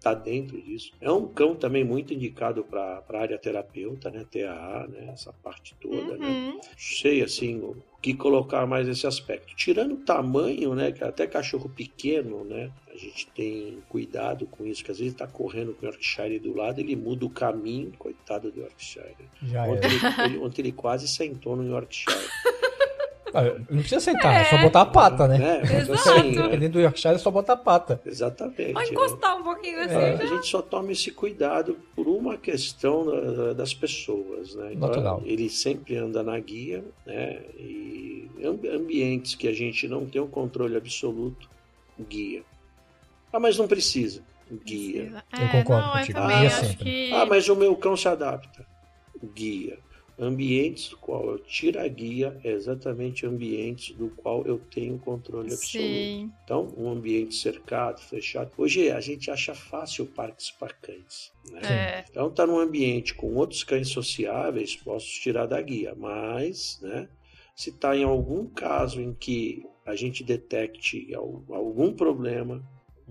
tá 0.05 0.15
dentro 0.15 0.61
disso. 0.61 0.93
É 1.01 1.11
um 1.11 1.27
cão 1.27 1.55
também 1.57 1.83
muito 1.83 2.13
indicado 2.15 2.63
para 2.63 3.03
a 3.09 3.19
área 3.19 3.39
terapeuta, 3.39 4.11
né? 4.11 4.25
TAA, 4.31 4.87
né? 4.89 5.11
Essa 5.13 5.33
parte 5.33 5.75
toda, 5.81 6.17
né? 6.17 6.27
Uhum. 6.27 6.61
Sei 6.77 7.23
assim 7.23 7.59
o 7.61 7.77
que 8.03 8.13
colocar 8.15 8.67
mais 8.67 8.87
nesse 8.87 9.07
aspecto. 9.07 9.57
Tirando 9.57 9.95
o 9.95 10.05
tamanho, 10.05 10.75
né? 10.75 10.93
Que 10.93 11.03
até 11.03 11.27
cachorro 11.27 11.69
pequeno, 11.69 12.45
né? 12.45 12.71
A 12.93 12.97
gente 12.97 13.27
tem 13.35 13.79
cuidado 13.89 14.47
com 14.47 14.65
isso, 14.67 14.85
que 14.85 14.91
às 14.91 14.99
vezes 14.99 15.15
tá 15.15 15.27
correndo 15.27 15.73
com 15.75 15.87
o 15.87 15.89
Yorkshire 15.89 16.39
do 16.39 16.55
lado, 16.57 16.79
ele 16.81 16.95
muda 16.95 17.25
o 17.25 17.31
caminho, 17.31 17.93
coitado 17.99 18.53
do 18.53 18.61
Yorkshire. 18.61 19.17
Já 19.43 19.67
é. 19.67 19.71
Ontem, 19.71 19.89
ele, 19.91 20.25
ele- 20.35 20.39
ontem 20.39 20.63
ele 20.63 20.73
quase 20.73 21.09
sentou 21.09 21.57
no 21.57 21.67
Yorkshire. 21.67 22.15
Ah, 23.35 23.43
Não 23.69 23.79
precisa 23.81 24.01
sentar, 24.01 24.41
é 24.41 24.45
só 24.45 24.57
botar 24.59 24.83
a 24.83 24.87
pata, 24.87 25.27
né? 25.27 25.39
né? 25.39 25.61
Mas 25.63 25.89
Exato. 25.89 26.11
assim, 26.11 26.37
né? 26.37 26.43
Dependendo 26.43 26.73
do 26.75 26.81
Yorkshire, 26.81 27.15
é 27.15 27.19
só 27.19 27.31
botar 27.31 27.55
a 27.55 27.57
pata. 27.57 28.01
Exatamente. 28.07 28.73
Pode 28.73 28.87
né? 28.87 28.93
encostar 28.93 29.37
um 29.37 29.43
pouquinho 29.43 29.81
assim. 29.81 29.95
É. 29.95 30.15
A 30.15 30.27
gente 30.27 30.47
só 30.47 30.63
toma 30.63 30.93
esse 30.93 31.11
cuidado 31.11 31.77
por 31.97 32.07
uma 32.07 32.39
questão 32.39 33.05
da- 33.05 33.53
das 33.55 33.75
pessoas, 33.75 34.55
né? 34.55 34.73
Então, 34.75 34.89
Natural. 34.89 35.23
ele 35.25 35.51
sempre 35.51 35.97
anda 35.97 36.23
na 36.23 36.39
guia, 36.39 36.85
né? 37.05 37.41
E 37.59 38.31
ambi- 38.45 38.69
ambientes 38.69 39.35
que 39.35 39.49
a 39.49 39.53
gente 39.53 39.89
não 39.89 40.07
tem 40.07 40.21
o 40.23 40.27
controle 40.29 40.77
absoluto, 40.77 41.49
guia. 42.09 42.43
Ah, 43.33 43.41
mas 43.41 43.59
não 43.59 43.67
precisa. 43.67 44.23
Guia. 44.65 45.25
Eu 45.33 45.49
concordo 45.49 45.87
não, 45.87 45.93
contigo. 45.95 46.19
Eu 46.21 46.77
que... 46.77 47.13
Ah, 47.13 47.27
mas 47.27 47.49
o 47.49 47.57
meu 47.57 47.75
cão 47.75 47.97
se 47.97 48.07
adapta. 48.07 48.65
Guia. 49.35 49.79
Ambientes 50.19 50.89
do 50.91 50.97
qual 50.99 51.29
eu 51.31 51.39
tiro 51.39 51.81
a 51.81 51.89
guia 51.89 52.39
é 52.45 52.53
exatamente 52.53 53.27
ambientes 53.27 53.97
do 53.97 54.11
qual 54.11 54.45
eu 54.47 54.59
tenho 54.71 54.99
controle 54.99 55.53
absoluto. 55.53 55.67
Sim. 55.67 56.33
Então, 56.45 56.73
um 56.77 56.89
ambiente 56.89 57.35
cercado, 57.35 58.01
fechado. 58.01 58.53
Hoje 58.57 58.91
a 58.91 59.01
gente 59.01 59.31
acha 59.31 59.55
fácil 59.55 60.07
parques 60.07 60.53
para 60.53 60.73
cães. 60.73 61.33
Né? 61.51 61.61
É. 61.65 62.05
Então, 62.09 62.31
tá 62.31 62.47
num 62.47 62.59
ambiente 62.59 63.13
com 63.15 63.35
outros 63.35 63.65
cães 63.65 63.89
sociáveis, 63.89 64.77
posso 64.77 65.07
tirar 65.21 65.47
da 65.47 65.61
guia. 65.61 65.95
Mas, 65.97 66.79
né, 66.81 67.09
se 67.57 67.71
está 67.71 67.97
em 67.97 68.05
algum 68.05 68.47
caso 68.47 69.01
em 69.01 69.13
que 69.13 69.65
a 69.85 69.97
gente 69.97 70.23
detecte 70.23 71.13
al- 71.15 71.43
algum 71.51 71.93
problema, 71.93 72.63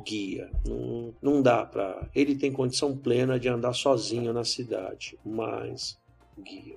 guia. 0.05 0.49
Não, 0.65 1.13
não 1.21 1.41
dá 1.41 1.65
para. 1.65 2.09
Ele 2.15 2.35
tem 2.35 2.51
condição 2.51 2.97
plena 2.97 3.39
de 3.39 3.47
andar 3.47 3.73
sozinho 3.73 4.33
na 4.33 4.43
cidade, 4.43 5.17
mas 5.23 6.01
guia. 6.41 6.75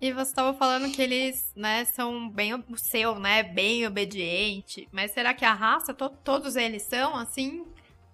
E 0.00 0.12
você 0.12 0.30
estava 0.32 0.52
falando 0.54 0.90
que 0.92 1.00
eles, 1.00 1.52
né, 1.54 1.84
são 1.84 2.28
bem 2.28 2.54
o 2.54 2.64
seu, 2.76 3.18
né, 3.20 3.42
bem 3.44 3.86
obediente. 3.86 4.88
Mas 4.90 5.12
será 5.12 5.32
que 5.32 5.44
a 5.44 5.52
raça, 5.54 5.94
to- 5.94 6.10
todos 6.24 6.56
eles 6.56 6.82
são 6.82 7.14
assim? 7.16 7.64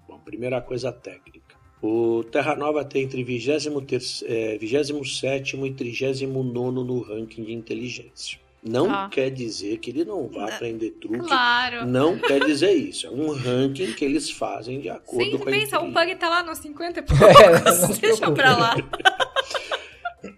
Bom, 0.07 0.19
primeira 0.19 0.61
coisa 0.61 0.93
técnica. 0.93 1.57
O 1.81 2.25
Terra 2.25 2.55
Nova 2.57 2.85
tem 2.85 3.05
entre 3.05 3.23
23, 3.25 4.23
é, 4.27 4.59
27 4.59 5.57
e 5.57 5.73
39 5.75 6.85
no 6.85 7.01
ranking 7.01 7.45
de 7.45 7.53
inteligência. 7.53 8.39
Não 8.61 8.91
Ah. 8.93 9.09
quer 9.09 9.31
dizer 9.31 9.79
que 9.79 9.89
ele 9.91 10.05
não 10.05 10.27
vai 10.27 10.47
Não. 10.47 10.55
aprender 10.57 10.91
truque. 11.01 11.21
Claro. 11.29 11.87
Não 11.87 12.19
quer 12.19 12.45
dizer 12.45 12.73
isso. 12.73 13.07
É 13.07 13.11
um 13.11 13.31
ranking 13.33 13.93
que 13.93 14.05
eles 14.05 14.29
fazem 14.29 14.81
de 14.81 14.91
acordo 14.91 15.25
Sim, 15.25 15.39
com 15.39 15.43
a 15.45 15.47
pensa, 15.53 15.79
o. 15.81 15.93
Pug 15.93 16.17
tá 16.17 16.29
lá 16.29 16.43
nos 16.43 16.59
50 16.59 16.99
e 16.99 17.03
É, 17.07 17.07
poucos. 17.07 17.95
se 17.97 18.01
Deixa 18.01 18.31
pra 18.33 18.57
lá. 18.57 18.75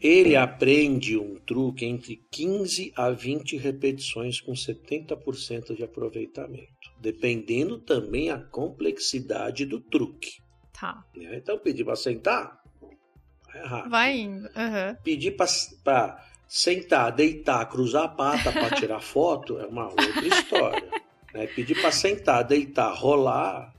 Ele 0.00 0.36
aprende 0.36 1.16
um 1.16 1.36
truque 1.36 1.86
entre 1.86 2.22
15 2.30 2.92
a 2.94 3.10
20 3.10 3.56
repetições 3.56 4.40
com 4.40 4.52
70% 4.52 5.74
de 5.74 5.82
aproveitamento, 5.82 6.92
dependendo 7.00 7.78
também 7.78 8.30
a 8.30 8.38
complexidade 8.38 9.64
do 9.64 9.80
truque. 9.80 10.42
Tá, 10.78 11.04
né? 11.16 11.36
Então, 11.36 11.58
pedir 11.58 11.84
para 11.84 11.96
sentar 11.96 12.60
é 13.54 13.66
rápido. 13.66 13.90
vai 13.90 14.18
indo. 14.18 14.48
Aham. 14.54 14.96
Pedir 15.02 15.32
para 15.32 16.26
sentar, 16.46 17.12
deitar, 17.12 17.64
cruzar 17.68 18.04
a 18.04 18.08
pata 18.08 18.52
para 18.52 18.70
tirar 18.76 19.00
foto 19.00 19.58
é 19.58 19.66
uma 19.66 19.86
outra 19.88 20.26
história. 20.26 20.88
né? 21.34 21.46
Pedir 21.48 21.80
para 21.80 21.90
sentar, 21.90 22.44
deitar, 22.44 22.92
rolar 22.94 23.74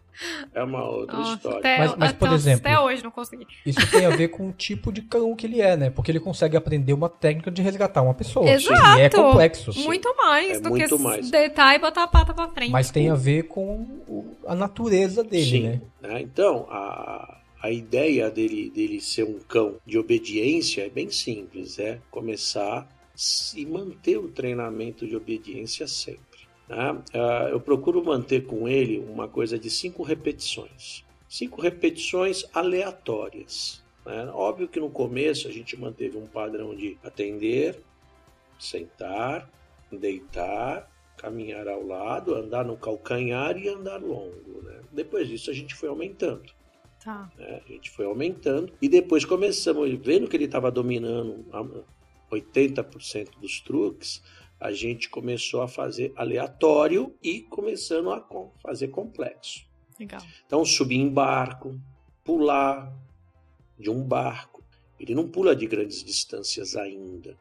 é 0.53 0.63
uma 0.63 0.83
outra 0.87 1.17
Nossa, 1.17 1.33
história. 1.35 1.59
até, 1.59 1.77
Mas- 1.79 1.95
mas, 1.97 2.11
por 2.13 2.31
exemplo- 2.33 2.67
até 2.67 2.79
hoje 2.79 3.03
não 3.03 3.11
consegui. 3.11 3.47
Isso 3.65 3.89
tem 3.91 4.05
a 4.05 4.09
ver 4.09 4.27
com 4.29 4.49
o 4.49 4.51
tipo 4.53 4.91
de 4.91 5.01
cão 5.01 5.35
que 5.35 5.45
ele 5.45 5.61
é, 5.61 5.75
né? 5.75 5.89
Porque 5.89 6.11
ele 6.11 6.19
consegue 6.19 6.55
aprender 6.57 6.93
uma 6.93 7.09
técnica 7.09 7.49
de 7.51 7.61
resgatar 7.61 8.01
uma 8.01 8.13
pessoa. 8.13 8.49
Exato. 8.49 8.99
E 8.99 9.01
é 9.01 9.09
complexo. 9.09 9.71
Muito 9.79 10.15
mais 10.17 10.57
É 10.57 10.59
do 10.59 10.69
muito 10.69 10.97
que 10.97 11.03
mais. 11.03 11.29
deitar 11.31 11.75
e 11.75 11.79
botar 11.79 12.03
a 12.03 12.07
pata 12.07 12.33
pra 12.33 12.47
frente. 12.49 12.71
Mas 12.71 12.91
tem 12.91 13.09
a 13.09 13.15
ver 13.15 13.43
com 13.43 13.87
a 14.45 14.55
natureza 14.55 15.23
dele, 15.23 15.43
Sim, 15.45 15.63
né? 15.63 15.81
né? 16.01 16.21
Então, 16.21 16.67
a, 16.69 17.37
a 17.61 17.71
ideia 17.71 18.29
dele, 18.29 18.69
dele 18.69 18.99
ser 19.01 19.23
um 19.23 19.39
cão 19.47 19.75
de 19.85 19.97
obediência 19.97 20.81
é 20.85 20.89
bem 20.89 21.09
simples, 21.09 21.79
é 21.79 21.99
começar 22.09 22.87
e 23.55 23.65
manter 23.65 24.17
o 24.17 24.27
treinamento 24.29 25.05
de 25.07 25.15
obediência 25.15 25.87
sempre. 25.87 26.21
Né? 26.71 27.03
Ah, 27.13 27.49
Eu 27.49 27.59
procuro 27.59 28.03
manter 28.03 28.45
com 28.45 28.67
ele 28.67 28.99
uma 28.99 29.27
coisa 29.27 29.59
de 29.59 29.69
cinco 29.69 30.03
repetições. 30.03 31.03
Cinco 31.27 31.61
repetições 31.61 32.45
aleatórias. 32.53 33.83
né? 34.05 34.29
Óbvio 34.33 34.67
que 34.67 34.79
no 34.79 34.89
começo 34.89 35.47
a 35.47 35.51
gente 35.51 35.77
manteve 35.77 36.17
um 36.17 36.25
padrão 36.25 36.75
de 36.75 36.97
atender, 37.03 37.79
sentar, 38.59 39.49
deitar, 39.91 40.89
caminhar 41.17 41.67
ao 41.67 41.85
lado, 41.85 42.35
andar 42.35 42.65
no 42.65 42.77
calcanhar 42.77 43.57
e 43.57 43.67
andar 43.67 44.01
longo. 44.01 44.61
Né? 44.63 44.81
Depois 44.91 45.27
disso 45.27 45.51
a 45.51 45.53
gente 45.53 45.75
foi 45.75 45.89
aumentando. 45.89 46.51
Tá. 47.03 47.31
né? 47.37 47.61
A 47.65 47.71
gente 47.71 47.89
foi 47.89 48.05
aumentando 48.05 48.71
e 48.81 48.87
depois 48.87 49.25
começamos, 49.25 49.89
vendo 50.03 50.27
que 50.27 50.35
ele 50.37 50.45
estava 50.45 50.69
dominando 50.69 51.45
a 51.51 51.63
80% 52.35 53.39
dos 53.39 53.59
truques, 53.61 54.21
a 54.61 54.71
gente 54.71 55.09
começou 55.09 55.63
a 55.63 55.67
fazer 55.67 56.13
aleatório 56.15 57.15
e 57.21 57.41
começando 57.41 58.11
a 58.11 58.23
fazer 58.61 58.89
complexo. 58.89 59.65
Legal. 59.99 60.21
Então, 60.45 60.63
subir 60.63 60.97
em 60.97 61.09
barco, 61.09 61.81
pular 62.23 62.93
de 63.77 63.89
um 63.89 64.03
barco, 64.03 64.63
Ele 64.99 65.15
não 65.15 65.27
pula 65.27 65.55
de 65.55 65.65
grandes 65.65 66.03
distâncias 66.03 66.75
ainda. 66.75 67.35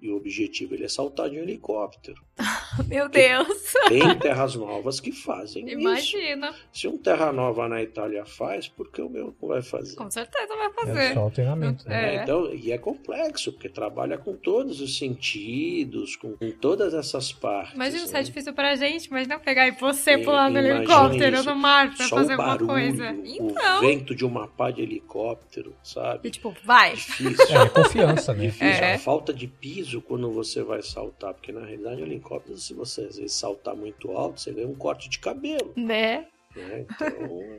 E 0.00 0.08
o 0.10 0.16
objetivo 0.16 0.74
ele 0.74 0.84
é 0.84 0.88
saltar 0.88 1.28
de 1.28 1.36
um 1.38 1.42
helicóptero. 1.42 2.22
Meu 2.86 3.08
Deus! 3.08 3.48
Tem 3.88 4.16
terras 4.18 4.54
novas 4.54 5.00
que 5.00 5.10
fazem 5.10 5.66
isso. 5.66 5.78
Imagina. 5.80 6.54
Se 6.72 6.86
um 6.86 6.96
Terra 6.96 7.32
Nova 7.32 7.68
na 7.68 7.82
Itália 7.82 8.24
faz, 8.24 8.68
por 8.68 8.92
que 8.92 9.02
o 9.02 9.08
meu 9.08 9.34
não 9.42 9.48
vai 9.48 9.60
fazer? 9.60 9.96
Com 9.96 10.08
certeza 10.08 10.54
vai 10.54 10.66
É 10.68 10.70
fazer. 10.72 11.14
só 11.14 11.26
o 11.26 11.30
treinamento. 11.32 11.88
né? 11.88 12.14
É. 12.14 12.16
É, 12.18 12.22
então, 12.22 12.54
e 12.54 12.70
é 12.70 12.78
complexo, 12.78 13.52
porque 13.52 13.68
trabalha 13.68 14.16
com 14.16 14.36
todos 14.36 14.80
os 14.80 14.96
sentidos, 14.98 16.14
com, 16.14 16.36
com 16.36 16.50
todas 16.52 16.94
essas 16.94 17.32
partes. 17.32 17.74
Imagina 17.74 18.06
se 18.06 18.12
né? 18.12 18.20
é 18.20 18.22
difícil 18.22 18.52
pra 18.52 18.76
gente, 18.76 19.06
imagina 19.06 19.38
pegar 19.40 19.66
e 19.66 19.72
você 19.72 20.12
E- 20.12 20.24
pular 20.24 20.48
no 20.50 20.58
helicóptero 20.58 21.36
isso. 21.38 21.48
no 21.50 21.56
mar 21.56 21.92
pra 21.96 22.06
Só 22.06 22.16
fazer 22.16 22.36
o 22.36 22.40
alguma 22.40 22.48
barulho, 22.56 22.68
coisa. 22.68 23.12
o 23.12 23.26
Então. 23.26 23.80
vento 23.80 24.14
de 24.14 24.24
uma 24.24 24.46
pá 24.46 24.70
de 24.70 24.82
helicóptero, 24.82 25.74
E 25.84 25.88
sabe? 25.88 26.30
tipo, 26.30 26.54
vai. 26.64 26.94
Difícil. 26.94 27.46
É, 27.58 27.62
é 27.64 27.68
confiança, 27.68 28.32
né? 28.34 28.46
Difícil, 28.46 28.66
É. 28.84 28.94
a 28.94 28.98
falta 28.98 29.32
de 29.34 29.46
piso 29.48 29.87
quando 29.96 30.30
você 30.30 30.62
vai 30.62 30.82
saltar, 30.82 31.34
porque 31.34 31.52
na 31.52 31.60
realidade 31.64 32.02
o 32.02 32.04
helicóptero, 32.04 32.56
se 32.58 32.74
você 32.74 33.02
às 33.02 33.16
vezes 33.16 33.32
saltar 33.32 33.74
muito 33.76 34.10
alto, 34.12 34.40
você 34.40 34.52
ganha 34.52 34.68
um 34.68 34.74
corte 34.74 35.08
de 35.08 35.18
cabelo, 35.18 35.72
Né? 35.76 36.26
né? 36.54 36.84
Então, 36.90 37.58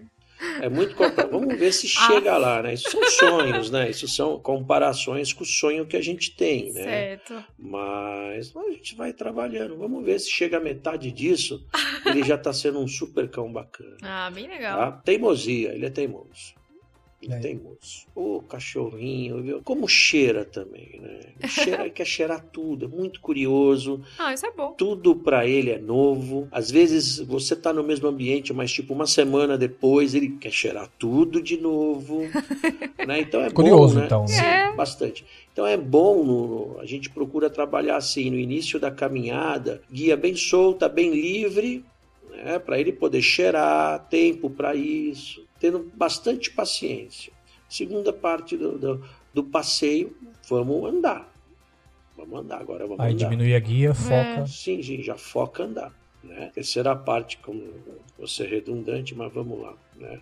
é 0.62 0.70
muito 0.70 0.96
complexo. 0.96 1.32
Vamos 1.32 1.58
ver 1.60 1.74
se 1.74 1.88
Ah. 1.98 2.08
chega 2.08 2.38
lá, 2.38 2.64
né? 2.64 2.74
Isso 2.74 2.90
são 2.90 3.04
sonhos, 3.10 3.70
né? 3.70 3.90
Isso 3.90 4.08
são 4.08 4.40
comparações 4.40 5.34
com 5.34 5.44
o 5.44 5.48
sonho 5.48 5.86
que 5.86 5.98
a 5.98 6.02
gente 6.02 6.36
tem, 6.36 6.72
né? 6.72 6.84
Certo. 6.84 7.44
Mas 7.58 8.56
a 8.56 8.72
gente 8.72 8.96
vai 8.96 9.12
trabalhando. 9.14 9.78
Vamos 9.78 10.04
ver 10.06 10.20
se 10.20 10.30
chega 10.30 10.58
a 10.58 10.62
metade 10.62 11.12
disso, 11.12 11.64
ele 12.06 12.24
já 12.24 12.38
tá 12.38 12.54
sendo 12.54 12.80
um 12.80 12.88
super 12.88 13.30
cão 13.30 13.52
bacana. 13.52 13.98
Ah, 14.02 14.32
bem 14.32 14.48
legal. 14.48 14.78
Tá? 14.78 14.92
Teimosia, 15.04 15.74
ele 15.74 15.86
é 15.86 15.90
teimoso. 15.90 16.58
Ele 17.22 17.34
é 17.34 17.38
É. 17.38 17.40
teimoso. 17.40 18.08
Ô, 18.16 18.42
cachorrinho, 18.42 19.42
viu? 19.42 19.62
Como 19.64 19.88
cheira 19.90 20.46
também, 20.46 21.02
né? 21.02 21.20
Cheira, 21.50 21.82
ele 21.84 21.90
quer 21.92 22.06
cheirar 22.06 22.42
tudo, 22.52 22.86
é 22.86 22.88
muito 22.88 23.20
curioso. 23.20 24.02
Ah, 24.18 24.34
isso 24.34 24.46
é 24.46 24.52
bom. 24.52 24.72
Tudo 24.74 25.16
pra 25.16 25.46
ele 25.46 25.70
é 25.72 25.78
novo. 25.80 26.48
Às 26.52 26.72
vezes 26.72 27.20
você 27.20 27.56
tá 27.58 27.74
no 27.74 27.84
mesmo 27.84 28.08
ambiente, 28.08 28.54
mas 28.54 28.72
tipo 28.72 28.94
uma 28.94 29.06
semana 29.06 29.58
depois 29.58 30.16
ele 30.16 30.30
quer 30.38 30.52
cheirar 30.52 30.90
tudo 30.98 31.42
de 31.42 31.58
novo. 31.58 32.22
né? 33.06 33.20
Então 33.20 33.42
é 33.42 33.50
Curioso, 33.50 33.96
bom, 33.96 34.00
né? 34.00 34.06
então, 34.06 34.22
né? 34.22 34.28
Sim, 34.28 34.42
É. 34.46 34.74
bastante. 34.76 35.26
Então 35.52 35.68
é 35.68 35.76
bom, 35.76 36.24
no- 36.24 36.80
a 36.80 36.86
gente 36.86 37.10
procura 37.10 37.50
trabalhar 37.50 37.98
assim, 37.98 38.30
no 38.30 38.40
início 38.40 38.80
da 38.80 38.90
caminhada, 38.92 39.82
guia 39.92 40.16
bem 40.16 40.36
solta, 40.38 40.88
bem 40.88 41.12
livre, 41.12 41.84
né, 42.32 42.58
para 42.60 42.80
ele 42.80 42.94
poder 42.94 43.22
cheirar, 43.22 44.08
tempo 44.08 44.50
para 44.50 44.74
isso, 44.74 45.46
tendo 45.60 45.92
bastante 45.96 46.52
paciência. 46.52 47.34
Segunda 47.68 48.12
parte 48.12 48.58
do, 48.58 48.78
do, 48.78 49.06
do 49.34 49.44
passeio, 49.44 50.16
vamos 50.50 50.92
andar. 50.92 51.32
Vamos 52.18 52.40
andar, 52.40 52.60
agora 52.60 52.86
vamos 52.86 53.00
Aí 53.00 53.14
andar. 53.14 53.30
diminui 53.30 53.56
a 53.56 53.60
guia, 53.60 53.94
foca. 53.94 54.48
Sim, 54.48 54.82
sim, 54.82 55.02
já 55.02 55.18
foca 55.18 55.64
andar. 55.64 55.94
Né? 56.24 56.52
Terceira 56.54 56.96
parte, 56.96 57.38
como 57.38 57.74
vou 58.18 58.28
ser 58.28 58.50
redundante, 58.50 59.16
mas 59.16 59.32
vamos 59.32 59.62
lá. 59.62 59.74
Né? 59.96 60.20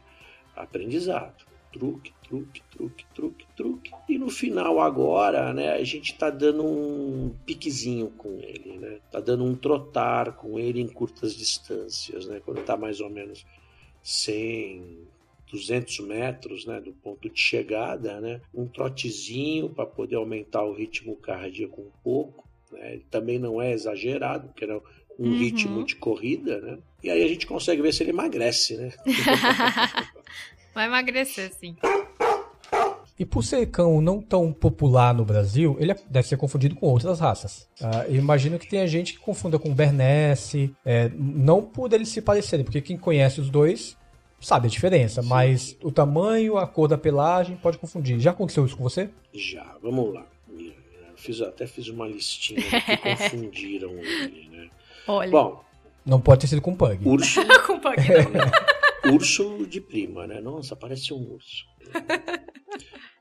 Aprendizado. 0.56 1.46
Truque, 1.72 2.14
truque, 2.24 2.62
truque, 2.72 3.06
truque, 3.14 3.46
truque. 3.56 3.92
E 4.10 4.18
no 4.18 4.30
final 4.30 4.80
agora, 4.80 5.54
né, 5.54 5.74
a 5.74 5.84
gente 5.84 6.14
está 6.14 6.30
dando 6.30 6.66
um 6.66 7.36
piquezinho 7.46 8.10
com 8.12 8.40
ele, 8.40 8.78
né? 8.78 9.00
Tá 9.12 9.20
dando 9.20 9.44
um 9.44 9.54
trotar 9.54 10.34
com 10.34 10.58
ele 10.58 10.82
em 10.82 10.88
curtas 10.88 11.36
distâncias, 11.36 12.26
né? 12.26 12.42
Quando 12.44 12.62
está 12.62 12.78
mais 12.78 13.00
ou 13.02 13.10
menos 13.10 13.46
100, 14.02 15.08
200 15.52 16.00
metros, 16.02 16.66
né, 16.66 16.80
do 16.82 16.92
ponto 16.92 17.30
de 17.30 17.40
chegada, 17.40 18.20
né? 18.22 18.42
Um 18.54 18.68
trotezinho 18.68 19.70
para 19.70 19.86
poder 19.86 20.16
aumentar 20.16 20.64
o 20.64 20.74
ritmo 20.74 21.16
cardíaco 21.16 21.82
um 21.82 21.92
pouco, 22.04 22.48
né? 22.72 22.94
Ele 22.94 23.06
também 23.10 23.40
não 23.40 23.62
é 23.62 23.72
exagerado, 23.72 24.48
porque 24.50 24.64
era 24.66 24.78
um 25.20 25.30
Uhum. 25.30 25.34
ritmo 25.36 25.84
de 25.84 25.96
corrida, 25.96 26.60
né? 26.62 26.78
E 27.04 27.10
aí 27.10 27.24
a 27.24 27.28
gente 27.28 27.48
consegue 27.48 27.82
ver 27.82 27.94
se 27.94 28.04
ele 28.04 28.12
emagrece, 28.12 28.76
né? 28.78 28.92
Vai 30.76 30.86
emagrecer, 30.86 31.52
sim. 31.54 31.76
E 33.20 33.26
por 33.26 33.44
ser 33.44 33.66
cão 33.72 34.00
não 34.00 34.22
tão 34.22 34.54
popular 34.54 35.12
no 35.12 35.26
Brasil, 35.26 35.76
ele 35.80 35.92
é- 35.92 35.98
deve 36.08 36.28
ser 36.28 36.38
confundido 36.38 36.76
com 36.76 36.86
outras 36.86 37.20
raças. 37.20 37.68
Ah, 37.82 38.06
eu 38.08 38.16
imagino 38.18 38.60
que 38.60 38.68
tenha 38.70 38.86
gente 38.86 39.14
que 39.14 39.20
confunda 39.20 39.58
com 39.58 39.74
Bernese, 39.74 40.76
é, 40.86 41.10
não 41.16 41.64
por 41.64 41.92
eles 41.94 42.10
se 42.10 42.22
parecerem, 42.22 42.64
porque 42.64 42.80
quem 42.82 42.96
conhece 42.96 43.42
os 43.42 43.50
dois 43.50 43.98
sabe 44.40 44.68
a 44.68 44.70
diferença, 44.70 45.22
mas 45.22 45.78
o 45.82 45.92
tamanho, 45.92 46.58
a 46.58 46.68
cor 46.68 46.88
da 46.88 46.98
pelagem 46.98 47.58
pode 47.58 47.78
confundir. 47.78 48.20
Já 48.20 48.32
aconteceu 48.32 48.66
isso 48.66 48.78
com 48.78 48.84
você? 48.84 49.10
Já, 49.34 49.76
vamos 49.82 50.14
lá. 50.14 50.26
Fiz, 51.16 51.42
até 51.42 51.66
fiz 51.66 51.88
uma 51.88 52.08
listinha 52.08 52.62
que 52.62 52.98
confundiram 53.02 53.92
ele, 53.98 54.48
né? 54.52 54.70
Olha. 55.08 55.32
Bom, 55.32 55.64
Não 56.06 56.22
pode 56.22 56.42
ter 56.42 56.48
sido 56.48 56.62
com 56.62 56.76
pug. 56.76 57.00
urso, 57.08 57.42
com 57.66 57.80
pouquinho. 57.80 58.16
urso 59.14 59.66
de 59.68 59.82
prima, 59.82 60.28
né? 60.28 60.40
Nossa, 60.40 60.76
parece 60.76 61.14
um 61.14 61.34
urso. 61.34 61.66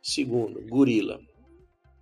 Segundo, 0.03 0.61
gorila. 0.69 1.19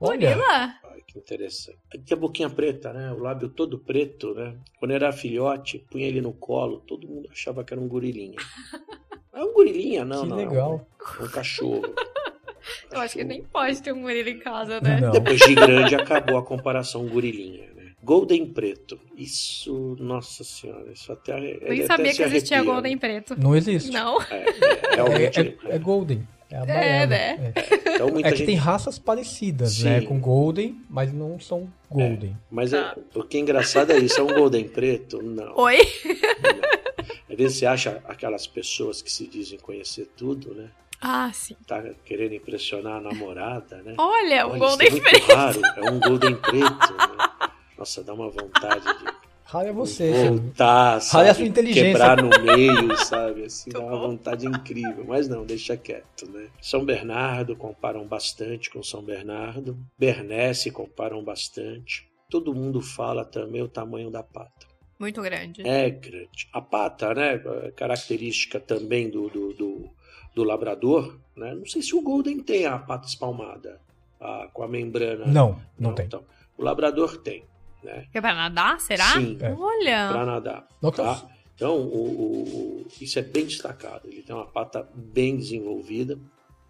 Olha, 0.01 0.35
Gorila? 0.35 0.75
Ai, 0.93 1.03
que 1.07 1.19
interessante. 1.19 1.79
Tem 1.91 2.17
a 2.17 2.17
boquinha 2.17 2.51
preta, 2.51 2.93
né? 2.93 3.13
O 3.13 3.19
lábio 3.19 3.49
todo 3.49 3.79
preto, 3.79 4.35
né? 4.35 4.55
Quando 4.79 4.93
era 4.93 5.13
filhote, 5.13 5.79
punha 5.91 6.07
ele 6.07 6.21
no 6.21 6.33
colo, 6.33 6.81
todo 6.87 7.07
mundo 7.09 7.29
achava 7.33 7.65
que 7.65 7.73
era 7.73 7.81
um 7.81 7.89
gorilinha. 7.89 8.37
É 9.37 9.43
um 9.43 9.53
gorilinha, 9.53 10.05
não, 10.05 10.23
que 10.23 10.29
não. 10.29 10.37
legal. 10.37 10.87
É 11.19 11.23
um 11.25 11.29
cachorro. 11.29 11.83
Eu 12.93 13.01
acho 13.01 13.17
que 13.17 13.25
nem 13.25 13.43
pode 13.43 13.83
ter 13.83 13.93
um 13.93 14.03
gorila 14.03 14.31
em 14.31 14.39
casa, 14.39 14.81
né? 14.81 15.01
Não. 15.01 15.11
Depois 15.11 15.41
de 15.41 15.57
grande 15.57 15.97
acabou 15.97 16.39
a 16.39 16.43
comparação 16.45 17.05
gorilinha, 17.09 17.67
né? 17.75 17.93
Golden 18.01 18.47
preto. 18.47 18.97
Isso, 19.17 19.97
nossa 19.99 20.45
senhora, 20.45 20.93
isso 20.93 21.11
até. 21.13 21.35
Nem 21.41 21.57
até 21.83 21.87
sabia 21.87 22.13
se 22.13 22.19
que 22.19 22.23
existia 22.29 22.59
arrepia. 22.59 22.73
Golden 22.73 22.97
preto. 22.97 23.35
Não 23.37 23.57
existe. 23.57 23.91
Não. 23.91 24.23
É, 24.23 24.45
é. 24.45 25.25
É, 25.25 25.41
é- 25.71 25.75
é 25.75 25.79
Golden. 25.79 26.27
É, 26.55 26.73
amarelo. 26.73 27.11
né? 27.11 27.53
É. 27.55 27.95
então 27.95 28.09
muita 28.11 28.29
É 28.29 28.33
que 28.33 28.39
gente 28.39 28.47
tem 28.47 28.57
raças 28.57 28.99
parecidas, 28.99 29.73
Sim. 29.75 29.85
né? 29.85 30.01
Com 30.03 30.19
Golden, 30.21 30.81
mas 30.89 31.13
não 31.13 31.39
são 31.41 31.69
Golden. 31.91 32.37
Mas 32.51 32.73
é- 32.73 32.79
Ah. 32.79 32.97
o 33.15 33.23
que 33.23 33.37
é 33.37 33.41
engraçado 33.41 33.91
é 33.93 33.99
isso, 33.99 34.19
é 34.21 34.23
um 34.23 34.35
golden 34.35 34.69
preto? 34.69 35.23
Não. 35.23 35.57
Oi? 35.57 35.79
não. 36.05 37.05
Às 37.31 37.37
vezes 37.37 37.59
você 37.59 37.67
acha 37.67 38.03
aquelas 38.09 38.47
pessoas 38.47 39.03
que 39.03 39.11
se 39.11 39.27
dizem 39.27 39.59
conhecer 39.59 40.09
tudo, 40.17 40.55
né? 40.55 40.69
Ah, 41.01 41.31
sim. 41.35 41.55
Tá 41.67 41.83
querendo 42.05 42.35
impressionar 42.35 42.97
a 42.97 43.01
namorada, 43.01 43.77
né? 43.83 43.95
Olha, 43.99 44.47
o 44.47 44.51
Olha, 44.51 44.59
Golden 44.59 44.87
é 44.87 44.91
muito 44.91 45.03
Preto. 45.03 45.35
raro, 45.35 45.61
é 45.77 45.91
um 45.91 46.01
golden 46.01 46.35
preto, 46.37 46.93
né? 46.95 47.49
Nossa, 47.77 48.03
dá 48.03 48.15
uma 48.15 48.31
vontade 48.31 48.85
de 48.85 49.05
Raro 49.45 49.69
é 49.69 49.73
você, 49.73 50.29
voltar, 50.29 51.01
sabe? 51.03 51.29
É 51.29 51.31
a 51.31 51.35
sua 51.35 51.45
inteligência. 51.45 51.93
Quebrar 51.93 52.23
no 52.23 52.31
meio, 52.43 52.97
sabe? 52.97 53.45
Assim, 53.45 53.71
dá 53.71 53.81
uma 53.81 53.97
vontade 53.99 54.47
incrível. 54.47 55.05
Mas 55.07 55.29
não, 55.29 55.45
deixa 55.45 55.77
quieto, 55.77 56.29
né? 56.31 56.49
São 56.61 56.85
Bernardo 56.85 57.55
comparam 57.55 58.07
bastante 58.07 58.71
com 58.71 58.83
São 58.83 59.03
Bernardo. 59.03 59.77
Bernese 59.99 60.71
comparam 60.71 61.23
bastante. 61.23 62.09
Todo 62.31 62.55
mundo 62.55 62.81
fala 62.81 63.25
também 63.25 63.63
o 63.63 63.69
tamanho 63.69 64.11
da 64.11 64.23
pata. 64.23 64.67
Muito 64.99 65.21
grande. 65.21 65.67
É 65.67 65.91
grande. 65.91 66.49
A 66.53 66.61
pata, 66.61 67.13
né? 67.15 67.35
é 67.65 67.71
Característica 67.73 68.59
também 68.59 69.11
do, 69.11 69.29
do, 69.29 69.53
do, 69.53 69.91
do 70.35 70.43
labrador, 70.45 71.19
né? 71.37 71.55
Não 71.55 71.67
sei 71.67 71.83
se 71.83 71.95
o 71.95 72.01
Golden 72.01 72.41
tem 72.41 72.65
a 72.65 72.79
pata 72.79 73.07
espalmada, 73.07 73.79
a- 74.21 74.49
com 74.53 74.63
a 74.63 74.69
membrana. 74.69 75.27
Não, 75.27 75.61
não, 75.79 75.95
tem. 75.95 76.07
Então, 76.07 76.25
o 76.57 76.63
labrador 76.65 77.19
tem, 77.19 77.45
né? 77.85 78.07
É 78.13 78.21
pra 78.21 78.35
nadar, 78.35 78.81
será? 78.81 79.13
Sim, 79.13 79.37
É. 79.41 79.53
Olha. 79.53 80.09
para 80.13 80.27
nadar. 80.27 80.69
Tá? 80.97 81.29
Então, 81.55 81.77
o, 81.77 81.97
o- 81.97 82.43
o- 82.83 82.87
isso 83.01 83.19
é 83.19 83.23
bem 83.23 83.45
destacado. 83.47 84.09
Ele 84.09 84.23
tem 84.23 84.35
uma 84.35 84.47
pata 84.47 84.89
bem 84.95 85.37
desenvolvida. 85.37 86.19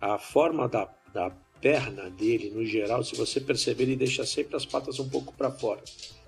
A 0.00 0.18
forma 0.18 0.68
da, 0.68 0.88
da 1.12 1.30
perna 1.60 2.10
dele, 2.10 2.50
no 2.50 2.64
geral, 2.66 3.02
se 3.02 3.16
você 3.16 3.40
perceber, 3.40 3.84
ele 3.84 3.96
deixa 3.96 4.26
sempre 4.26 4.54
as 4.56 4.66
patas 4.66 4.98
um 4.98 5.08
pouco 5.08 5.32
para 5.32 5.50
fora. 5.50 5.80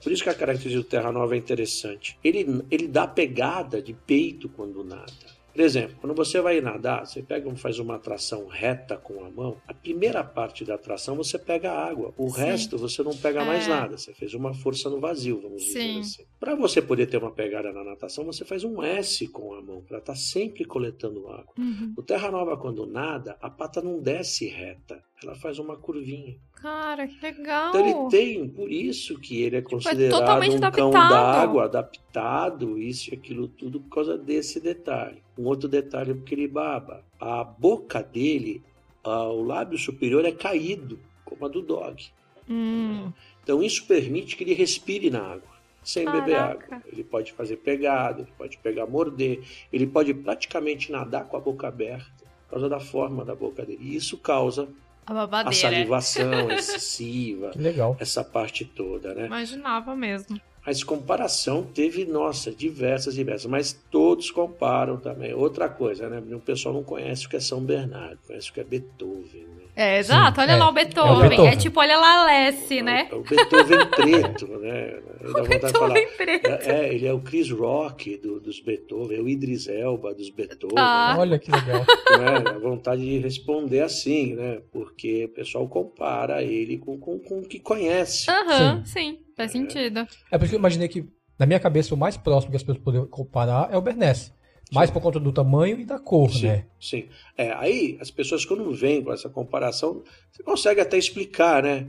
Por 0.02 0.10
isso 0.10 0.22
que 0.22 0.30
a 0.30 0.34
característica 0.34 0.82
do 0.82 0.88
Terra 0.88 1.12
Nova 1.12 1.34
é 1.34 1.38
interessante. 1.38 2.18
Ele, 2.24 2.64
ele 2.70 2.88
dá 2.88 3.06
pegada 3.06 3.82
de 3.82 3.92
peito 3.92 4.48
quando 4.48 4.82
nada. 4.82 5.12
Por 5.56 5.62
exemplo, 5.64 5.96
quando 6.02 6.14
você 6.14 6.38
vai 6.38 6.60
nadar, 6.60 7.06
você 7.06 7.22
pega 7.22 7.46
faz 7.56 7.78
uma 7.78 7.98
tração 7.98 8.46
reta 8.46 8.98
com 8.98 9.24
a 9.24 9.30
mão, 9.30 9.56
a 9.66 9.72
primeira 9.72 10.22
parte 10.22 10.66
da 10.66 10.76
tração 10.76 11.16
você 11.16 11.38
pega 11.38 11.72
a 11.72 11.82
água, 11.88 12.12
o 12.18 12.28
Sim. 12.28 12.40
resto 12.40 12.76
você 12.76 13.02
não 13.02 13.16
pega 13.16 13.42
mais 13.42 13.64
É. 13.64 13.68
nada, 13.70 13.96
você 13.96 14.12
fez 14.12 14.34
uma 14.34 14.52
força 14.52 14.90
no 14.90 15.00
vazio, 15.00 15.40
vamos 15.40 15.62
Sim. 15.62 15.72
dizer 15.72 16.00
assim. 16.00 16.22
Para 16.38 16.54
você 16.54 16.82
poder 16.82 17.06
ter 17.06 17.16
uma 17.16 17.30
pegada 17.30 17.72
na 17.72 17.82
natação, 17.82 18.26
você 18.26 18.44
faz 18.44 18.64
um 18.64 18.82
S 18.82 19.26
com 19.28 19.54
a 19.54 19.62
mão, 19.62 19.80
para 19.80 19.96
estar 19.96 20.14
sempre 20.14 20.66
coletando 20.66 21.26
água. 21.28 21.54
Uhum. 21.58 21.94
O 21.96 22.02
Terra 22.02 22.30
Nova, 22.30 22.54
quando 22.58 22.84
nada, 22.86 23.38
a 23.40 23.48
pata 23.48 23.80
não 23.80 23.98
desce 23.98 24.46
reta, 24.48 25.02
ela 25.22 25.34
faz 25.36 25.58
uma 25.58 25.78
curvinha. 25.78 26.36
Cara, 26.56 27.08
que 27.08 27.18
legal. 27.22 27.70
Então 27.70 27.80
ele 27.80 28.10
tem, 28.10 28.46
por 28.46 28.70
isso 28.70 29.18
que 29.18 29.42
ele 29.42 29.56
é 29.56 29.62
considerado 29.62 30.20
totalmente 30.20 30.56
um 30.56 30.60
cão 30.70 30.88
adaptado. 30.90 31.10
d'água, 31.10 31.64
adaptado, 31.64 32.78
isso 32.78 33.10
e 33.10 33.14
aquilo 33.14 33.48
tudo 33.48 33.80
por 33.80 33.88
causa 33.88 34.18
desse 34.18 34.60
detalhe. 34.60 35.24
Um 35.38 35.44
outro 35.44 35.68
detalhe 35.68 36.12
é 36.12 36.14
porque 36.14 36.34
ele 36.34 36.48
baba. 36.48 37.04
A 37.20 37.44
boca 37.44 38.02
dele 38.02 38.62
o 39.04 39.42
lábio 39.42 39.78
superior 39.78 40.24
é 40.24 40.32
caído, 40.32 40.98
como 41.24 41.46
a 41.46 41.48
do 41.48 41.62
dog. 41.62 42.04
Hum. 42.48 43.12
Então 43.42 43.62
isso 43.62 43.86
permite 43.86 44.36
que 44.36 44.44
ele 44.44 44.54
respire 44.54 45.10
na 45.10 45.20
água, 45.20 45.48
sem 45.82 46.04
beber 46.04 46.36
Caraca. 46.36 46.74
água. 46.76 46.82
Ele 46.92 47.04
pode 47.04 47.32
fazer 47.32 47.56
pegada, 47.58 48.22
ele 48.22 48.32
pode 48.36 48.58
pegar 48.58 48.86
morder, 48.86 49.42
ele 49.72 49.86
pode 49.86 50.12
praticamente 50.12 50.90
nadar 50.90 51.26
com 51.26 51.36
a 51.36 51.40
boca 51.40 51.68
aberta 51.68 52.10
por 52.46 52.50
causa 52.52 52.68
da 52.68 52.80
forma 52.80 53.24
da 53.24 53.34
boca 53.34 53.64
dele. 53.64 53.78
E 53.80 53.94
isso 53.96 54.16
causa 54.18 54.68
A 55.06 55.22
a 55.48 55.52
salivação 55.52 56.50
excessiva, 56.50 57.50
Que 57.50 57.58
legal. 57.58 57.96
essa 58.00 58.24
parte 58.24 58.64
toda, 58.64 59.14
né? 59.14 59.26
Imaginava 59.26 59.94
mesmo. 59.94 60.40
Mas 60.66 60.82
comparação 60.82 61.62
teve, 61.62 62.04
nossa, 62.04 62.50
diversas, 62.50 63.14
diversas. 63.14 63.48
Mas 63.48 63.72
todos 63.88 64.32
comparam 64.32 64.96
também. 64.96 65.32
Outra 65.32 65.68
coisa, 65.68 66.08
né? 66.08 66.20
O 66.34 66.40
pessoal 66.40 66.74
não 66.74 66.82
conhece 66.82 67.26
o 67.26 67.28
que 67.28 67.36
é 67.36 67.40
São 67.40 67.60
Bernardo, 67.60 68.18
conhece 68.26 68.50
o 68.50 68.52
que 68.52 68.60
é 68.60 68.64
Beethoven, 68.64 69.46
né? 69.56 69.62
É, 69.76 69.98
exato. 69.98 70.40
Olha 70.40 70.52
é. 70.52 70.56
lá 70.56 70.64
o 70.64 70.68
É 70.68 70.70
o 70.70 70.74
Beethoven. 70.74 71.24
É, 71.24 71.28
Beethoven. 71.28 71.58
tipo, 71.58 71.78
olha 71.80 71.98
lá 71.98 72.22
a 72.22 72.26
Lessie, 72.26 72.82
né? 72.82 73.08
É 73.12 73.14
o 73.14 73.22
Beethoven 73.22 73.86
preto, 73.90 74.46
né? 74.58 74.98
De 75.22 75.32
falar. 75.32 75.94
Beethoven 75.94 76.08
preto. 76.16 76.46
É, 76.46 76.86
é, 76.86 76.94
ele 76.94 77.06
é 77.06 77.12
o 77.12 77.20
Chris 77.20 77.50
Rock 77.50 78.16
do- 78.16 78.40
dos 78.40 78.58
Beethoven, 78.58 79.18
é 79.18 79.20
o 79.20 79.28
Idris 79.28 79.68
Elba 79.68 80.14
dos 80.14 80.30
Beethoven. 80.30 80.76
Ah. 80.78 81.14
Olha 81.18 81.38
que 81.38 81.50
legal. 81.50 81.84
Né? 82.16 82.40
Dá 82.40 82.58
vontade 82.58 83.02
de 83.02 83.18
responder 83.18 83.80
assim, 83.80 84.34
né? 84.34 84.62
Porque 84.72 85.26
o 85.26 85.28
pessoal 85.28 85.68
compara 85.68 86.42
ele 86.42 86.78
com, 86.78 86.98
com, 86.98 87.18
com 87.18 87.40
o 87.40 87.42
que 87.42 87.60
conhece. 87.60 88.30
Aham, 88.30 88.82
sim. 88.86 89.18
Faz 89.36 89.52
sentido. 89.52 90.06
É 90.30 90.38
por 90.38 90.44
isso 90.44 90.50
que 90.50 90.56
eu 90.56 90.60
imaginei 90.60 90.88
que, 90.88 91.06
na 91.38 91.46
minha 91.46 91.60
cabeça, 91.60 91.94
o 91.94 91.98
mais 91.98 92.16
próximo 92.16 92.50
que 92.50 92.56
as 92.56 92.62
pessoas 92.62 92.82
poderiam 92.82 93.06
comparar 93.06 93.68
é 93.72 93.76
o 93.76 93.82
Bernese. 93.82 94.32
Mais 94.72 94.90
por 94.90 95.00
conta 95.00 95.20
do 95.20 95.32
tamanho 95.32 95.78
e 95.78 95.84
da 95.84 95.96
cor, 95.96 96.28
Sim, 96.28 96.46
né? 96.48 96.64
sim. 96.80 97.08
É, 97.38 97.52
aí 97.52 97.96
as 98.00 98.10
pessoas 98.10 98.44
quando 98.44 98.72
vêm 98.74 99.00
com 99.00 99.12
essa 99.12 99.28
comparação, 99.28 100.02
você 100.32 100.42
consegue 100.42 100.80
até 100.80 100.98
explicar, 100.98 101.62
né? 101.62 101.86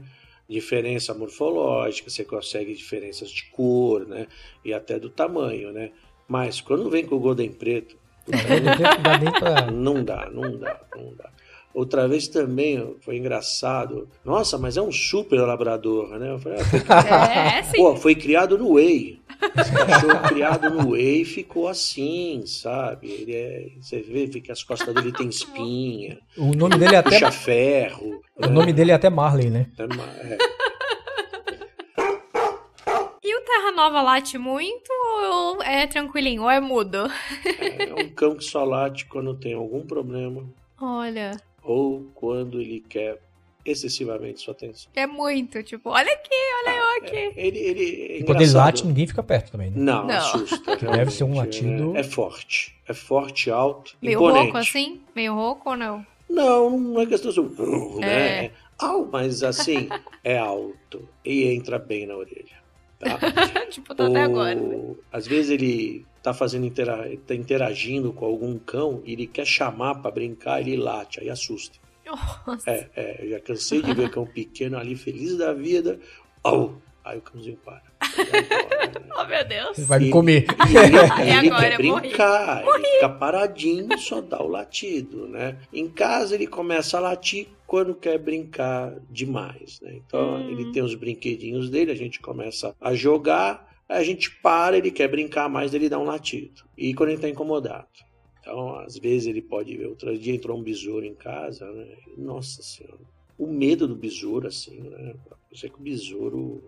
Diferença 0.48 1.12
morfológica, 1.12 2.08
você 2.08 2.24
consegue 2.24 2.72
diferenças 2.72 3.30
de 3.30 3.46
cor, 3.50 4.06
né? 4.06 4.28
E 4.64 4.72
até 4.72 4.96
do 4.96 5.10
tamanho, 5.10 5.72
né? 5.72 5.90
Mas 6.28 6.60
quando 6.60 6.88
vem 6.88 7.04
com 7.04 7.16
o 7.16 7.20
Golden 7.20 7.50
Preto, 7.50 7.96
Não 8.28 9.02
dá 9.02 9.18
nem 9.18 9.32
pra... 9.32 9.70
não 9.72 10.04
dá, 10.04 10.30
não 10.30 10.58
dá, 10.58 10.80
não 10.94 11.14
dá. 11.16 11.30
Outra 11.78 12.08
vez 12.08 12.26
também 12.26 12.96
foi 13.02 13.18
engraçado. 13.18 14.08
Nossa, 14.24 14.58
mas 14.58 14.76
é 14.76 14.82
um 14.82 14.90
super 14.90 15.38
labrador, 15.42 16.18
né? 16.18 16.32
Eu 16.32 16.38
falei, 16.40 16.58
ah, 16.60 16.64
foi, 16.64 16.80
É, 16.90 17.62
sim. 17.62 17.76
pô, 17.76 17.94
foi 17.94 18.14
criado 18.16 18.58
no 18.58 18.72
Whey. 18.72 19.20
Esse 19.56 19.70
cachorro 19.72 20.18
criado 20.26 20.70
no 20.70 20.90
Whey 20.90 21.24
ficou 21.24 21.68
assim, 21.68 22.42
sabe? 22.44 23.08
Ele 23.08 23.32
é, 23.32 23.68
você 23.80 24.00
vê 24.00 24.26
que 24.26 24.50
as 24.50 24.64
costas 24.64 24.92
dele 24.92 25.12
tem 25.12 25.28
espinha, 25.28 26.18
O 26.36 26.52
nome 26.52 26.76
dele 26.78 26.96
é 26.96 26.98
até... 26.98 27.10
puxa 27.10 27.30
ferro. 27.30 28.22
O 28.34 28.48
nome 28.48 28.72
dele 28.72 28.90
é 28.90 28.94
até 28.94 29.08
Marley, 29.08 29.48
né? 29.48 29.66
É 29.78 30.34
é. 30.34 30.38
E 33.22 33.36
o 33.36 33.40
Terra 33.42 33.70
Nova 33.70 34.02
late 34.02 34.36
muito 34.36 34.90
ou 35.30 35.62
é 35.62 35.86
tranquilinho? 35.86 36.42
Ou 36.42 36.50
é 36.50 36.60
mudo? 36.60 37.06
É 37.44 37.94
um 37.94 38.08
cão 38.08 38.34
que 38.34 38.42
só 38.42 38.64
late 38.64 39.04
quando 39.06 39.34
tem 39.34 39.54
algum 39.54 39.86
problema 39.86 40.44
Olha, 40.80 41.32
ou 41.72 42.06
quando 42.14 42.60
ele 42.60 42.80
quer 42.88 43.18
excessivamente 43.64 44.40
sua 44.40 44.52
atenção. 44.52 44.90
é 44.94 45.06
muito. 45.06 45.62
Tipo, 45.62 45.90
olha 45.90 46.10
aqui, 46.12 46.30
olha 46.64 46.76
eu 46.76 47.02
aqui. 47.02 47.16
É, 47.16 47.46
ele, 47.46 47.58
ele 47.58 48.06
é 48.12 48.18
E 48.20 48.24
quando 48.24 48.40
ele 48.40 48.52
late, 48.52 48.86
ninguém 48.86 49.06
fica 49.06 49.22
perto 49.22 49.52
também, 49.52 49.70
né? 49.70 49.76
Não, 49.78 50.06
Não. 50.06 50.16
assusta. 50.16 50.76
Deve 50.80 51.10
ser 51.10 51.24
um 51.24 51.36
latido- 51.36 51.92
né? 51.92 52.00
É 52.00 52.02
forte. 52.02 52.74
É 52.88 52.94
forte, 52.94 53.50
alto, 53.50 53.96
Meio 54.00 54.16
imponente. 54.16 54.42
rouco 54.44 54.56
assim? 54.58 55.02
Meio 55.14 55.34
rouco 55.34 55.70
ou 55.70 55.76
não? 55.76 56.06
Não, 56.30 56.78
não 56.78 57.00
é 57.02 57.06
questão 57.06 57.30
de... 57.30 57.40
Uh, 57.40 58.00
né? 58.00 58.08
É. 58.08 58.44
É 58.46 58.50
au, 58.78 59.06
mas 59.10 59.42
assim, 59.42 59.88
é 60.24 60.38
alto 60.38 61.06
e 61.24 61.44
entra 61.48 61.78
bem 61.78 62.06
na 62.06 62.16
orelha. 62.16 62.56
Tá? 62.98 63.18
tipo, 63.70 63.92
até 63.92 64.02
O- 64.04 64.16
agora. 64.16 64.54
né? 64.54 64.94
Às 65.12 65.26
vezes 65.26 65.50
ele 65.50 66.06
tá 66.32 66.34
fazendo 66.34 66.66
intera... 66.66 67.08
tá 67.26 67.34
interagindo 67.34 68.12
com 68.12 68.24
algum 68.24 68.58
cão 68.58 69.02
e 69.04 69.12
ele 69.12 69.26
quer 69.26 69.46
chamar 69.46 69.96
para 69.96 70.10
brincar, 70.10 70.60
ele 70.60 70.76
late, 70.76 71.20
aí 71.20 71.28
assusta. 71.30 71.78
Nossa. 72.46 72.70
É, 72.70 72.88
é, 72.96 73.24
eu 73.24 73.30
já 73.30 73.40
cansei 73.40 73.82
de 73.82 73.92
ver 73.92 74.10
cão 74.10 74.24
pequeno 74.26 74.78
ali 74.78 74.96
feliz 74.96 75.36
da 75.36 75.52
vida. 75.52 75.98
Au! 76.42 76.80
Aí 77.04 77.18
o 77.18 77.22
cãozinho 77.22 77.58
para. 77.64 77.82
Oh, 79.20 79.24
meu 79.24 79.44
Deus. 79.48 79.76
Ele 79.78 79.86
vai 79.86 79.98
me 79.98 80.10
comer. 80.10 80.46
E 80.70 80.76
ele, 80.76 80.96
E 80.96 81.38
ele 81.38 81.48
agora? 81.48 81.68
quer 81.76 81.80
Eu 81.80 81.86
morri. 81.86 82.00
brincar, 82.08 82.64
ele 82.64 82.86
fica 82.86 83.08
paradinho, 83.08 83.98
só 83.98 84.20
dá 84.20 84.40
o 84.40 84.46
latido, 84.46 85.26
né? 85.26 85.56
Em 85.72 85.88
casa 85.88 86.36
ele 86.36 86.46
começa 86.46 86.96
a 86.98 87.00
latir 87.00 87.48
quando 87.66 87.94
quer 87.96 88.16
brincar 88.18 88.94
demais, 89.10 89.80
né? 89.82 89.94
Então 89.96 90.36
Hum. 90.36 90.50
ele 90.50 90.70
tem 90.72 90.82
os 90.82 90.94
brinquedinhos 90.94 91.68
dele, 91.68 91.90
a 91.90 91.96
gente 91.96 92.20
começa 92.20 92.74
a 92.80 92.94
jogar, 92.94 93.67
aí 93.88 94.00
a 94.00 94.04
gente 94.04 94.30
para, 94.40 94.76
ele 94.76 94.90
quer 94.90 95.08
brincar 95.08 95.48
mais, 95.48 95.74
ele 95.74 95.88
dá 95.88 95.98
um 95.98 96.04
latido. 96.04 96.62
E 96.76 96.94
quando 96.94 97.10
ele 97.10 97.20
tá 97.20 97.28
incomodado. 97.28 97.88
Então, 98.40 98.76
às 98.76 98.96
vezes 98.96 99.26
ele 99.26 99.42
pode 99.42 99.76
ver. 99.76 99.86
Outro 99.86 100.16
dia 100.16 100.34
entrou 100.34 100.58
um 100.58 100.62
besouro 100.62 101.04
em 101.04 101.14
casa, 101.14 101.70
né? 101.70 101.96
Nossa 102.16 102.62
Senhora. 102.62 103.00
O 103.38 103.46
medo 103.46 103.86
do 103.86 103.94
besouro, 103.94 104.48
assim, 104.48 104.80
né? 104.80 105.14
Eu 105.50 105.56
sei 105.56 105.68
que 105.68 105.78
o 105.78 105.82
besouro 105.82 106.62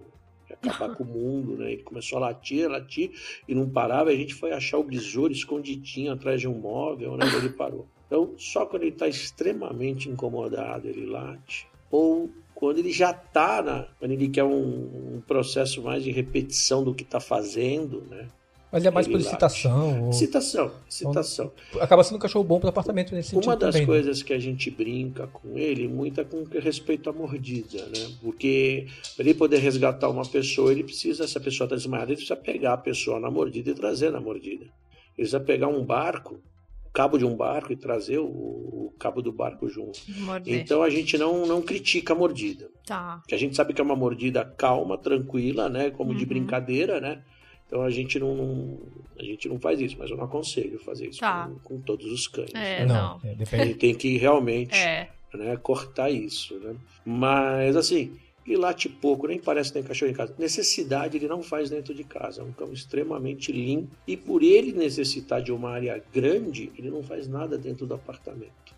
ia 0.49 0.57
acabar 0.57 0.95
com 0.97 1.05
o 1.05 1.07
mundo, 1.07 1.57
né? 1.57 1.73
Ele 1.73 1.83
começou 1.83 2.18
a 2.18 2.23
latir, 2.23 2.66
a 2.66 2.68
latir, 2.68 3.12
e 3.49 3.55
não 3.55 3.68
parava. 3.68 4.11
A 4.11 4.14
gente 4.14 4.35
foi 4.35 4.53
achar 4.53 4.79
o 4.79 4.85
besouro 4.85 5.33
escondidinho 5.33 6.12
atrás 6.12 6.41
de 6.41 6.49
um 6.49 6.59
móvel, 6.59 7.16
né? 7.16 7.25
Ele 7.37 7.51
parou. 7.51 7.87
Então, 8.07 8.35
só 8.37 8.66
quando 8.66 8.83
ele 8.83 8.93
está 8.93 9.09
extremamente 9.09 10.09
incomodado, 10.09 10.87
ele 10.87 11.07
late. 11.07 11.66
Ou 11.91 12.29
quando 12.61 12.79
ele 12.79 12.93
já 12.93 13.11
está, 13.11 13.61
na, 13.63 13.87
quando 13.99 14.13
ele 14.13 14.29
quer 14.29 14.45
um, 14.45 15.17
um 15.17 15.23
processo 15.27 15.83
mais 15.83 16.05
de 16.05 16.11
repetição 16.13 16.85
do 16.85 16.95
que 16.95 17.03
está 17.03 17.19
fazendo, 17.19 18.05
né? 18.11 18.29
Mas 18.73 18.85
é 18.87 18.91
mais 18.93 19.07
Ele 19.09 19.15
por 19.15 19.19
late. 19.19 19.29
excitação. 19.31 20.05
ou- 20.07 20.13
Citação, 20.13 20.71
citação. 20.89 21.51
Acaba 21.81 22.05
sendo 22.05 22.17
um 22.17 22.21
cachorro 22.21 22.45
bom 22.45 22.61
para 22.61 22.69
apartamento 22.69 23.13
nesse 23.13 23.31
sentido 23.31 23.49
Uma 23.49 23.57
das 23.57 23.71
também. 23.75 23.81
né? 23.81 23.87
coisas 23.87 24.23
que 24.23 24.33
a 24.33 24.39
gente 24.39 24.71
brinca 24.71 25.27
com 25.27 25.59
ele, 25.59 25.89
muita 25.89 26.25
com 26.25 26.45
respeito 26.45 27.11
à 27.11 27.13
mordida, 27.13 27.85
né? 27.87 28.13
Porque 28.23 28.87
para 29.17 29.25
ele 29.25 29.35
poder 29.35 29.59
resgatar 29.59 30.09
uma 30.09 30.25
pessoa, 30.25 30.71
ele 30.71 30.85
precisa, 30.85 31.27
se 31.27 31.37
a 31.37 31.41
pessoa 31.41 31.65
está 31.67 31.75
desmaiada, 31.75 32.11
ele 32.13 32.17
precisa 32.19 32.37
pegar 32.37 32.75
a 32.75 32.77
pessoa 32.77 33.19
na 33.19 33.29
mordida 33.29 33.71
e 33.71 33.75
trazer 33.75 34.13
na 34.13 34.21
mordida. 34.21 34.63
Ele 34.65 34.71
precisa 35.17 35.41
pegar 35.41 35.67
um 35.67 35.85
barco, 35.85 36.35
o 36.35 36.49
cabo 36.93 37.16
de 37.18 37.24
um 37.24 37.36
barco 37.36 37.72
e 37.72 37.76
trazer 37.76 38.18
o, 38.18 38.24
o 38.26 38.95
cabo 38.99 39.22
do 39.22 39.32
barco 39.32 39.68
junto. 39.68 40.01
Morder. 40.09 40.61
Então 40.61 40.82
a 40.82 40.91
gente 40.91 41.16
não, 41.16 41.47
não 41.47 41.62
critica 41.62 42.12
a 42.12 42.16
mordida. 42.16 42.68
Tá. 42.86 43.18
Porque 43.20 43.34
a 43.34 43.38
gente 43.38 43.55
sabe 43.55 43.72
que 43.72 43.80
é 43.80 43.84
uma 43.84 43.95
mordida 43.97 44.45
calma, 44.45 44.99
tranquila, 44.99 45.68
né? 45.68 45.91
Como 45.91 46.14
de 46.14 46.22
Uhum. 46.24 46.28
brincadeira, 46.28 47.01
né? 47.01 47.22
Então 47.66 47.82
a 47.82 47.91
gente 47.91 48.18
não, 48.18 48.34
não- 48.34 48.78
a 49.18 49.22
gente 49.22 49.49
não 49.49 49.61
faz 49.61 49.80
isso, 49.80 49.95
mas 49.99 50.11
eu 50.11 50.16
não 50.16 50.24
aconselho 50.24 50.78
fazer 50.80 51.09
isso 51.09 51.20
Tá. 51.20 51.49
com, 51.62 51.76
com 51.76 51.80
todos 51.80 52.07
os 52.11 52.26
cães. 52.26 52.51
É, 52.55 52.84
Não, 52.84 53.18
não. 53.22 53.30
é, 53.30 53.34
depende. 53.34 53.74
Tem 53.74 53.95
que 53.95 54.16
realmente 54.18 54.74
É. 54.76 55.09
né, 55.32 55.57
cortar 55.57 56.11
isso. 56.11 56.59
Né? 56.59 56.74
Mas 57.05 57.76
assim, 57.76 58.12
ele 58.47 58.57
late 58.57 58.88
pouco, 58.88 59.26
nem 59.26 59.38
parece 59.38 59.70
que 59.70 59.74
tem 59.74 59.82
cachorro 59.82 60.11
em 60.11 60.14
casa. 60.14 60.34
Necessidade 60.38 61.16
ele 61.16 61.28
não 61.28 61.43
faz 61.43 61.70
dentro 61.70 61.95
de 61.95 62.05
casa. 62.05 62.41
É 62.41 62.45
um 62.45 62.53
cão 62.53 62.72
extremamente 62.72 63.53
limpo. 63.53 63.95
E 64.07 64.16
por 64.16 64.43
ele 64.43 64.72
necessitar 64.72 65.43
de 65.43 65.53
uma 65.53 65.70
área 65.70 66.03
grande, 66.12 66.72
ele 66.76 66.91
não 66.91 67.03
faz 67.03 67.28
nada 67.28 67.57
dentro 67.59 67.86
do 67.86 67.95
apartamento. 67.95 68.74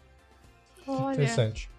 Olha. 0.86 1.14
Interessante. 1.14 1.70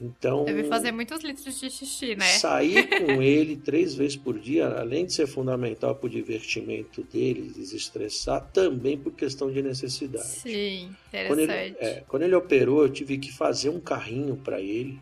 Então. 0.00 0.44
Deve 0.44 0.64
fazer 0.64 0.92
muitos 0.92 1.22
litros 1.22 1.60
de 1.60 1.70
xixi, 1.70 2.16
né? 2.16 2.24
Sair 2.24 2.88
com 2.98 3.22
ele 3.22 3.56
três 3.56 3.94
vezes 3.94 4.16
por 4.16 4.38
dia, 4.38 4.66
além 4.66 5.06
de 5.06 5.12
ser 5.12 5.26
fundamental 5.26 5.94
para 5.94 6.06
o 6.06 6.10
divertimento 6.10 7.02
dele, 7.02 7.52
desestressar, 7.54 8.48
também 8.52 8.98
por 8.98 9.12
questão 9.12 9.50
de 9.52 9.62
necessidade. 9.62 10.26
Sim, 10.26 10.94
Quando 11.10 11.38
ele, 11.38 11.44
interessante. 11.44 11.76
é, 11.80 12.04
quando 12.08 12.22
ele 12.22 12.34
operou, 12.34 12.82
eu 12.82 12.88
tive 12.88 13.18
que 13.18 13.32
fazer 13.32 13.68
um 13.68 13.80
carrinho 13.80 14.36
para 14.36 14.60
ele. 14.60 14.98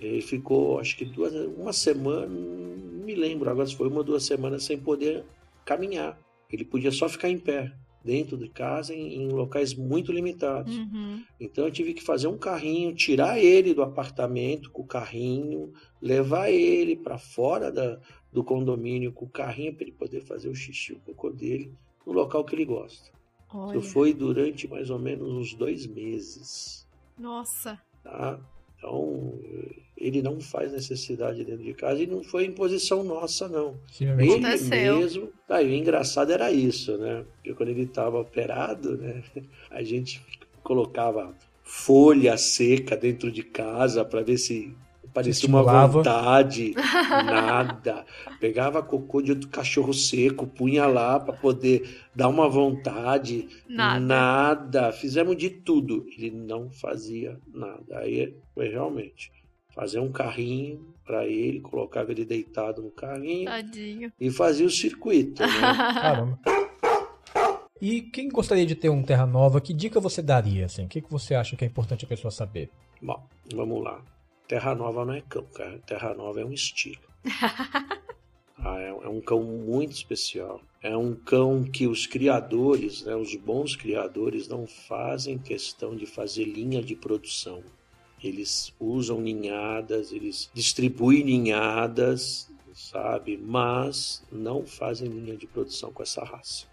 Ele 0.00 0.20
ficou, 0.20 0.78
acho 0.78 0.96
que 0.96 1.04
duas, 1.04 1.34
uma 1.34 1.72
semana, 1.72 2.26
não 2.26 3.04
me 3.04 3.14
lembro 3.14 3.50
agora 3.50 3.66
se 3.66 3.76
foi 3.76 3.88
uma 3.88 3.98
ou 3.98 4.04
duas 4.04 4.24
semanas 4.24 4.62
sem 4.64 4.78
poder 4.78 5.24
caminhar. 5.64 6.18
Ele 6.50 6.64
podia 6.64 6.90
só 6.90 7.08
ficar 7.08 7.28
em 7.28 7.38
pé, 7.38 7.72
dentro 8.04 8.36
de 8.36 8.48
casa, 8.48 8.94
em, 8.94 9.22
em 9.22 9.28
locais 9.28 9.74
muito 9.74 10.12
limitados. 10.12 10.76
Uhum. 10.76 11.22
Então 11.38 11.64
eu 11.64 11.70
tive 11.70 11.92
que 11.94 12.02
fazer 12.02 12.28
um 12.28 12.38
carrinho, 12.38 12.94
tirar 12.94 13.38
ele 13.38 13.74
do 13.74 13.82
apartamento 13.82 14.70
com 14.70 14.82
o 14.82 14.86
carrinho, 14.86 15.72
levar 16.00 16.50
ele 16.50 16.96
para 16.96 17.18
fora 17.18 17.70
da, 17.70 17.98
do 18.32 18.44
condomínio 18.44 19.12
com 19.12 19.24
o 19.24 19.28
carrinho 19.28 19.74
para 19.74 19.84
ele 19.84 19.92
poder 19.92 20.20
fazer 20.20 20.48
o 20.48 20.54
xixi, 20.54 20.92
o 20.92 21.00
cocô 21.00 21.30
dele, 21.30 21.72
no 22.06 22.12
local 22.12 22.44
que 22.44 22.54
ele 22.54 22.64
gosta. 22.64 23.10
Olha. 23.50 23.78
Isso 23.78 23.88
foi 23.90 24.12
durante 24.12 24.68
mais 24.68 24.90
ou 24.90 24.98
menos 24.98 25.28
uns 25.30 25.54
dois 25.54 25.86
meses. 25.86 26.86
Nossa. 27.18 27.80
Tá? 28.02 28.38
Então, 28.76 29.34
ele 30.00 30.22
não 30.22 30.40
faz 30.40 30.72
necessidade 30.72 31.44
dentro 31.44 31.64
de 31.64 31.74
casa 31.74 32.02
e 32.02 32.06
não 32.06 32.22
foi 32.22 32.44
imposição 32.44 33.02
nossa, 33.02 33.48
não. 33.48 33.74
Possivelmente. 33.86 34.32
Ele 34.32 34.46
Aconteceu. 34.46 34.98
mesmo. 34.98 35.28
Ah, 35.48 35.62
e 35.62 35.66
o 35.66 35.74
engraçado 35.74 36.32
era 36.32 36.50
isso, 36.52 36.96
né? 36.96 37.24
Porque 37.34 37.54
quando 37.54 37.70
ele 37.70 37.82
estava 37.82 38.20
operado, 38.20 38.96
né? 38.96 39.22
A 39.70 39.82
gente 39.82 40.22
colocava 40.62 41.34
folha 41.62 42.36
seca 42.36 42.96
dentro 42.96 43.30
de 43.30 43.42
casa 43.42 44.04
para 44.04 44.22
ver 44.22 44.38
se 44.38 44.74
parecia 45.12 45.48
uma 45.48 45.86
vontade, 45.86 46.74
nada. 47.10 48.04
Pegava 48.38 48.82
cocô 48.82 49.20
de 49.20 49.32
outro 49.32 49.48
cachorro 49.48 49.92
seco, 49.92 50.46
punha 50.46 50.86
lá 50.86 51.18
para 51.18 51.34
poder 51.34 52.02
dar 52.14 52.28
uma 52.28 52.48
vontade, 52.48 53.48
nada. 53.68 54.00
nada. 54.00 54.92
Fizemos 54.92 55.36
de 55.36 55.50
tudo. 55.50 56.06
Ele 56.16 56.30
não 56.30 56.70
fazia 56.70 57.38
nada. 57.52 57.98
Aí 57.98 58.34
foi 58.54 58.68
realmente 58.68 59.32
fazer 59.78 60.00
um 60.00 60.10
carrinho 60.10 60.84
para 61.04 61.24
ele, 61.24 61.60
colocava 61.60 62.10
ele 62.10 62.24
deitado 62.24 62.82
no 62.82 62.90
carrinho 62.90 63.44
Tadinho. 63.44 64.12
e 64.18 64.28
fazia 64.28 64.66
o 64.66 64.70
circuito. 64.70 65.40
Né? 65.40 65.48
Caramba. 65.94 66.40
E 67.80 68.02
quem 68.02 68.28
gostaria 68.28 68.66
de 68.66 68.74
ter 68.74 68.88
um 68.88 69.04
Terra 69.04 69.24
Nova, 69.24 69.60
que 69.60 69.72
dica 69.72 70.00
você 70.00 70.20
daria? 70.20 70.66
Assim? 70.66 70.84
O 70.84 70.88
que, 70.88 71.00
que 71.00 71.08
você 71.08 71.36
acha 71.36 71.54
que 71.54 71.64
é 71.64 71.68
importante 71.68 72.04
a 72.04 72.08
pessoa 72.08 72.32
saber? 72.32 72.68
Bom, 73.00 73.24
vamos 73.54 73.84
lá. 73.84 74.02
Terra 74.48 74.74
Nova 74.74 75.04
não 75.04 75.14
é 75.14 75.20
cão, 75.20 75.44
cara. 75.54 75.78
Terra 75.86 76.12
Nova 76.12 76.40
é 76.40 76.44
um 76.44 76.52
estilo. 76.52 77.02
ah, 78.58 78.80
é, 78.80 78.88
é, 78.88 79.08
um 79.08 79.20
cão 79.20 79.44
muito 79.44 79.92
especial. 79.92 80.60
É 80.82 80.96
um 80.96 81.14
cão 81.14 81.62
que 81.62 81.86
os 81.86 82.04
criadores, 82.04 83.04
né, 83.04 83.14
os 83.14 83.36
bons 83.36 83.76
criadores, 83.76 84.48
não 84.48 84.66
fazem 84.66 85.38
questão 85.38 85.94
de 85.94 86.04
fazer 86.04 86.46
linha 86.46 86.82
de 86.82 86.96
produção. 86.96 87.62
Eles 88.22 88.72
usam 88.78 89.20
ninhadas, 89.20 90.12
eles 90.12 90.50
distribuem 90.52 91.24
ninhadas, 91.24 92.50
sabe? 92.74 93.36
Mas 93.36 94.22
não 94.30 94.66
fazem 94.66 95.08
linha 95.08 95.36
de 95.36 95.46
produção 95.46 95.92
com 95.92 96.02
essa 96.02 96.24
raça. 96.24 96.66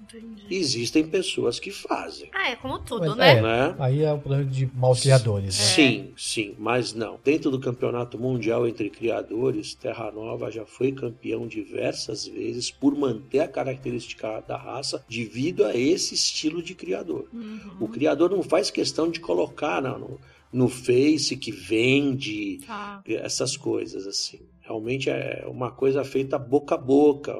Entendi. 0.00 0.46
Existem 0.48 1.04
pessoas 1.08 1.58
que 1.58 1.72
fazem. 1.72 2.30
Ah, 2.32 2.50
é 2.50 2.56
como 2.56 2.78
tudo, 2.78 3.08
mas, 3.08 3.16
né? 3.16 3.38
É, 3.38 3.42
né? 3.42 3.76
Aí 3.80 4.02
é 4.04 4.12
o 4.12 4.18
problema 4.18 4.44
de 4.44 4.70
maus 4.72 5.00
criadores. 5.00 5.58
Né? 5.58 5.64
Sim, 5.64 6.12
sim, 6.16 6.54
mas 6.56 6.94
não. 6.94 7.18
Dentro 7.24 7.50
do 7.50 7.58
campeonato 7.58 8.16
mundial 8.16 8.66
entre 8.68 8.88
criadores, 8.90 9.74
Terra 9.74 10.12
Nova 10.12 10.52
já 10.52 10.64
foi 10.64 10.92
campeão 10.92 11.48
diversas 11.48 12.28
vezes 12.28 12.70
por 12.70 12.96
manter 12.96 13.40
a 13.40 13.48
característica 13.48 14.40
da 14.46 14.56
raça 14.56 15.04
devido 15.08 15.64
a 15.64 15.76
esse 15.76 16.14
estilo 16.14 16.62
de 16.62 16.76
criador. 16.76 17.28
Uhum. 17.32 17.60
O 17.80 17.88
criador 17.88 18.30
não 18.30 18.42
faz 18.44 18.70
questão 18.70 19.10
de 19.10 19.18
colocar 19.18 19.82
não, 19.82 19.98
no, 19.98 20.20
no 20.52 20.68
Face 20.68 21.36
que 21.36 21.52
vende, 21.52 22.60
ah. 22.68 23.02
essas 23.06 23.56
coisas 23.56 24.06
assim. 24.06 24.40
Realmente 24.62 25.08
é 25.08 25.44
uma 25.46 25.70
coisa 25.70 26.04
feita 26.04 26.38
boca 26.38 26.74
a 26.74 26.78
boca. 26.78 27.32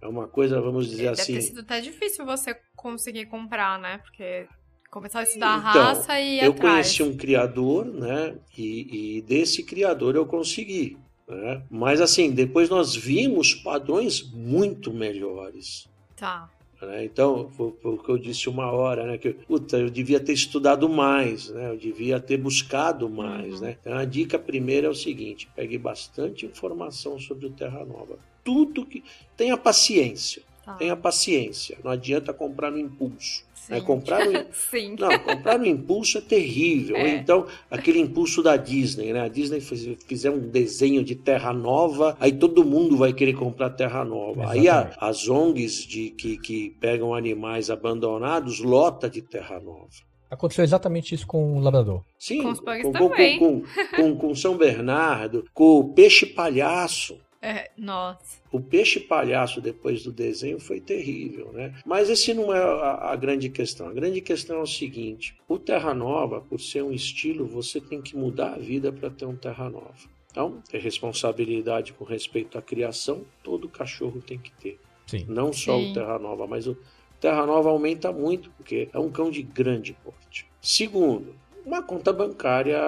É 0.00 0.06
uma 0.06 0.28
coisa, 0.28 0.60
vamos 0.60 0.86
dizer 0.86 1.04
Deve 1.04 1.20
assim. 1.20 1.32
Deve 1.32 1.44
ter 1.44 1.48
sido 1.48 1.60
até 1.60 1.80
difícil 1.80 2.24
você 2.24 2.54
conseguir 2.74 3.26
comprar, 3.26 3.78
né? 3.78 3.98
Porque 3.98 4.46
começar 4.90 5.20
a 5.20 5.22
estudar 5.22 5.54
a 5.54 5.58
então, 5.58 5.82
raça 5.82 6.20
e 6.20 6.38
eu 6.38 6.52
atrás. 6.52 6.70
conheci 6.70 7.02
um 7.02 7.16
criador, 7.16 7.86
né? 7.86 8.36
E, 8.56 9.16
e 9.16 9.22
desse 9.22 9.62
criador 9.62 10.16
eu 10.16 10.26
consegui. 10.26 10.98
Né? 11.26 11.62
Mas 11.70 12.00
assim, 12.00 12.30
depois 12.30 12.68
nós 12.68 12.94
vimos 12.94 13.54
padrões 13.54 14.22
muito 14.32 14.92
melhores. 14.92 15.88
Tá. 16.14 16.48
Né? 16.82 17.04
Então, 17.04 17.50
o 17.58 17.98
que 17.98 18.08
eu 18.08 18.18
disse 18.18 18.48
uma 18.48 18.70
hora, 18.70 19.06
né? 19.06 19.16
Que 19.16 19.30
puta, 19.32 19.78
eu 19.78 19.88
devia 19.88 20.20
ter 20.20 20.32
estudado 20.32 20.88
mais, 20.88 21.48
né? 21.48 21.70
eu 21.70 21.76
devia 21.76 22.20
ter 22.20 22.36
buscado 22.36 23.08
mais. 23.08 23.54
Uhum. 23.54 23.60
Né? 23.60 23.78
Então, 23.80 23.94
a 23.94 24.04
dica 24.04 24.38
primeira 24.38 24.86
é 24.86 24.90
o 24.90 24.94
seguinte: 24.94 25.48
pegue 25.56 25.78
bastante 25.78 26.44
informação 26.44 27.18
sobre 27.18 27.46
o 27.46 27.50
Terra 27.50 27.84
Nova. 27.84 28.18
Tudo 28.44 28.84
que. 28.84 29.02
Tenha 29.36 29.56
paciência. 29.56 30.42
Tá. 30.64 30.74
Tenha 30.74 30.96
paciência. 30.96 31.78
Não 31.82 31.90
adianta 31.90 32.32
comprar 32.32 32.70
no 32.70 32.78
impulso. 32.78 33.45
Né? 33.68 33.80
Comprar 33.80 34.24
no, 34.24 34.32
Não, 34.98 35.18
comprar 35.18 35.58
no 35.58 35.66
impulso 35.66 36.18
é 36.18 36.20
terrível. 36.20 36.96
É. 36.96 37.16
Então, 37.16 37.46
aquele 37.70 37.98
impulso 37.98 38.42
da 38.42 38.56
Disney, 38.56 39.12
né? 39.12 39.20
A 39.20 39.28
Disney 39.28 39.60
fez, 39.60 39.86
fizer 40.06 40.30
um 40.30 40.38
desenho 40.38 41.02
de 41.04 41.14
Terra 41.14 41.52
Nova, 41.52 42.16
aí 42.20 42.32
todo 42.32 42.64
mundo 42.64 42.96
vai 42.96 43.12
querer 43.12 43.34
comprar 43.34 43.70
Terra 43.70 44.04
Nova. 44.04 44.42
Exatamente. 44.42 44.60
Aí 44.60 44.68
a, 44.68 44.90
as 45.00 45.28
ONGs 45.28 45.86
de, 45.86 46.10
que, 46.10 46.38
que 46.38 46.70
pegam 46.80 47.14
animais 47.14 47.70
abandonados 47.70 48.60
lota 48.60 49.08
de 49.08 49.22
Terra 49.22 49.60
Nova. 49.60 49.88
Aconteceu 50.28 50.64
exatamente 50.64 51.14
isso 51.14 51.26
com 51.26 51.56
o 51.56 51.60
labrador. 51.60 52.02
Sim, 52.18 52.42
com, 52.42 52.54
com, 52.54 52.92
com, 53.38 53.62
com, 53.96 54.16
com 54.16 54.34
São 54.34 54.56
Bernardo, 54.56 55.44
com 55.54 55.78
o 55.78 55.94
peixe 55.94 56.26
palhaço. 56.26 57.16
É, 57.46 57.70
nossa. 57.78 58.40
O 58.50 58.60
peixe 58.60 58.98
palhaço 58.98 59.60
depois 59.60 60.02
do 60.02 60.10
desenho 60.10 60.58
foi 60.58 60.80
terrível, 60.80 61.52
né? 61.52 61.72
Mas 61.86 62.10
esse 62.10 62.34
não 62.34 62.52
é 62.52 62.58
a, 62.58 63.12
a, 63.12 63.14
grande 63.14 63.48
questão. 63.48 63.86
A 63.86 63.92
grande 63.92 64.20
questão 64.20 64.56
é 64.56 64.62
o 64.62 64.66
seguinte: 64.66 65.36
o 65.46 65.56
Terra 65.56 65.94
Nova, 65.94 66.40
por 66.40 66.60
ser 66.60 66.82
um 66.82 66.90
estilo, 66.90 67.46
você 67.46 67.80
tem 67.80 68.02
que 68.02 68.16
mudar 68.16 68.54
a 68.54 68.58
vida 68.58 68.92
para 68.92 69.10
ter 69.10 69.26
um 69.26 69.36
Terra 69.36 69.70
Nova. 69.70 69.94
Então, 70.28 70.60
ter 70.68 70.78
responsabilidade 70.78 71.92
com 71.92 72.04
respeito 72.04 72.58
à 72.58 72.62
criação, 72.62 73.24
todo 73.44 73.68
cachorro 73.68 74.20
tem 74.20 74.38
que 74.38 74.50
ter. 74.50 74.80
Sim. 75.06 75.24
Não 75.28 75.52
só 75.52 75.78
Sim. 75.78 75.92
o 75.92 75.94
Terra 75.94 76.18
Nova, 76.18 76.48
mas 76.48 76.66
o 76.66 76.76
Terra 77.20 77.46
Nova 77.46 77.70
aumenta 77.70 78.10
muito, 78.10 78.50
porque 78.56 78.88
é 78.92 78.98
um 78.98 79.08
cão 79.08 79.30
de 79.30 79.42
grande 79.42 79.96
porte. 80.04 80.48
Segundo, 80.60 81.32
uma 81.66 81.82
conta 81.82 82.12
bancária 82.12 82.80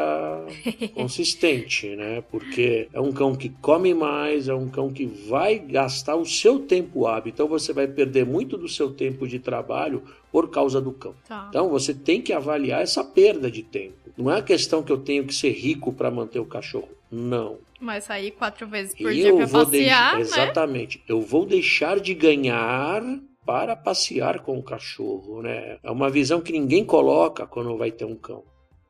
consistente, 0.94 1.96
né? 1.96 2.22
Porque 2.30 2.88
é 2.92 3.00
um 3.00 3.12
cão 3.12 3.34
que 3.34 3.48
come 3.48 3.92
mais, 3.92 4.48
é 4.48 4.54
um 4.54 4.68
cão 4.68 4.88
que 4.88 5.04
vai 5.04 5.58
gastar 5.58 6.14
o 6.14 6.24
seu 6.24 6.60
tempo 6.60 7.06
hábil. 7.06 7.32
Então 7.34 7.48
você 7.48 7.72
vai 7.72 7.88
perder 7.88 8.24
muito 8.24 8.56
do 8.56 8.68
seu 8.68 8.90
tempo 8.92 9.26
de 9.26 9.40
trabalho 9.40 10.02
por 10.30 10.48
causa 10.48 10.80
do 10.80 10.92
cão. 10.92 11.14
Tá. 11.26 11.46
Então 11.48 11.68
você 11.68 11.92
tem 11.92 12.22
que 12.22 12.32
avaliar 12.32 12.80
essa 12.80 13.02
perda 13.02 13.50
de 13.50 13.64
tempo. 13.64 13.96
Não 14.16 14.30
é 14.30 14.38
a 14.38 14.42
questão 14.42 14.82
que 14.82 14.92
eu 14.92 14.98
tenho 14.98 15.24
que 15.24 15.34
ser 15.34 15.50
rico 15.50 15.92
para 15.92 16.10
manter 16.10 16.38
o 16.38 16.46
cachorro. 16.46 16.88
Não. 17.10 17.58
Mas 17.80 18.04
sair 18.04 18.32
quatro 18.32 18.66
vezes 18.66 18.94
por 18.94 19.12
dia 19.12 19.34
para 19.34 19.48
passear, 19.48 20.14
né? 20.14 20.20
Exatamente. 20.20 21.02
Eu 21.08 21.20
vou 21.20 21.46
deixar 21.46 22.00
de 22.00 22.14
ganhar 22.14 23.02
para 23.46 23.74
passear 23.74 24.40
com 24.40 24.58
o 24.58 24.62
cachorro, 24.62 25.40
né? 25.40 25.78
É 25.82 25.90
uma 25.90 26.10
visão 26.10 26.40
que 26.40 26.52
ninguém 26.52 26.84
coloca 26.84 27.46
quando 27.46 27.76
vai 27.78 27.90
ter 27.90 28.04
um 28.04 28.14
cão. 28.14 28.42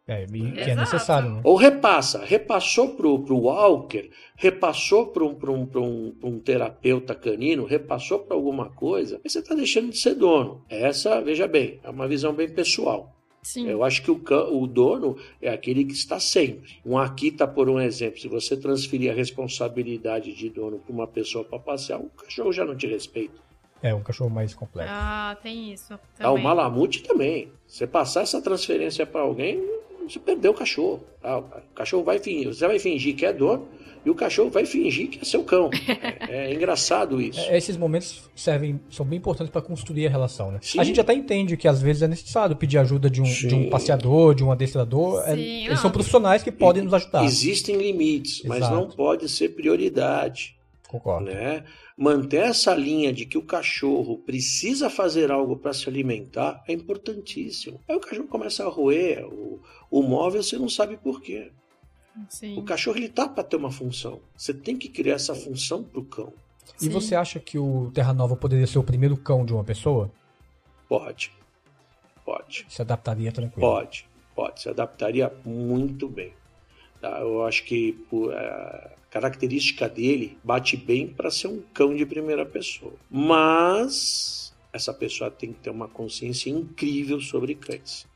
É, 0.08 0.24
que 0.24 0.70
é 0.70 0.74
necessário. 0.74 1.28
Né? 1.34 1.40
Ou 1.44 1.54
repassa, 1.54 2.24
repassou 2.24 2.94
pro, 2.94 3.18
pro 3.18 3.36
Walker, 3.36 4.08
repassou 4.36 5.08
para 5.08 5.22
um, 5.22 5.36
um, 5.38 5.68
um, 5.78 6.14
um 6.22 6.40
terapeuta 6.40 7.14
canino, 7.14 7.66
repassou 7.66 8.20
para 8.20 8.34
alguma 8.34 8.70
coisa, 8.70 9.20
aí 9.22 9.28
você 9.28 9.40
está 9.40 9.54
deixando 9.54 9.90
de 9.90 9.98
ser 9.98 10.14
dono. 10.14 10.64
Essa, 10.70 11.20
veja 11.20 11.46
bem, 11.46 11.78
é 11.84 11.90
uma 11.90 12.08
visão 12.08 12.32
bem 12.32 12.48
pessoal. 12.48 13.14
Sim. 13.42 13.68
Eu 13.68 13.84
acho 13.84 14.02
que 14.02 14.10
o, 14.10 14.20
o 14.50 14.66
dono 14.66 15.16
é 15.42 15.50
aquele 15.50 15.84
que 15.84 15.92
está 15.92 16.18
sempre. 16.18 16.78
Um 16.84 16.96
Akita, 16.96 17.46
por 17.46 17.68
um 17.68 17.78
exemplo, 17.78 18.18
se 18.18 18.28
você 18.28 18.56
transferir 18.56 19.12
a 19.12 19.14
responsabilidade 19.14 20.34
de 20.34 20.48
dono 20.48 20.78
para 20.78 20.92
uma 20.92 21.06
pessoa 21.06 21.44
para 21.44 21.58
passear, 21.58 22.00
o 22.00 22.08
cachorro 22.08 22.52
já 22.52 22.64
não 22.64 22.74
te 22.74 22.86
respeita. 22.86 23.38
É, 23.82 23.94
um 23.94 24.02
cachorro 24.02 24.30
mais 24.30 24.54
complexo. 24.54 24.92
Ah, 24.92 25.36
tem 25.42 25.72
isso. 25.72 25.88
Também. 25.88 26.00
Ah, 26.18 26.30
o 26.32 26.38
Malamute 26.38 27.02
também. 27.02 27.52
Você 27.66 27.86
passar 27.86 28.22
essa 28.22 28.42
transferência 28.42 29.06
para 29.06 29.20
alguém, 29.20 29.62
você 30.08 30.18
perdeu 30.18 30.52
o 30.52 30.54
cachorro. 30.54 31.04
Tá? 31.20 31.38
O 31.38 31.74
cachorro 31.74 32.04
vai 32.04 32.18
fingir, 32.18 32.54
você 32.54 32.66
vai 32.66 32.78
fingir 32.78 33.14
que 33.14 33.26
é 33.26 33.32
dono 33.32 33.68
e 34.04 34.10
o 34.10 34.14
cachorro 34.14 34.50
vai 34.50 34.64
fingir 34.64 35.08
que 35.08 35.18
é 35.20 35.24
seu 35.24 35.42
cão. 35.44 35.70
É, 36.28 36.50
é 36.50 36.54
engraçado 36.54 37.20
isso. 37.20 37.40
É, 37.40 37.56
esses 37.56 37.76
momentos 37.76 38.30
servem, 38.36 38.78
são 38.90 39.06
bem 39.06 39.16
importantes 39.16 39.50
para 39.50 39.62
construir 39.62 40.06
a 40.06 40.10
relação, 40.10 40.52
né? 40.52 40.58
Sim. 40.60 40.78
A 40.78 40.84
gente 40.84 41.00
até 41.00 41.14
entende 41.14 41.56
que 41.56 41.66
às 41.66 41.80
vezes 41.80 42.02
é 42.02 42.08
necessário 42.08 42.54
pedir 42.54 42.76
ajuda 42.76 43.08
de 43.08 43.22
um, 43.22 43.24
de 43.24 43.54
um 43.54 43.70
passeador, 43.70 44.34
de 44.34 44.44
um 44.44 44.52
adestrador. 44.52 45.22
É, 45.26 45.32
eles 45.32 45.80
são 45.80 45.90
profissionais 45.90 46.42
que 46.42 46.52
podem 46.52 46.82
e, 46.82 46.84
nos 46.84 46.92
ajudar. 46.92 47.24
Existem 47.24 47.76
limites, 47.76 48.44
Exato. 48.44 48.60
mas 48.60 48.70
não 48.70 48.88
pode 48.90 49.26
ser 49.28 49.50
prioridade. 49.50 50.58
Concordo. 50.86 51.26
Né? 51.26 51.64
Manter 52.00 52.42
essa 52.42 52.72
linha 52.76 53.12
de 53.12 53.26
que 53.26 53.36
o 53.36 53.42
cachorro 53.42 54.18
precisa 54.18 54.88
fazer 54.88 55.32
algo 55.32 55.56
para 55.56 55.72
se 55.72 55.88
alimentar 55.88 56.62
é 56.68 56.72
importantíssimo. 56.72 57.80
Aí 57.88 57.96
o 57.96 58.00
cachorro 58.00 58.28
começa 58.28 58.64
a 58.64 58.68
roer 58.68 59.26
o, 59.26 59.60
o 59.90 60.00
móvel, 60.00 60.40
você 60.40 60.56
não 60.56 60.68
sabe 60.68 60.96
por 60.96 61.20
quê. 61.20 61.50
Sim. 62.28 62.56
O 62.56 62.62
cachorro 62.62 62.98
ele 62.98 63.08
tá 63.08 63.28
para 63.28 63.42
ter 63.42 63.56
uma 63.56 63.72
função. 63.72 64.20
Você 64.36 64.54
tem 64.54 64.76
que 64.76 64.88
criar 64.88 65.14
essa 65.14 65.34
função 65.34 65.82
para 65.82 65.98
o 65.98 66.04
cão. 66.04 66.32
E 66.80 66.84
Sim. 66.84 66.90
você 66.90 67.16
acha 67.16 67.40
que 67.40 67.58
o 67.58 67.90
Terra 67.92 68.12
Nova 68.12 68.36
poderia 68.36 68.66
ser 68.68 68.78
o 68.78 68.84
primeiro 68.84 69.16
cão 69.16 69.44
de 69.44 69.52
uma 69.52 69.64
pessoa? 69.64 70.08
Pode. 70.88 71.32
Pode. 72.24 72.64
Se 72.68 72.80
adaptaria 72.80 73.32
tranquilo? 73.32 73.68
Pode. 73.68 74.06
Pode. 74.36 74.62
Se 74.62 74.68
adaptaria 74.68 75.32
muito 75.44 76.08
bem. 76.08 76.32
Tá? 77.00 77.20
Eu 77.20 77.44
acho 77.44 77.64
que 77.64 77.92
por, 78.10 78.32
é, 78.32 78.90
característica 79.10 79.88
dele 79.88 80.38
bate 80.42 80.76
bem 80.76 81.06
para 81.06 81.30
ser 81.30 81.48
um 81.48 81.62
cão 81.72 81.94
de 81.94 82.04
primeira 82.04 82.44
pessoa. 82.44 82.94
Mas 83.10 84.54
essa 84.72 84.92
pessoa 84.92 85.30
tem 85.30 85.52
que 85.52 85.60
ter 85.60 85.70
uma 85.70 85.88
consciência 85.88 86.50
incrível 86.50 87.20
sobre 87.20 87.54
cães. 87.54 88.06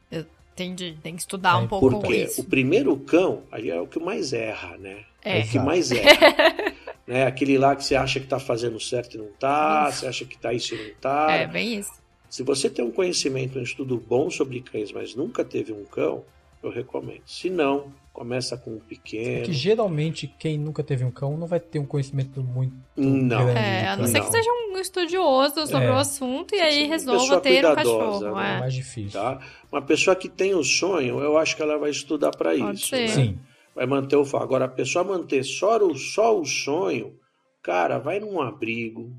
Entendi. 0.53 0.99
Tem 1.03 1.15
que 1.15 1.23
estudar 1.23 1.55
é, 1.55 1.57
um 1.57 1.67
pouco 1.67 1.91
porque 1.91 2.25
isso. 2.25 2.41
o 2.41 2.45
primeiro 2.45 2.97
cão 2.99 3.43
aí 3.51 3.71
é 3.71 3.81
o 3.81 3.87
que 3.87 3.99
mais 3.99 4.33
erra, 4.33 4.77
né? 4.77 5.05
É, 5.25 5.41
é 5.41 5.45
o 5.45 5.49
que 5.49 5.59
mais 5.59 5.91
erra. 5.91 6.75
né? 7.07 7.27
Aquele 7.27 7.57
lá 7.57 7.75
que 7.75 7.85
você 7.85 7.95
acha 7.95 8.21
que 8.21 8.27
está 8.27 8.39
fazendo 8.39 8.79
certo 8.79 9.15
e 9.15 9.19
não 9.19 9.29
está, 9.29 9.91
você 9.91 10.07
acha 10.07 10.25
que 10.25 10.35
está 10.35 10.53
isso 10.53 10.75
e 10.75 10.79
não 10.79 10.87
está. 10.87 11.33
É, 11.33 11.47
bem 11.47 11.79
isso. 11.79 11.93
Se 12.29 12.43
você 12.43 12.69
tem 12.69 12.85
um 12.85 12.91
conhecimento, 12.91 13.59
um 13.59 13.63
estudo 13.63 13.97
bom 13.97 14.31
sobre 14.31 14.61
cães, 14.61 14.93
mas 14.93 15.15
nunca 15.15 15.45
teve 15.45 15.73
um 15.73 15.85
cão, 15.85 16.25
eu 16.63 16.71
recomendo. 16.71 17.23
Se 17.27 17.49
não, 17.51 17.93
começa 18.13 18.57
com 18.57 18.73
um 18.73 18.79
pequeno. 18.79 19.39
É 19.39 19.43
que 19.43 19.53
geralmente 19.53 20.27
quem 20.39 20.59
nunca 20.59 20.83
teve 20.83 21.05
um 21.05 21.11
cão 21.11 21.37
não 21.37 21.47
vai 21.47 21.59
ter 21.59 21.79
um 21.79 21.87
conhecimento 21.87 22.43
muito 22.43 22.75
não. 22.97 23.45
grande. 23.45 23.59
É, 23.59 23.89
a 23.89 23.97
não 23.97 24.07
ser 24.07 24.21
que 24.21 24.31
seja 24.31 24.51
um 24.51 24.79
estudioso 24.79 25.67
sobre 25.67 25.87
É. 25.87 25.91
o 25.91 25.97
assunto 25.97 26.55
e 26.55 26.61
aí 26.61 26.87
resolva 26.87 27.41
ter 27.41 27.65
um 27.67 27.75
cachorro. 27.75 28.21
né? 28.35 28.53
É 28.53 28.57
É. 28.57 28.61
mais 28.61 28.75
difícil. 28.75 29.21
Tá? 29.21 29.41
Uma 29.71 29.83
pessoa 29.83 30.15
que 30.15 30.29
tem 30.29 30.55
o 30.55 30.63
sonho, 30.63 31.21
eu 31.21 31.37
acho 31.39 31.57
que 31.57 31.63
ela 31.63 31.79
vai 31.79 31.91
estudar 31.91 32.31
para 32.33 32.57
Pode 32.57 32.79
isso. 32.79 32.89
ser. 32.89 33.01
né? 33.03 33.09
Sim. 33.09 33.39
Vai 33.75 33.87
manter 33.87 34.17
o 34.17 34.25
foco. 34.25 34.45
Agora, 34.45 34.67
a 34.67 34.69
pessoa 34.69 35.03
manter 35.03 35.43
só 35.45 35.79
o, 35.79 35.95
só 35.97 36.39
o 36.39 36.45
sonho, 36.45 37.15
cara, 37.63 37.99
vai 37.99 38.21
num 38.21 38.39
abrigo, 38.41 39.11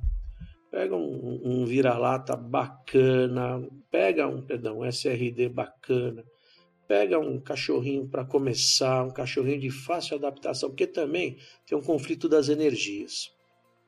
pega 0.69 0.95
um, 0.95 1.41
um 1.43 1.65
vira-lata 1.65 2.35
bacana, 2.35 3.61
pega 3.91 4.27
um, 4.27 4.41
perdão, 4.41 4.79
um 4.79 4.85
SRD 4.85 5.49
bacana, 5.49 6.23
pega 6.87 7.19
um 7.19 7.39
cachorrinho 7.39 8.07
para 8.07 8.25
começar, 8.25 9.03
um 9.03 9.11
cachorrinho 9.11 9.59
de 9.59 9.69
fácil 9.69 10.17
adaptação, 10.17 10.69
porque 10.69 10.87
também 10.87 11.37
tem 11.65 11.77
um 11.77 11.81
conflito 11.81 12.27
das 12.29 12.49
energias. 12.49 13.31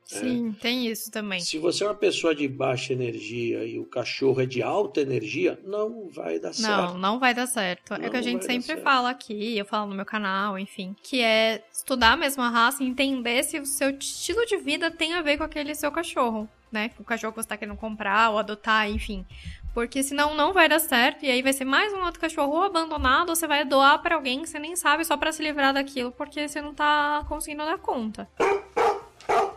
Sim, 0.06 0.54
tem 0.60 0.86
isso 0.86 1.10
também. 1.10 1.40
Se 1.40 1.58
você 1.58 1.82
é 1.82 1.88
uma 1.88 1.94
pessoa 1.94 2.32
de 2.32 2.46
baixa 2.46 2.92
energia 2.92 3.64
e 3.64 3.76
o 3.76 3.84
cachorro 3.84 4.40
é 4.40 4.46
de 4.46 4.62
alta 4.62 5.00
energia, 5.00 5.58
não 5.64 6.08
vai 6.08 6.38
dar 6.38 6.50
Não, 6.50 6.54
certo. 6.54 6.94
não 6.98 7.18
vai 7.18 7.34
dar 7.34 7.48
certo. 7.48 7.94
é 7.94 7.98
Não 7.98 8.06
o 8.06 8.10
que 8.12 8.16
a 8.16 8.22
gente 8.22 8.44
sempre 8.44 8.76
fala 8.76 9.10
aqui, 9.10 9.58
eu 9.58 9.64
falo 9.64 9.90
no 9.90 9.96
meu 9.96 10.06
canal, 10.06 10.56
enfim, 10.56 10.94
que 11.02 11.20
é 11.20 11.64
estudar 11.72 12.16
a 12.16 12.48
raça 12.48 12.84
e 12.84 12.86
entender 12.86 13.42
se 13.42 13.58
o 13.58 13.66
seu 13.66 13.90
estilo 13.90 14.46
de 14.46 14.56
vida 14.58 14.92
tem 14.92 15.12
a 15.14 15.22
ver 15.22 15.38
com 15.38 15.44
aquele 15.44 15.74
seu 15.74 15.90
cachorro, 15.90 16.48
né? 16.70 16.92
O 17.00 17.04
cachorro 17.04 17.32
que 17.32 17.42
você 17.42 17.48
tá 17.48 17.56
querendo 17.56 17.76
comprar 17.76 18.30
ou 18.30 18.38
adotar, 18.38 18.88
enfim. 18.88 19.26
Porque 19.76 20.02
senão 20.02 20.34
não 20.34 20.54
vai 20.54 20.70
dar 20.70 20.78
certo 20.78 21.26
e 21.26 21.30
aí 21.30 21.42
vai 21.42 21.52
ser 21.52 21.66
mais 21.66 21.92
um 21.92 22.02
outro 22.02 22.18
cachorro 22.18 22.62
abandonado 22.62 23.28
ou 23.28 23.36
você 23.36 23.46
vai 23.46 23.62
doar 23.62 24.00
pra 24.00 24.14
alguém 24.14 24.40
que 24.40 24.48
você 24.48 24.58
nem 24.58 24.74
sabe 24.74 25.04
só 25.04 25.18
pra 25.18 25.30
se 25.30 25.42
livrar 25.42 25.74
daquilo 25.74 26.10
porque 26.10 26.48
você 26.48 26.62
não 26.62 26.72
tá 26.72 27.22
conseguindo 27.28 27.62
dar 27.62 27.76
conta. 27.76 28.26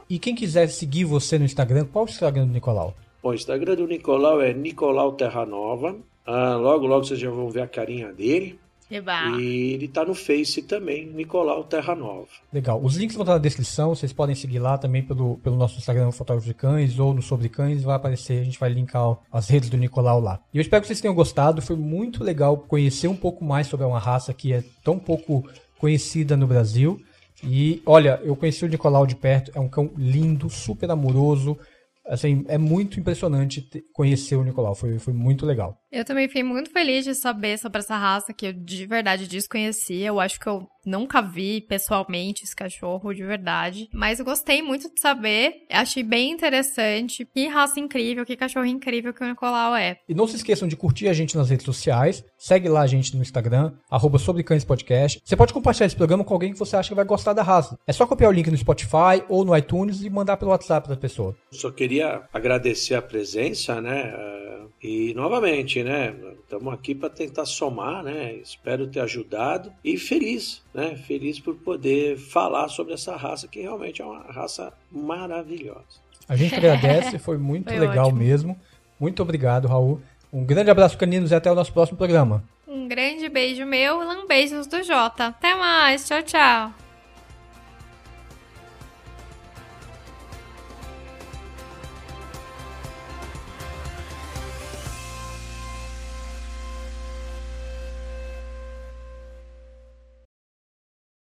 E 0.10 0.20
quem 0.20 0.36
quiser 0.36 0.68
seguir 0.68 1.06
você 1.06 1.40
no 1.40 1.46
Instagram, 1.46 1.86
qual 1.86 2.04
o 2.04 2.10
Instagram 2.10 2.48
do 2.48 2.52
Nicolau? 2.52 2.94
Bom, 3.24 3.30
o 3.30 3.34
Instagram 3.34 3.76
do 3.76 3.88
Nicolau 3.88 4.42
é 4.42 4.54
Nicolau 4.54 5.14
Terra 5.14 5.46
Nova. 5.46 5.96
Ah, 6.26 6.58
logo, 6.58 6.86
logo 6.86 7.06
vocês 7.06 7.18
já 7.18 7.30
vão 7.30 7.50
ver 7.50 7.62
a 7.62 7.68
carinha 7.70 8.12
dele. 8.12 8.60
Eba. 8.90 9.40
E 9.40 9.74
ele 9.74 9.88
tá 9.88 10.04
no 10.04 10.16
Face 10.16 10.62
também, 10.64 11.06
Nicolau 11.08 11.64
Terra 11.64 11.96
Nova. 11.96 12.28
Legal. 12.52 12.82
Os 12.84 12.96
links 12.96 13.16
vão 13.16 13.24
estar 13.24 13.34
na 13.34 13.40
descrição, 13.40 13.90
vocês 13.94 14.12
podem 14.12 14.34
seguir 14.36 14.60
lá 14.60 14.78
também 14.78 15.04
pelo, 15.04 15.38
pelo 15.38 15.56
nosso 15.56 15.78
Instagram 15.78 16.12
Fotógrafo 16.12 16.48
de 16.48 16.54
Cães 16.54 16.98
ou 16.98 17.14
no 17.14 17.22
Sobre 17.22 17.50
Cães, 17.50 17.84
vai 17.84 17.96
aparecer, 17.96 18.42
a 18.42 18.44
gente 18.44 18.60
vai 18.60 18.70
linkar 18.70 19.18
as 19.32 19.48
redes 19.48 19.70
do 19.70 19.78
Nicolau 19.78 20.20
lá. 20.20 20.40
E 20.54 20.58
eu 20.58 20.62
espero 20.62 20.82
que 20.82 20.88
vocês 20.88 21.02
tenham 21.02 21.14
gostado, 21.14 21.62
foi 21.62 21.76
muito 21.76 22.24
legal 22.24 22.58
conhecer 22.58 23.08
um 23.08 23.16
pouco 23.16 23.44
mais 23.46 23.68
sobre 23.68 23.86
uma 23.86 24.00
raça 24.00 24.34
que 24.34 24.54
é 24.54 24.64
tão 24.84 24.98
pouco 24.98 25.48
conhecida 25.78 26.36
no 26.36 26.48
Brasil. 26.48 27.00
E 27.44 27.82
olha, 27.86 28.20
eu 28.24 28.36
conheci 28.36 28.66
o 28.66 28.68
Nicolau 28.68 29.06
de 29.06 29.16
perto, 29.16 29.52
é 29.56 29.60
um 29.60 29.70
cão 29.70 29.92
lindo, 29.96 30.50
super 30.50 30.90
amoroso. 30.92 31.58
Assim, 32.06 32.44
é 32.48 32.58
muito 32.58 33.00
impressionante 33.00 33.62
te- 33.62 33.84
conhecer 33.94 34.36
o 34.36 34.44
Nicolau, 34.44 34.74
foi, 34.74 34.98
foi 34.98 35.14
muito 35.14 35.46
legal. 35.46 35.78
Eu 35.92 36.06
também 36.06 36.28
fiquei 36.28 36.44
muito 36.44 36.70
feliz 36.72 37.04
de 37.04 37.16
saber 37.16 37.58
sobre 37.58 37.80
essa 37.80 37.98
raça 37.98 38.34
que 38.34 38.48
eu 38.48 38.54
de 38.54 38.86
verdade 38.86 39.28
desconhecia. 39.28 40.08
Eu 40.08 40.20
acho 40.20 40.40
que 40.40 40.48
eu 40.48 40.68
nunca 40.86 41.22
vi 41.22 41.62
pessoalmente 41.62 42.44
esse 42.44 42.56
cachorro 42.56 43.14
de 43.14 43.24
verdade. 43.24 43.90
Mas 43.94 44.20
eu 44.20 44.26
gostei 44.26 44.62
muito 44.62 44.94
de 44.94 45.02
saber. 45.02 45.66
Achei 45.70 46.04
bem 46.04 46.32
interessante. 46.32 47.26
Que 47.26 47.48
raça 47.48 47.80
incrível, 47.80 48.26
que 48.26 48.36
cachorro 48.36 48.66
incrível 48.66 49.14
que 49.14 49.24
o 49.24 49.28
Nicolau 49.28 49.76
é. 49.76 49.98
E 50.08 50.14
não 50.14 50.28
se 50.28 50.36
esqueçam 50.36 50.68
de 50.68 50.76
curtir 50.76 51.08
a 51.08 51.14
gente 51.14 51.36
nas 51.36 51.50
redes 51.50 51.66
sociais. 51.66 52.24
Segue 52.38 52.70
lá 52.70 52.82
a 52.82 52.88
gente 52.88 53.16
no 53.16 53.22
Instagram, 53.22 53.74
arroba 53.90 54.20
Sobre 54.20 54.44
Cães 54.44 54.64
Podcast. 54.64 55.20
Você 55.24 55.36
pode 55.36 55.54
compartilhar 55.54 55.88
esse 55.88 55.96
programa 55.96 56.24
com 56.24 56.34
alguém 56.34 56.54
que 56.54 56.60
você 56.60 56.76
acha 56.76 56.90
que 56.90 56.96
vai 56.96 57.06
gostar 57.06 57.34
da 57.34 57.42
raça. 57.44 57.78
É 57.88 57.92
só 57.92 58.06
copiar 58.06 58.30
o 58.30 58.34
link 58.34 58.50
no 58.50 58.58
Spotify 58.58 59.24
ou 59.28 59.44
no 59.44 59.58
iTunes 59.58 60.04
e 60.04 60.10
mandar 60.10 60.38
pelo 60.38 60.52
WhatsApp 60.52 60.88
da 60.88 60.96
pessoa. 60.96 61.36
Só 61.52 61.72
queria 61.72 62.22
agradecer 62.32 62.94
a 62.96 63.02
presença, 63.02 63.82
né? 63.82 64.14
ah, 64.16 64.68
E 64.82 65.14
novamente, 65.14 65.79
né? 65.84 66.16
Estamos 66.42 66.74
aqui 66.74 66.94
para 66.94 67.10
tentar 67.10 67.46
somar, 67.46 68.04
né? 68.04 68.34
Espero 68.36 68.88
ter 68.88 69.00
ajudado 69.02 69.72
e 69.84 69.98
feliz, 69.98 70.64
né? 70.74 70.96
Feliz 70.96 71.40
por 71.40 71.56
poder 71.56 72.18
falar 72.18 72.68
sobre 72.68 72.94
essa 72.94 73.16
raça 73.16 73.48
que 73.48 73.62
realmente 73.62 74.02
é 74.02 74.06
uma 74.06 74.24
raça 74.32 74.74
maravilhosa. 74.92 76.00
A 76.28 76.36
gente 76.36 76.56
agradece, 76.56 77.18
foi 77.18 77.38
muito 77.38 77.70
Foi 77.70 77.80
legal 77.80 78.08
ótimo. 78.08 78.20
mesmo. 78.20 78.60
Muito 79.00 79.22
obrigado, 79.22 79.68
Raul. 79.68 80.02
Um 80.32 80.46
grande 80.46 80.70
abraço, 80.70 80.98
caninos, 80.98 81.32
e 81.32 81.36
até 81.36 81.52
o 81.52 81.56
nosso 81.56 81.74
próximo 81.74 81.98
programa. 81.98 82.44
Um 82.68 82.88
grande 82.88 83.28
beijo 83.30 83.66
meu 83.66 84.04
e 84.04 84.06
um 84.06 84.28
beijos 84.28 84.68
do 84.68 84.84
Jota. 84.84 85.28
Até 85.28 85.56
mais. 85.56 86.08
Tchau, 86.08 86.22
tchau. 86.22 86.89